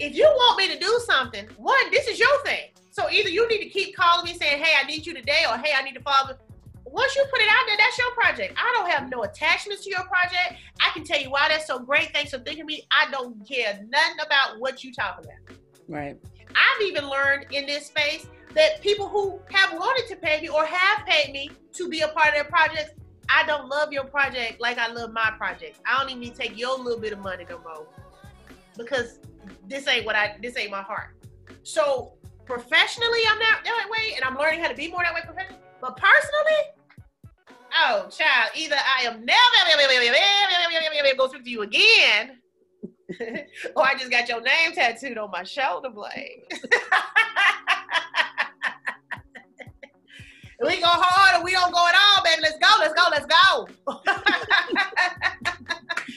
if 0.01 0.15
you 0.15 0.25
want 0.25 0.57
me 0.57 0.73
to 0.73 0.79
do 0.79 0.99
something, 1.05 1.47
one, 1.57 1.91
this 1.91 2.07
is 2.07 2.19
your 2.19 2.43
thing. 2.43 2.71
So 2.89 3.09
either 3.09 3.29
you 3.29 3.47
need 3.47 3.59
to 3.59 3.69
keep 3.69 3.95
calling 3.95 4.25
me 4.25 4.37
saying, 4.37 4.61
hey, 4.61 4.73
I 4.81 4.85
need 4.85 5.05
you 5.05 5.13
today, 5.13 5.45
or 5.49 5.57
hey, 5.57 5.71
I 5.77 5.83
need 5.83 5.93
to 5.93 6.01
follow. 6.01 6.35
Once 6.85 7.15
you 7.15 7.23
put 7.31 7.39
it 7.39 7.47
out 7.49 7.63
there, 7.67 7.77
that's 7.77 7.97
your 7.97 8.11
project. 8.11 8.53
I 8.57 8.73
don't 8.75 8.89
have 8.89 9.09
no 9.09 9.23
attachments 9.23 9.85
to 9.85 9.91
your 9.91 10.03
project. 10.03 10.59
I 10.81 10.89
can 10.89 11.05
tell 11.05 11.21
you 11.21 11.29
why 11.29 11.47
that's 11.47 11.67
so 11.67 11.79
great. 11.79 12.11
Thanks 12.13 12.31
for 12.31 12.39
thinking 12.39 12.65
me. 12.65 12.85
I 12.91 13.09
don't 13.11 13.47
care 13.47 13.85
nothing 13.89 14.17
about 14.25 14.59
what 14.59 14.83
you 14.83 14.91
talk 14.91 15.19
about. 15.23 15.57
Right. 15.87 16.17
I've 16.49 16.81
even 16.81 17.07
learned 17.07 17.45
in 17.51 17.65
this 17.65 17.85
space 17.85 18.27
that 18.55 18.81
people 18.81 19.07
who 19.07 19.39
have 19.51 19.71
wanted 19.73 20.07
to 20.09 20.17
pay 20.17 20.41
me 20.41 20.49
or 20.49 20.65
have 20.65 21.05
paid 21.05 21.31
me 21.31 21.49
to 21.73 21.87
be 21.87 22.01
a 22.01 22.09
part 22.09 22.29
of 22.29 22.33
their 22.33 22.43
projects, 22.45 22.91
I 23.29 23.45
don't 23.45 23.69
love 23.69 23.93
your 23.93 24.03
project 24.03 24.59
like 24.59 24.77
I 24.77 24.91
love 24.91 25.13
my 25.13 25.31
project. 25.37 25.79
I 25.85 25.97
don't 25.97 26.09
even 26.09 26.19
need 26.19 26.35
to 26.35 26.41
take 26.41 26.57
your 26.57 26.77
little 26.77 26.99
bit 26.99 27.13
of 27.13 27.19
money 27.19 27.45
no 27.49 27.59
more. 27.59 27.87
Because 28.77 29.19
this 29.71 29.87
ain't 29.87 30.05
what 30.05 30.15
I 30.15 30.37
this 30.41 30.57
ain't 30.57 30.71
my 30.71 30.81
heart. 30.81 31.15
So 31.63 32.13
professionally, 32.45 33.19
I'm 33.29 33.39
not 33.39 33.63
that 33.63 33.87
way, 33.89 34.13
and 34.15 34.23
I'm 34.23 34.37
learning 34.37 34.59
how 34.59 34.67
to 34.67 34.75
be 34.75 34.89
more 34.89 35.03
that 35.03 35.13
way 35.13 35.21
professionally. 35.23 35.59
But 35.79 35.97
personally, 35.97 36.61
oh 37.75 38.07
child, 38.09 38.51
either 38.55 38.75
I 38.75 39.03
am 39.03 39.25
never 39.25 39.51
go 41.21 41.27
speak 41.27 41.43
to 41.43 41.49
you 41.49 41.61
again, 41.61 42.39
or 43.75 43.85
I 43.85 43.95
just 43.97 44.11
got 44.11 44.27
your 44.27 44.41
name 44.41 44.71
tattooed 44.73 45.17
on 45.17 45.29
my 45.31 45.43
shoulder 45.43 45.89
blade. 45.89 46.43
we 50.61 50.79
go 50.79 50.87
hard 50.87 51.41
or 51.41 51.43
we 51.43 51.51
don't 51.51 51.71
go 51.71 51.87
at 51.87 51.95
all, 51.95 52.23
baby. 52.23 52.41
Let's 52.41 52.57
go, 52.57 52.67
let's 52.79 52.93
go, 52.93 53.07
let's 53.11 53.25
go. 53.25 53.67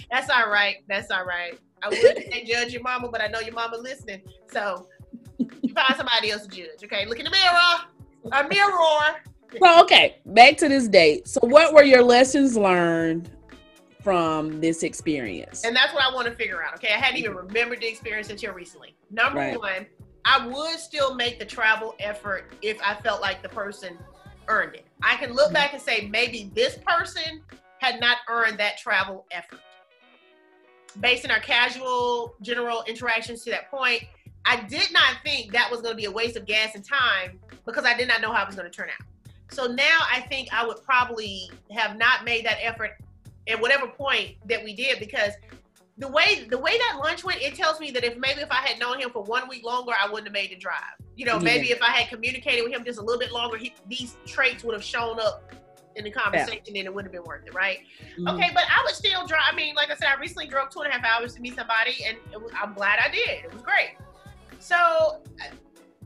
That's 0.11 0.31
all 0.31 0.49
right. 0.49 0.77
That's 0.89 1.11
all 1.11 1.25
right. 1.25 1.59
I 1.85 1.89
wouldn't 1.89 2.33
say 2.33 2.45
judge 2.45 2.73
your 2.73 2.83
mama, 2.83 3.09
but 3.09 3.21
I 3.21 3.27
know 3.27 3.41
your 3.41 3.55
mama 3.55 3.77
listening. 3.77 4.23
So 4.51 4.89
you 5.39 5.75
find 5.75 5.95
somebody 5.97 6.31
else 6.31 6.47
to 6.47 6.49
judge. 6.49 6.83
Okay, 6.85 7.07
look 7.07 7.19
in 7.19 7.25
the 7.25 7.31
mirror. 7.31 8.43
A 8.45 8.49
mirror. 8.49 9.17
So 9.63 9.83
okay, 9.83 10.17
back 10.27 10.57
to 10.59 10.69
this 10.69 10.89
date. 10.89 11.29
So 11.29 11.41
what 11.43 11.75
were 11.75 11.85
your 11.85 12.03
lessons 12.03 12.57
learned 12.57 13.31
from 14.03 14.61
this 14.61 14.83
experience? 14.83 15.65
And 15.65 15.77
that's 15.77 15.93
what 15.93 16.03
I 16.03 16.15
want 16.15 16.27
to 16.27 16.35
figure 16.35 16.63
out. 16.63 16.75
Okay, 16.75 16.89
I 16.89 16.99
hadn't 16.99 17.19
even 17.19 17.35
remembered 17.35 17.81
the 17.81 17.87
experience 17.87 18.31
until 18.31 18.55
recently. 18.55 18.97
Number 19.11 19.41
right. 19.41 19.59
one, 19.59 19.87
I 20.25 20.47
would 20.47 20.79
still 20.79 21.15
make 21.15 21.39
the 21.39 21.45
travel 21.45 21.95
effort 22.01 22.55
if 22.63 22.81
I 22.83 22.95
felt 22.95 23.21
like 23.21 23.43
the 23.43 23.49
person 23.51 23.99
earned 24.49 24.75
it. 24.75 24.87
I 25.03 25.17
can 25.17 25.35
look 25.35 25.47
mm-hmm. 25.47 25.55
back 25.55 25.75
and 25.75 25.83
say 25.83 26.09
maybe 26.09 26.51
this 26.55 26.79
person 26.79 27.43
had 27.79 28.01
not 28.01 28.19
earned 28.29 28.59
that 28.59 28.79
travel 28.79 29.27
effort 29.31 29.61
based 31.01 31.25
on 31.25 31.31
our 31.31 31.41
casual 31.41 32.35
general 32.43 32.85
interactions 32.87 33.43
to 33.45 33.51
that 33.51 33.71
point, 33.71 34.03
I 34.45 34.61
did 34.63 34.93
not 34.93 35.17
think 35.25 35.53
that 35.53 35.71
was 35.71 35.81
going 35.81 35.93
to 35.93 35.97
be 35.97 36.05
a 36.05 36.11
waste 36.11 36.37
of 36.37 36.47
gas 36.47 36.75
and 36.75 36.85
time 36.85 37.41
because 37.65 37.85
I 37.85 37.97
did 37.97 38.09
not 38.09 38.21
know 38.21 38.33
how 38.33 38.43
it 38.43 38.47
was 38.47 38.57
going 38.57 38.71
to 38.71 38.77
turn 38.77 38.89
out. 38.89 39.07
So 39.51 39.67
now 39.67 40.01
I 40.11 40.21
think 40.21 40.49
I 40.53 40.67
would 40.67 40.83
probably 40.85 41.51
have 41.71 41.97
not 41.97 42.25
made 42.25 42.45
that 42.45 42.59
effort 42.61 42.93
at 43.49 43.61
whatever 43.61 43.87
point 43.87 44.37
that 44.47 44.63
we 44.63 44.75
did 44.75 44.99
because 44.99 45.33
the 45.99 46.09
way 46.09 46.47
the 46.51 46.59
way 46.59 46.77
that 46.77 46.99
lunch 46.99 47.23
went, 47.25 47.41
it 47.41 47.55
tells 47.55 47.79
me 47.79 47.91
that 47.93 48.05
if 48.05 48.17
maybe 48.17 48.41
if 48.41 48.51
I 48.51 48.67
had 48.67 48.81
known 48.81 49.01
him 49.01 49.11
for 49.11 49.23
one 49.23 49.49
week 49.49 49.65
longer, 49.65 49.93
I 50.01 50.09
wouldn't 50.09 50.27
have 50.27 50.33
made 50.33 50.51
the 50.51 50.57
drive. 50.57 50.81
You 51.15 51.27
know, 51.27 51.39
maybe 51.39 51.69
yeah. 51.69 51.77
if 51.77 51.83
I 51.83 51.91
had 51.91 52.09
communicated 52.09 52.63
with 52.63 52.73
him 52.73 52.85
just 52.85 52.99
a 52.99 53.03
little 53.03 53.21
bit 53.21 53.33
longer, 53.33 53.57
he, 53.57 53.73
these 53.89 54.17
traits 54.27 54.65
would 54.65 54.75
have 54.75 54.83
shown 54.83 55.21
up 55.21 55.55
in 55.97 56.05
the 56.05 56.11
conversation 56.11 56.75
yeah. 56.75 56.81
and 56.81 56.87
it 56.87 56.95
wouldn't 56.95 57.13
have 57.13 57.23
been 57.23 57.29
worth 57.29 57.47
it, 57.47 57.55
right? 57.55 57.81
Mm-hmm. 58.19 58.29
Okay, 58.29 58.51
but 58.55 58.65
I 58.65 58.83
would 58.85 58.95
still 58.95 59.27
drive. 59.27 59.43
I 59.51 59.55
mean, 59.55 59.75
like 59.75 59.91
I 59.91 59.97
said, 59.97 60.09
I 60.09 60.19
recently 60.21 60.47
drove 60.47 60.71
two 60.71 60.81
and 60.81 60.93
a 60.93 60.97
half 60.97 61.05
hours 61.05 61.35
to 61.35 61.41
meet 61.41 61.57
somebody, 61.57 62.05
and 62.07 62.19
was, 62.43 62.53
I'm 62.61 62.75
glad 62.75 62.99
I 63.05 63.11
did. 63.11 63.45
It 63.45 63.53
was 63.53 63.63
great. 63.63 63.97
So 64.59 65.21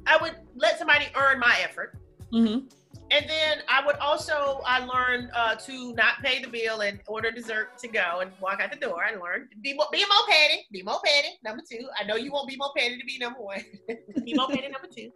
I 0.07 0.19
would 0.21 0.35
let 0.57 0.79
somebody 0.79 1.07
earn 1.17 1.39
my 1.39 1.57
effort. 1.63 1.97
Mm-hmm. 2.33 2.67
and 3.11 3.27
then 3.27 3.59
I 3.71 3.87
would 3.87 3.97
also 3.97 4.61
I 4.67 4.85
learned 4.85 5.31
uh, 5.35 5.55
to 5.55 5.95
not 5.95 6.23
pay 6.23 6.43
the 6.43 6.49
bill 6.49 6.83
and 6.83 7.01
order 7.07 7.31
dessert 7.31 7.79
to 7.79 7.89
go 7.89 8.21
and 8.21 8.31
walk 8.39 8.61
out 8.61 8.71
the 8.71 8.77
door. 8.77 9.03
I 9.03 9.15
learned 9.15 9.49
be 9.63 9.73
more, 9.73 9.87
be 9.91 10.01
more 10.01 10.27
petty, 10.29 10.67
be 10.71 10.83
more 10.83 11.01
petty. 11.03 11.39
Number 11.43 11.63
two, 11.67 11.89
I 11.99 12.05
know 12.05 12.17
you 12.17 12.31
won't 12.31 12.49
be 12.49 12.57
more 12.57 12.71
petty 12.77 12.99
to 12.99 13.05
be 13.07 13.17
number 13.17 13.41
one. 13.41 13.65
be 14.25 14.35
more 14.35 14.49
petty. 14.49 14.69
Number 14.69 14.89
two, 14.95 15.11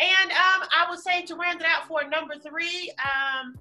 and 0.00 0.30
um, 0.30 0.66
I 0.76 0.86
would 0.88 0.98
say 0.98 1.22
to 1.26 1.34
round 1.36 1.60
it 1.60 1.66
out 1.66 1.86
for 1.86 2.04
number 2.04 2.34
three, 2.38 2.90
um, 3.04 3.54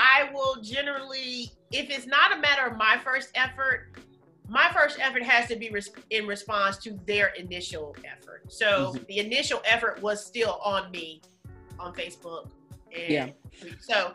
I 0.00 0.30
will 0.32 0.56
generally, 0.62 1.52
if 1.70 1.90
it's 1.90 2.06
not 2.06 2.32
a 2.32 2.40
matter 2.40 2.66
of 2.66 2.78
my 2.78 2.98
first 3.04 3.28
effort, 3.34 3.98
my 4.48 4.70
first 4.72 4.98
effort 4.98 5.22
has 5.22 5.46
to 5.48 5.56
be 5.56 5.68
res- 5.68 5.90
in 6.08 6.26
response 6.26 6.78
to 6.78 6.98
their 7.06 7.28
initial 7.28 7.94
effort. 8.10 8.50
So 8.50 8.94
mm-hmm. 8.94 9.04
the 9.08 9.18
initial 9.18 9.60
effort 9.66 10.00
was 10.00 10.24
still 10.24 10.58
on 10.64 10.90
me 10.90 11.20
on 11.78 11.92
Facebook. 11.92 12.48
yeah. 12.90 13.28
So 13.78 14.14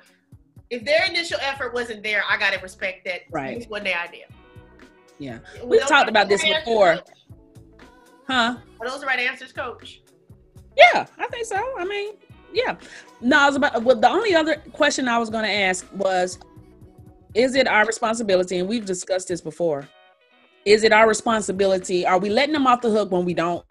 if 0.71 0.83
their 0.83 1.05
initial 1.05 1.37
effort 1.39 1.73
wasn't 1.73 2.01
there, 2.01 2.23
I 2.27 2.37
got 2.37 2.53
to 2.53 2.59
respect 2.59 3.05
that. 3.05 3.21
Right. 3.29 3.61
It 3.61 3.69
wasn't 3.69 3.85
their 3.85 3.99
idea. 3.99 4.25
Yeah. 5.19 5.37
We've 5.63 5.85
talked 5.85 6.09
about 6.09 6.29
this 6.29 6.43
before. 6.43 6.97
Huh? 8.27 8.57
Are 8.81 8.89
those 8.89 9.01
the 9.01 9.05
right 9.05 9.19
answers, 9.19 9.51
coach? 9.51 10.01
Yeah, 10.75 11.05
I 11.19 11.27
think 11.27 11.45
so. 11.45 11.63
I 11.77 11.85
mean, 11.85 12.15
yeah. 12.53 12.77
No, 13.21 13.39
I 13.39 13.47
was 13.47 13.55
about. 13.55 13.83
Well, 13.83 13.99
the 13.99 14.09
only 14.09 14.35
other 14.35 14.57
question 14.73 15.07
I 15.07 15.17
was 15.17 15.29
going 15.29 15.45
to 15.45 15.51
ask 15.51 15.87
was, 15.93 16.39
is 17.33 17.55
it 17.55 17.67
our 17.67 17.85
responsibility? 17.85 18.57
And 18.59 18.67
we've 18.67 18.85
discussed 18.85 19.27
this 19.27 19.41
before. 19.41 19.87
Is 20.65 20.83
it 20.83 20.91
our 20.91 21.07
responsibility? 21.07 22.05
Are 22.05 22.17
we 22.17 22.29
letting 22.29 22.53
them 22.53 22.65
off 22.65 22.81
the 22.81 22.89
hook 22.89 23.11
when 23.11 23.23
we 23.25 23.33
don't 23.33 23.63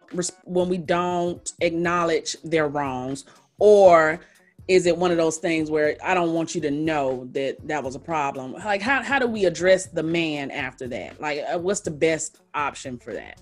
when 0.45 0.69
we 0.69 0.79
don't 0.79 1.53
acknowledge 1.61 2.37
their 2.45 2.69
wrongs, 2.69 3.25
or 3.59 4.21
is 4.69 4.87
it 4.87 4.97
one 4.97 5.11
of 5.11 5.17
those 5.17 5.39
things 5.39 5.71
where 5.71 5.97
I 6.03 6.15
don't 6.15 6.33
want 6.33 6.55
you 6.55 6.61
to 6.63 6.71
know 6.71 7.29
that 7.33 7.67
that 7.67 7.83
was 7.83 7.97
a 7.97 7.99
problem? 7.99 8.53
Like, 8.53 8.81
how 8.81 9.03
how 9.03 9.19
do 9.19 9.27
we 9.27 9.45
address 9.45 9.87
the 9.87 10.03
man 10.03 10.51
after 10.51 10.87
that? 10.89 11.21
Like, 11.21 11.41
uh, 11.53 11.59
what's 11.59 11.81
the 11.81 11.91
best 11.91 12.41
option 12.55 12.99
for 12.99 13.13
that? 13.13 13.41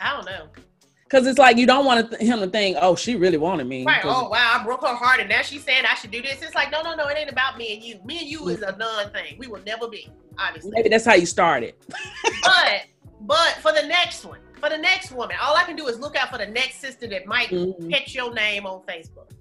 I 0.00 0.16
don't 0.16 0.24
know. 0.24 0.46
Cause 1.10 1.26
it's 1.26 1.40
like 1.40 1.56
you 1.56 1.66
don't 1.66 1.84
want 1.84 2.08
th- 2.08 2.22
him 2.22 2.38
to 2.38 2.46
think, 2.46 2.76
oh, 2.80 2.94
she 2.94 3.16
really 3.16 3.36
wanted 3.36 3.66
me. 3.66 3.84
Right. 3.84 4.00
Oh 4.04 4.28
wow, 4.28 4.58
I 4.60 4.64
broke 4.64 4.82
her 4.82 4.94
heart, 4.94 5.18
and 5.18 5.28
now 5.28 5.42
she's 5.42 5.64
saying 5.64 5.82
I 5.84 5.96
should 5.96 6.12
do 6.12 6.22
this. 6.22 6.40
It's 6.40 6.54
like, 6.54 6.70
no, 6.70 6.82
no, 6.82 6.94
no, 6.94 7.08
it 7.08 7.18
ain't 7.18 7.28
about 7.28 7.58
me 7.58 7.74
and 7.74 7.82
you. 7.82 8.00
Me 8.04 8.20
and 8.20 8.28
you 8.28 8.48
is 8.48 8.62
a 8.62 8.76
non 8.76 9.10
thing. 9.10 9.36
We 9.36 9.48
will 9.48 9.60
never 9.66 9.88
be, 9.88 10.08
obviously. 10.38 10.70
Maybe 10.72 10.88
that's 10.88 11.04
how 11.04 11.14
you 11.14 11.26
started. 11.26 11.74
but 12.44 12.84
but 13.22 13.54
for 13.60 13.72
the 13.72 13.82
next 13.88 14.24
one, 14.24 14.38
for 14.60 14.68
the 14.68 14.78
next 14.78 15.10
woman, 15.10 15.36
all 15.42 15.56
I 15.56 15.64
can 15.64 15.74
do 15.74 15.88
is 15.88 15.98
look 15.98 16.14
out 16.14 16.30
for 16.30 16.38
the 16.38 16.46
next 16.46 16.76
sister 16.80 17.08
that 17.08 17.26
might 17.26 17.48
mm-hmm. 17.48 17.90
catch 17.90 18.14
your 18.14 18.32
name 18.32 18.64
on 18.64 18.82
Facebook. 18.82 19.32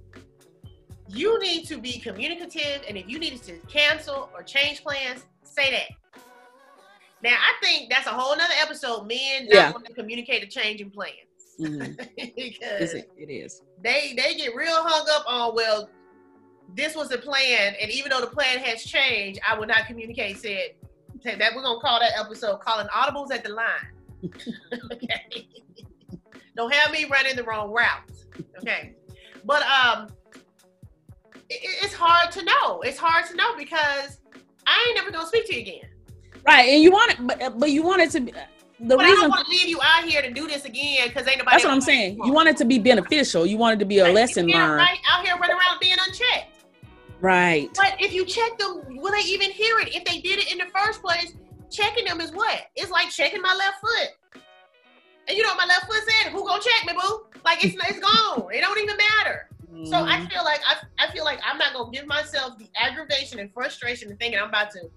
You 1.08 1.40
need 1.40 1.68
to 1.68 1.78
be 1.78 2.00
communicative, 2.00 2.82
and 2.88 2.98
if 2.98 3.08
you 3.08 3.20
needed 3.20 3.44
to 3.44 3.60
cancel 3.68 4.32
or 4.34 4.42
change 4.42 4.84
plans, 4.84 5.26
say 5.44 5.70
that. 5.70 6.22
Now, 7.22 7.36
I 7.36 7.64
think 7.64 7.92
that's 7.92 8.08
a 8.08 8.12
whole 8.12 8.36
nother 8.36 8.54
episode. 8.60 9.08
Men 9.08 9.46
not 9.46 9.54
yeah. 9.54 9.72
want 9.72 9.86
to 9.86 9.94
communicate 9.94 10.44
a 10.44 10.48
change 10.48 10.82
in 10.82 10.90
plans. 10.90 11.29
Mm-hmm. 11.60 11.93
because 12.36 12.93
it, 12.93 13.12
it 13.17 13.32
is. 13.32 13.62
They 13.84 14.13
they 14.15 14.36
get 14.36 14.56
real 14.56 14.76
hung 14.76 15.08
up 15.12 15.26
on 15.28 15.56
well, 15.56 15.89
this 16.76 16.95
was 16.95 17.10
the 17.10 17.17
plan, 17.17 17.76
and 17.82 17.91
even 17.91 18.10
though 18.12 18.22
the 18.22 18.28
plan 18.28 18.60
has 18.60 18.84
changed, 18.84 19.39
I 19.48 19.58
will 19.58 19.67
not 19.67 19.86
communicate. 19.88 20.38
Said 20.39 20.72
that 21.24 21.54
we're 21.56 21.63
gonna 21.63 21.80
call 21.80 22.00
that 22.00 22.12
episode 22.17 22.60
"Calling 22.62 22.88
Audibles 22.88 23.32
at 23.32 23.43
the 23.43 23.50
Line." 23.50 23.65
okay. 24.91 25.48
Don't 26.56 26.74
have 26.74 26.91
me 26.91 27.06
running 27.06 27.36
the 27.36 27.43
wrong 27.43 27.72
route. 27.72 28.12
Okay. 28.58 28.93
But 29.45 29.63
um, 29.63 30.08
it, 31.50 31.60
it's 31.84 31.93
hard 31.93 32.32
to 32.34 32.43
know. 32.43 32.82
It's 32.82 32.98
hard 32.98 33.26
to 33.28 33.36
know 33.36 33.56
because 33.58 34.19
I 34.67 34.86
ain't 34.88 34.95
never 34.95 35.12
gonna 35.12 35.28
speak 35.28 35.45
to 35.48 35.56
you 35.56 35.62
again. 35.62 35.89
Right, 36.45 36.69
and 36.69 36.82
you 36.82 36.91
want 36.91 37.12
it, 37.12 37.28
but 37.28 37.60
but 37.60 37.72
you 37.72 37.84
want 37.84 38.02
it 38.02 38.12
to 38.12 38.22
be 38.22 38.34
the 38.82 38.96
but 38.96 39.06
reason 39.06 39.18
I 39.18 39.22
don't 39.22 39.30
want 39.30 39.46
to 39.46 39.52
leave 39.52 39.68
you 39.68 39.80
out 39.84 40.06
here 40.06 40.22
to 40.22 40.32
do 40.32 40.48
this 40.48 40.65
again 40.65 41.10
because 41.10 41.28
ain't 41.28 41.39
nobody. 41.39 41.56
That's 41.56 41.65
what 41.65 41.74
I'm 41.74 41.82
saying. 41.82 42.20
You 42.24 42.32
want 42.32 42.48
it 42.50 42.58
to 42.58 42.65
be 42.65 42.80
beneficial. 42.80 43.46
You 43.46 43.58
want 43.58 43.76
it 43.76 43.80
to 43.80 43.86
be 43.86 44.00
a 44.00 44.06
right. 44.06 44.13
lesson 44.13 44.48
learned. 44.48 44.78
Right 44.78 45.00
out 45.10 45.26
here 45.26 45.36
running 45.38 45.58
around 45.58 45.80
being 45.82 45.98
unchecked. 46.00 46.65
Right. 47.20 47.70
But 47.76 47.96
if 48.00 48.13
you 48.13 48.26
check 48.26 48.58
them, 48.58 48.84
will 48.88 49.12
they 49.12 49.28
even 49.28 49.52
hear 49.52 49.80
it? 49.80 49.94
If 49.94 50.06
they 50.06 50.20
did 50.22 50.39
it 50.39 50.52
in 50.52 50.58
the 50.58 50.68
first 50.74 51.02
place, 51.02 51.34
checking 51.70 52.06
them 52.06 52.22
is 52.22 52.32
what? 52.32 52.68
It's 52.76 52.92
like 52.92 53.10
checking 53.10 53.42
my 53.42 53.54
left 53.54 53.82
foot. 53.82 54.44
And 55.28 55.38
you 55.38 55.44
know 55.44 55.50
what 55.50 55.58
my 55.58 55.65
left 55.65 55.86
foot 55.86 56.02
said? 56.08 56.32
Who 56.32 56.46
gonna 56.46 56.62
check 56.62 56.88
me, 56.88 56.94
boo? 57.00 57.26
Like 57.44 57.63
it's 57.63 57.76
it's 57.89 58.00
gone. 58.00 58.48
It 58.54 58.62
don't 58.62 58.80
even 58.80 58.96
matter. 58.98 59.50
Mm-hmm. 59.72 59.86
So 59.86 59.98
I 59.98 60.18
mm-hmm. 60.18 60.28
feel 60.28 60.44
like 60.44 60.62
I, 60.65 61.06
I 61.06 61.12
feel 61.12 61.24
like 61.24 61.39
I'm 61.46 61.58
not 61.58 61.74
gonna 61.74 61.92
give 61.92 62.08
myself 62.08 62.58
the 62.58 62.70
aggravation 62.76 63.39
and 63.39 63.54
frustration 63.54 64.10
and 64.10 64.20
thinking 64.20 64.39
I'm 64.39 64.50
about 64.50 64.72
to 64.72 64.89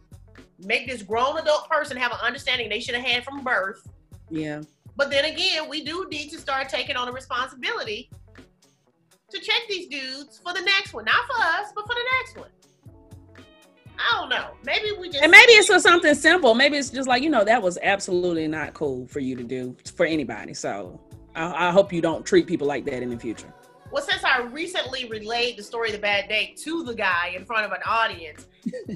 make 0.64 0.88
this 0.88 1.02
grown 1.02 1.38
adult 1.38 1.68
person 1.68 1.96
have 1.96 2.12
an 2.12 2.18
understanding 2.22 2.68
they 2.68 2.80
should 2.80 2.94
have 2.94 3.04
had 3.04 3.24
from 3.24 3.42
birth. 3.42 3.86
Yeah. 4.30 4.62
But 4.96 5.10
then 5.10 5.24
again, 5.24 5.68
we 5.68 5.84
do 5.84 6.06
need 6.10 6.30
to 6.30 6.38
start 6.38 6.68
taking 6.68 6.96
on 6.96 7.08
a 7.08 7.12
responsibility 7.12 8.10
to 9.30 9.40
check 9.40 9.62
these 9.68 9.88
dudes 9.88 10.38
for 10.38 10.52
the 10.52 10.60
next 10.60 10.92
one. 10.92 11.04
Not 11.04 11.26
for 11.26 11.36
us, 11.40 11.72
but 11.74 11.86
for 11.86 11.94
the 11.94 12.04
next 12.18 12.38
one. 12.38 12.50
I 13.98 14.20
don't 14.20 14.28
know. 14.28 14.50
Maybe 14.64 14.90
we 14.98 15.08
just 15.08 15.22
and 15.22 15.30
maybe 15.30 15.52
it's 15.52 15.68
for 15.68 15.78
something 15.78 16.14
simple. 16.14 16.54
Maybe 16.54 16.76
it's 16.76 16.90
just 16.90 17.08
like 17.08 17.22
you 17.22 17.30
know 17.30 17.44
that 17.44 17.62
was 17.62 17.78
absolutely 17.82 18.48
not 18.48 18.74
cool 18.74 19.06
for 19.06 19.20
you 19.20 19.36
to 19.36 19.44
do 19.44 19.76
for 19.94 20.06
anybody. 20.06 20.54
So 20.54 21.00
I, 21.34 21.68
I 21.68 21.70
hope 21.70 21.92
you 21.92 22.00
don't 22.00 22.24
treat 22.24 22.46
people 22.46 22.66
like 22.66 22.84
that 22.86 23.02
in 23.02 23.10
the 23.10 23.18
future. 23.18 23.52
Well, 23.90 24.02
since 24.02 24.24
I 24.24 24.40
recently 24.44 25.06
relayed 25.08 25.58
the 25.58 25.62
story 25.62 25.90
of 25.90 25.94
the 25.94 26.00
bad 26.00 26.28
date 26.28 26.56
to 26.58 26.82
the 26.82 26.94
guy 26.94 27.34
in 27.36 27.44
front 27.44 27.66
of 27.66 27.72
an 27.72 27.80
audience, 27.86 28.46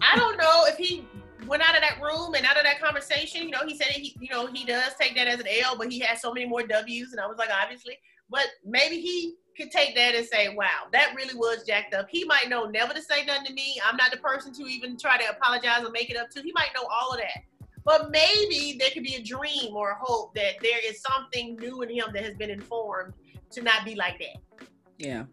I 0.03 0.17
don't 0.17 0.39
know 0.39 0.65
if 0.67 0.77
he 0.77 1.07
went 1.47 1.63
out 1.63 1.75
of 1.75 1.83
that 1.83 2.01
room 2.03 2.35
and 2.35 2.45
out 2.47 2.57
of 2.57 2.65
that 2.65 2.81
conversation, 2.81 3.43
you 3.43 3.51
know, 3.51 3.67
he 3.67 3.77
said 3.77 3.89
he, 3.89 4.17
you 4.21 4.29
know, 4.31 4.47
he 4.47 4.65
does 4.65 4.95
take 4.99 5.15
that 5.17 5.27
as 5.27 5.41
an 5.41 5.47
L, 5.63 5.77
but 5.77 5.91
he 5.91 5.99
has 6.01 6.21
so 6.21 6.33
many 6.33 6.47
more 6.47 6.63
W's, 6.63 7.13
and 7.13 7.21
I 7.21 7.27
was 7.27 7.39
like, 7.39 7.51
obviously, 7.51 7.99
but 8.31 8.47
maybe 8.65 9.01
he 9.01 9.35
could 9.57 9.71
take 9.71 9.95
that 9.95 10.15
and 10.15 10.27
say, 10.27 10.55
wow, 10.55 10.89
that 10.93 11.15
really 11.17 11.35
was 11.35 11.65
jacked 11.67 11.95
up. 11.95 12.07
He 12.11 12.25
might 12.25 12.49
know 12.49 12.65
never 12.65 12.93
to 12.93 13.03
say 13.03 13.25
nothing 13.25 13.47
to 13.47 13.53
me. 13.53 13.81
I'm 13.87 13.97
not 13.97 14.11
the 14.11 14.19
person 14.19 14.53
to 14.55 14.67
even 14.67 14.99
try 14.99 15.17
to 15.19 15.31
apologize 15.31 15.85
or 15.85 15.91
make 15.91 16.11
it 16.11 16.17
up 16.17 16.31
to. 16.31 16.43
He 16.43 16.53
might 16.55 16.71
know 16.75 16.87
all 16.93 17.13
of 17.13 17.19
that. 17.19 17.43
But 17.85 18.11
maybe 18.11 18.77
there 18.79 18.91
could 18.91 19.05
be 19.05 19.15
a 19.15 19.23
dream 19.23 19.75
or 19.75 19.93
a 19.93 19.97
hope 19.99 20.35
that 20.35 20.55
there 20.61 20.79
is 20.85 21.01
something 21.01 21.57
new 21.57 21.83
in 21.83 21.89
him 21.89 22.07
that 22.13 22.25
has 22.25 22.35
been 22.35 22.51
informed 22.51 23.15
to 23.53 23.63
not 23.63 23.85
be 23.85 23.95
like 23.95 24.19
that. 24.19 24.69
Yeah. 24.99 25.25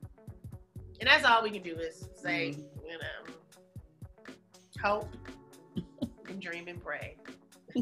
And 1.00 1.10
that's 1.10 1.26
all 1.26 1.44
we 1.44 1.50
can 1.50 1.64
do 1.64 1.76
is 1.76 2.08
say, 2.14 2.52
mm-hmm. 2.52 2.86
you 2.86 2.98
know, 2.98 3.34
hope 4.82 5.10
dream 6.44 6.68
and 6.68 6.84
pray. 6.84 7.16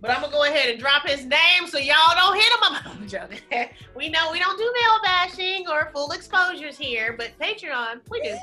but 0.00 0.10
I'm 0.10 0.20
gonna 0.20 0.30
go 0.30 0.44
ahead 0.44 0.70
and 0.70 0.78
drop 0.78 1.08
his 1.08 1.24
name 1.24 1.66
so 1.66 1.78
y'all 1.78 2.14
don't 2.14 2.36
hit 2.36 2.52
him. 2.52 2.92
I'm 3.00 3.08
joking. 3.08 3.40
we 3.96 4.08
know 4.08 4.30
we 4.30 4.38
don't 4.38 4.58
do 4.58 4.64
male 4.64 5.00
bashing 5.02 5.66
or 5.68 5.90
full 5.92 6.12
exposures 6.12 6.76
here, 6.76 7.14
but 7.16 7.30
Patreon, 7.40 8.00
we 8.10 8.20
do. 8.20 8.36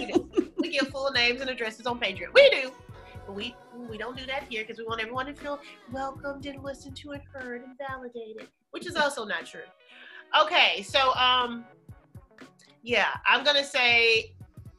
we 0.00 0.06
do. 0.06 0.52
We 0.56 0.70
give 0.70 0.88
full 0.88 1.10
names 1.12 1.40
and 1.40 1.50
addresses 1.50 1.86
on 1.86 2.00
Patreon. 2.00 2.32
We 2.32 2.50
do. 2.50 2.72
But 3.26 3.34
we 3.34 3.54
we 3.88 3.98
don't 3.98 4.16
do 4.16 4.24
that 4.26 4.44
here 4.48 4.64
because 4.64 4.78
we 4.78 4.84
want 4.84 5.00
everyone 5.00 5.26
to 5.26 5.34
feel 5.34 5.60
welcomed 5.92 6.46
and 6.46 6.62
listened 6.62 6.96
to 6.96 7.10
and 7.12 7.22
heard 7.32 7.62
and 7.62 7.76
validated, 7.78 8.48
which 8.70 8.86
is 8.86 8.96
also 8.96 9.24
not 9.24 9.46
true. 9.46 9.60
Okay, 10.40 10.82
so 10.82 11.12
um 11.14 11.64
yeah, 12.82 13.08
I'm 13.26 13.44
gonna 13.44 13.64
say 13.64 14.32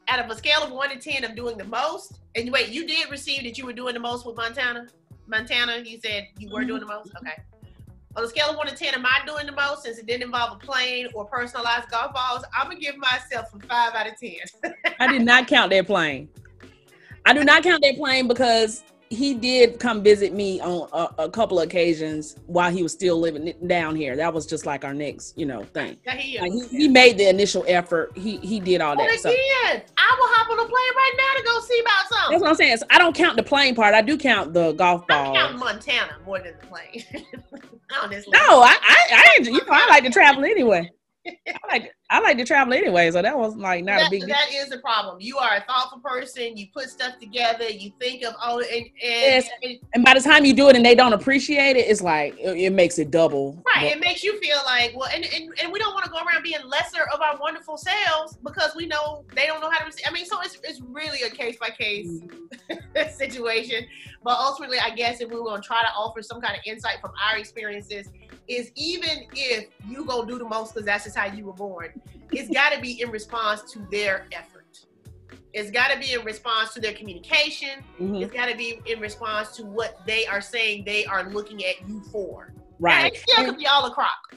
out 0.08 0.18
of 0.18 0.30
a 0.30 0.36
scale 0.36 0.62
of 0.62 0.70
one 0.72 0.90
to 0.90 0.98
ten 0.98 1.24
of 1.24 1.36
doing 1.36 1.58
the 1.58 1.64
most, 1.64 2.20
and 2.34 2.50
wait, 2.50 2.68
you 2.68 2.86
did 2.86 3.10
receive 3.10 3.42
that 3.44 3.58
you 3.58 3.66
were 3.66 3.72
doing 3.72 3.94
the 3.94 4.00
most 4.00 4.26
with 4.26 4.36
Montana? 4.36 4.88
Montana, 5.26 5.78
you 5.84 5.98
said 6.00 6.28
you 6.38 6.48
were 6.48 6.60
mm-hmm. 6.60 6.68
doing 6.68 6.80
the 6.80 6.86
most? 6.86 7.12
Okay. 7.18 7.42
On 8.16 8.24
a 8.24 8.28
scale 8.28 8.50
of 8.50 8.56
one 8.56 8.66
to 8.66 8.74
ten, 8.74 8.94
am 8.94 9.04
I 9.04 9.20
doing 9.26 9.46
the 9.46 9.52
most 9.52 9.82
since 9.84 9.98
it 9.98 10.06
didn't 10.06 10.22
involve 10.22 10.56
a 10.56 10.58
plane 10.66 11.08
or 11.14 11.26
personalized 11.26 11.90
golf 11.90 12.12
balls? 12.14 12.42
I'm 12.58 12.68
gonna 12.68 12.80
give 12.80 12.96
myself 12.96 13.54
a 13.54 13.66
five 13.66 13.94
out 13.94 14.06
of 14.08 14.14
ten. 14.18 14.74
I 14.98 15.12
did 15.12 15.22
not 15.22 15.46
count 15.46 15.70
that 15.70 15.86
plane. 15.86 16.28
I 17.26 17.34
do 17.34 17.44
not 17.44 17.62
count 17.62 17.82
that 17.82 17.96
plane 17.96 18.26
because 18.26 18.82
he 19.10 19.34
did 19.34 19.80
come 19.80 20.02
visit 20.02 20.32
me 20.32 20.60
on 20.60 20.88
a, 20.92 21.24
a, 21.24 21.30
couple 21.30 21.58
of 21.58 21.66
occasions 21.66 22.36
while 22.46 22.70
he 22.70 22.82
was 22.82 22.92
still 22.92 23.18
living 23.18 23.52
down 23.66 23.96
here. 23.96 24.16
That 24.16 24.32
was 24.32 24.46
just 24.46 24.66
like 24.66 24.84
our 24.84 24.94
next, 24.94 25.36
you 25.36 25.46
know, 25.46 25.64
thing. 25.64 25.96
Like 26.06 26.18
he, 26.18 26.66
he, 26.68 26.88
made 26.88 27.18
the 27.18 27.28
initial 27.28 27.64
effort. 27.66 28.12
He 28.16 28.36
he 28.38 28.60
did 28.60 28.80
all 28.80 28.92
oh, 28.92 28.96
that. 28.96 29.08
but 29.08 29.22
that. 29.22 29.32
Again, 29.32 29.82
so. 29.86 29.92
I 29.96 30.16
will 30.18 30.28
hop 30.34 30.50
on 30.50 30.58
a 30.58 30.68
plane 30.68 30.72
right 30.96 31.12
now 31.16 31.38
to 31.38 31.44
go 31.44 31.60
see 31.60 31.80
about 31.80 32.08
something. 32.08 32.30
That's 32.32 32.42
what 32.42 32.50
I'm 32.50 32.56
saying. 32.56 32.76
So 32.78 32.86
I 32.90 32.98
don't 32.98 33.14
count 33.14 33.36
the 33.36 33.42
plane 33.42 33.74
part. 33.74 33.94
I 33.94 34.02
do 34.02 34.16
count 34.18 34.52
the 34.52 34.72
golf 34.72 35.06
ball. 35.06 35.32
I 35.32 35.36
count 35.36 35.58
Montana 35.58 36.16
more 36.24 36.40
than 36.40 36.54
the 36.60 36.66
plane. 36.66 37.04
Honestly. 38.02 38.30
No, 38.32 38.60
I 38.62 38.76
I, 38.82 39.06
I, 39.10 39.42
you 39.42 39.52
know, 39.52 39.60
I 39.70 39.88
like 39.88 40.04
to 40.04 40.10
travel 40.10 40.44
anyway. 40.44 40.90
I 41.26 41.58
like 41.72 41.94
I 42.10 42.20
like 42.20 42.38
to 42.38 42.44
travel 42.46 42.72
anyway, 42.72 43.10
so 43.10 43.20
that 43.20 43.36
was 43.38 43.54
like 43.56 43.84
not 43.84 43.98
that, 43.98 44.06
a 44.06 44.10
big 44.10 44.20
deal. 44.20 44.28
That 44.30 44.48
is 44.50 44.70
the 44.70 44.78
problem. 44.78 45.18
You 45.20 45.36
are 45.36 45.56
a 45.56 45.60
thoughtful 45.60 45.98
person. 46.00 46.56
You 46.56 46.66
put 46.72 46.88
stuff 46.88 47.18
together. 47.18 47.68
You 47.68 47.92
think 48.00 48.24
of 48.24 48.34
all 48.42 48.60
and 48.60 48.68
and, 48.70 48.90
Yes. 49.02 49.48
and- 49.62 49.78
And 49.92 50.04
by 50.04 50.14
the 50.14 50.20
time 50.20 50.46
you 50.46 50.54
do 50.54 50.70
it 50.70 50.76
and 50.76 50.84
they 50.86 50.94
don't 50.94 51.12
appreciate 51.12 51.76
it, 51.76 51.86
it's 51.86 52.00
like 52.00 52.34
it, 52.38 52.56
it 52.56 52.72
makes 52.72 52.98
it 52.98 53.10
double. 53.10 53.62
right, 53.74 53.92
it 53.92 54.00
makes 54.00 54.24
you 54.24 54.38
feel 54.40 54.56
like 54.64 54.96
well, 54.96 55.10
and 55.14 55.22
and, 55.24 55.52
and 55.62 55.70
we 55.70 55.78
don't 55.78 55.92
want 55.92 56.06
to 56.06 56.10
go 56.10 56.16
around 56.18 56.42
being 56.42 56.56
lesser 56.66 57.02
of 57.12 57.20
our 57.20 57.36
wonderful 57.38 57.76
selves 57.76 58.38
because 58.42 58.74
we 58.74 58.86
know 58.86 59.24
they 59.34 59.46
don't 59.46 59.60
know 59.60 59.68
how 59.70 59.78
to. 59.80 59.84
receive. 59.84 60.04
I 60.08 60.10
mean, 60.10 60.24
so 60.24 60.40
it's 60.40 60.56
it's 60.64 60.80
really 60.80 61.22
a 61.22 61.30
case 61.30 61.58
by 61.58 61.68
case 61.68 62.08
situation. 63.16 63.86
But 64.22 64.38
ultimately, 64.38 64.78
I 64.78 64.90
guess 64.90 65.20
if 65.20 65.28
we 65.30 65.36
were 65.36 65.44
going 65.44 65.60
to 65.62 65.66
try 65.66 65.82
to 65.82 65.88
offer 65.96 66.22
some 66.22 66.40
kind 66.40 66.54
of 66.56 66.60
insight 66.66 67.00
from 67.00 67.12
our 67.22 67.38
experiences, 67.38 68.08
is 68.48 68.70
even 68.76 69.26
if 69.34 69.66
you 69.86 70.04
go 70.04 70.24
do 70.24 70.38
the 70.38 70.44
most 70.44 70.72
because 70.74 70.86
that's 70.86 71.04
just 71.04 71.16
how 71.16 71.26
you 71.26 71.44
were 71.44 71.52
born, 71.52 71.92
it's 72.32 72.50
got 72.50 72.72
to 72.72 72.80
be 72.80 73.00
in 73.00 73.10
response 73.10 73.70
to 73.72 73.86
their 73.90 74.26
effort. 74.32 74.80
It's 75.54 75.70
got 75.70 75.90
to 75.90 75.98
be 75.98 76.12
in 76.12 76.24
response 76.24 76.74
to 76.74 76.80
their 76.80 76.92
communication. 76.92 77.82
Mhm. 77.98 78.22
It's 78.22 78.32
got 78.32 78.46
to 78.46 78.56
be 78.56 78.80
in 78.86 79.00
response 79.00 79.56
to 79.56 79.64
what 79.64 80.06
they 80.06 80.26
are 80.26 80.40
saying 80.40 80.84
they 80.84 81.04
are 81.06 81.30
looking 81.30 81.64
at 81.64 81.88
you 81.88 82.00
for. 82.12 82.52
Right. 82.78 83.06
And 83.06 83.14
it 83.14 83.20
still 83.20 83.44
could 83.46 83.56
be 83.56 83.66
all 83.66 83.86
a 83.86 83.90
crock. 83.90 84.36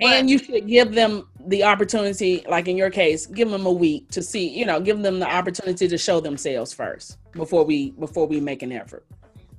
and 0.00 0.28
you 0.28 0.38
should 0.38 0.66
give 0.66 0.94
them 0.94 1.28
the 1.46 1.62
opportunity 1.62 2.44
like 2.48 2.66
in 2.66 2.76
your 2.76 2.90
case 2.90 3.26
give 3.26 3.48
them 3.50 3.66
a 3.66 3.70
week 3.70 4.10
to 4.10 4.20
see 4.20 4.48
you 4.48 4.66
know 4.66 4.80
give 4.80 5.00
them 5.00 5.20
the 5.20 5.30
opportunity 5.30 5.86
to 5.86 5.96
show 5.96 6.18
themselves 6.18 6.72
first 6.72 7.18
before 7.32 7.62
we 7.62 7.92
before 7.92 8.26
we 8.26 8.40
make 8.40 8.62
an 8.62 8.72
effort 8.72 9.04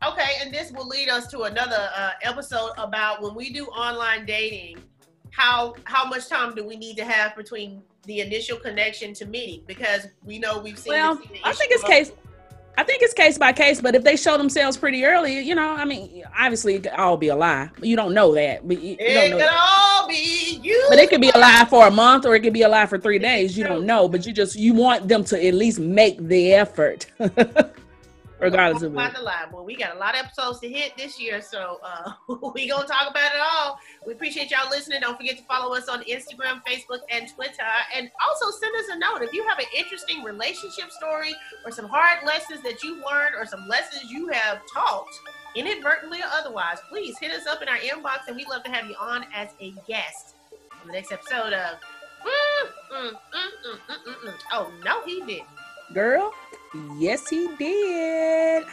Okay, 0.06 0.34
and 0.42 0.54
this 0.54 0.72
will 0.72 0.88
lead 0.88 1.08
us 1.08 1.28
to 1.28 1.44
another 1.44 1.90
uh, 1.96 2.12
episode 2.24 2.72
about 2.78 3.22
when 3.22 3.36
we 3.36 3.54
do 3.54 3.68
online 3.68 4.26
dating. 4.26 4.78
How 5.36 5.76
how 5.86 6.06
much 6.08 6.28
time 6.30 6.54
do 6.56 6.64
we 6.64 6.76
need 6.76 6.96
to 6.98 7.06
have 7.06 7.36
between 7.36 7.82
the 8.06 8.20
initial 8.22 8.58
connection 8.58 9.14
to 9.16 9.26
meeting? 9.26 9.64
Because 9.66 10.08
we 10.24 10.38
know 10.40 10.60
we've 10.60 10.78
seen. 10.78 10.94
well 10.94 11.20
i 11.44 11.52
think 11.54 11.72
it's 11.72 11.84
case 11.84 12.12
i 12.78 12.84
think 12.84 13.02
it's 13.04 13.14
case 13.14 13.38
by 13.38 13.52
case 13.54 13.80
but 13.82 13.94
if 13.96 14.04
they 14.04 14.16
show 14.16 14.38
themselves 14.38 14.76
pretty 14.78 15.06
early 15.06 15.40
you 15.40 15.54
know 15.56 15.70
i 15.72 15.86
mean 15.86 16.24
obviously 16.38 16.76
it 16.76 16.84
could 16.84 16.92
all 16.94 17.16
be 17.18 17.28
a 17.30 17.36
lie 17.36 17.70
you 17.82 17.96
don't 17.96 18.14
know 18.14 18.34
that 18.34 18.68
but 18.68 18.80
you, 18.82 18.92
you 18.92 18.98
It 19.00 19.14
don't 19.14 19.30
know 19.32 19.38
could 19.38 19.46
that. 19.46 19.60
all 20.02 20.08
be 20.08 20.60
you. 20.64 20.86
but 20.90 20.98
it 21.00 21.10
could 21.10 21.22
be 21.22 21.30
a 21.30 21.38
lie 21.38 21.66
for 21.70 21.88
a 21.88 21.92
month 21.92 22.26
or 22.26 22.36
it 22.36 22.40
could 22.42 22.54
be 22.54 22.64
a 22.64 22.70
lie 22.70 22.86
for 22.88 22.98
three 22.98 23.20
days 23.20 23.56
you 23.58 23.64
don't 23.64 23.86
know 23.86 24.08
but 24.10 24.26
you 24.26 24.34
just 24.34 24.56
you 24.56 24.74
want 24.74 25.08
them 25.08 25.24
to 25.26 25.46
at 25.48 25.54
least 25.54 25.80
make 25.80 26.18
the 26.28 26.54
effort 26.54 27.06
regardless 28.44 28.84
of 28.84 28.94
About 28.94 29.12
it 29.12 29.18
the 29.18 29.24
lie. 29.24 29.46
Well, 29.52 29.64
we 29.64 29.76
got 29.76 29.96
a 29.96 30.00
lot 30.00 30.16
of 30.16 30.26
episodes 30.26 30.60
to 30.60 30.70
hit 30.70 30.96
this 30.98 31.20
year, 31.20 31.42
so 31.42 31.80
uh, 31.84 32.14
we 32.54 32.68
gonna 32.68 32.88
talk 32.88 33.10
about 33.10 33.32
it 33.34 33.42
all. 33.42 33.80
We 34.06 34.14
appreciate 34.14 34.52
y'all 34.52 34.70
listening. 34.70 35.02
Don't 35.02 35.18
forget 35.18 35.38
to 35.38 35.44
follow 35.44 35.76
us 35.76 35.88
on 35.88 36.04
Instagram, 36.04 36.62
Facebook, 36.68 37.00
and 37.10 37.28
Twitter, 37.34 37.64
and 37.96 38.10
also 38.28 38.52
send 38.58 38.76
us 38.76 38.86
a 38.92 39.00
note 39.00 39.22
if 39.22 39.34
you 39.34 39.48
have 39.48 39.60
an 39.60 39.66
interesting 39.76 40.24
relationship 40.24 40.92
story 40.92 41.34
or 41.66 41.72
some 41.72 41.88
hard 41.88 42.20
lessons 42.26 42.62
that 42.64 42.84
you've 42.84 43.04
learned 43.10 43.36
or 43.38 43.46
some 43.46 43.68
lessons 43.68 44.12
you 44.12 44.28
have 44.28 44.60
taught, 44.74 45.08
inadvertently 45.56 46.20
or 46.20 46.30
otherwise. 46.32 46.78
Please 46.90 47.18
hit 47.18 47.32
us 47.32 47.48
up 47.48 47.62
in 47.62 47.68
our 47.68 47.78
inbox, 47.78 48.28
and 48.28 48.36
we'd 48.36 48.48
love 48.48 48.64
to 48.64 48.72
have 48.72 48.88
you 48.88 48.96
on 49.00 49.26
as 49.34 49.50
a 49.62 49.74
guest 49.88 50.36
on 50.82 50.88
the 50.88 50.94
next 50.94 51.12
episode 51.12 51.54
of. 51.54 51.78
Mm, 52.24 52.70
mm, 52.94 53.10
mm, 53.10 53.14
mm, 53.14 53.80
mm, 53.90 54.04
mm, 54.08 54.30
mm. 54.30 54.34
Oh 54.54 54.72
no, 54.86 55.04
he 55.06 55.20
didn't. 55.22 55.48
Girl 55.94 56.32
yes 56.98 57.30
he 57.30 57.48
did 57.58 58.64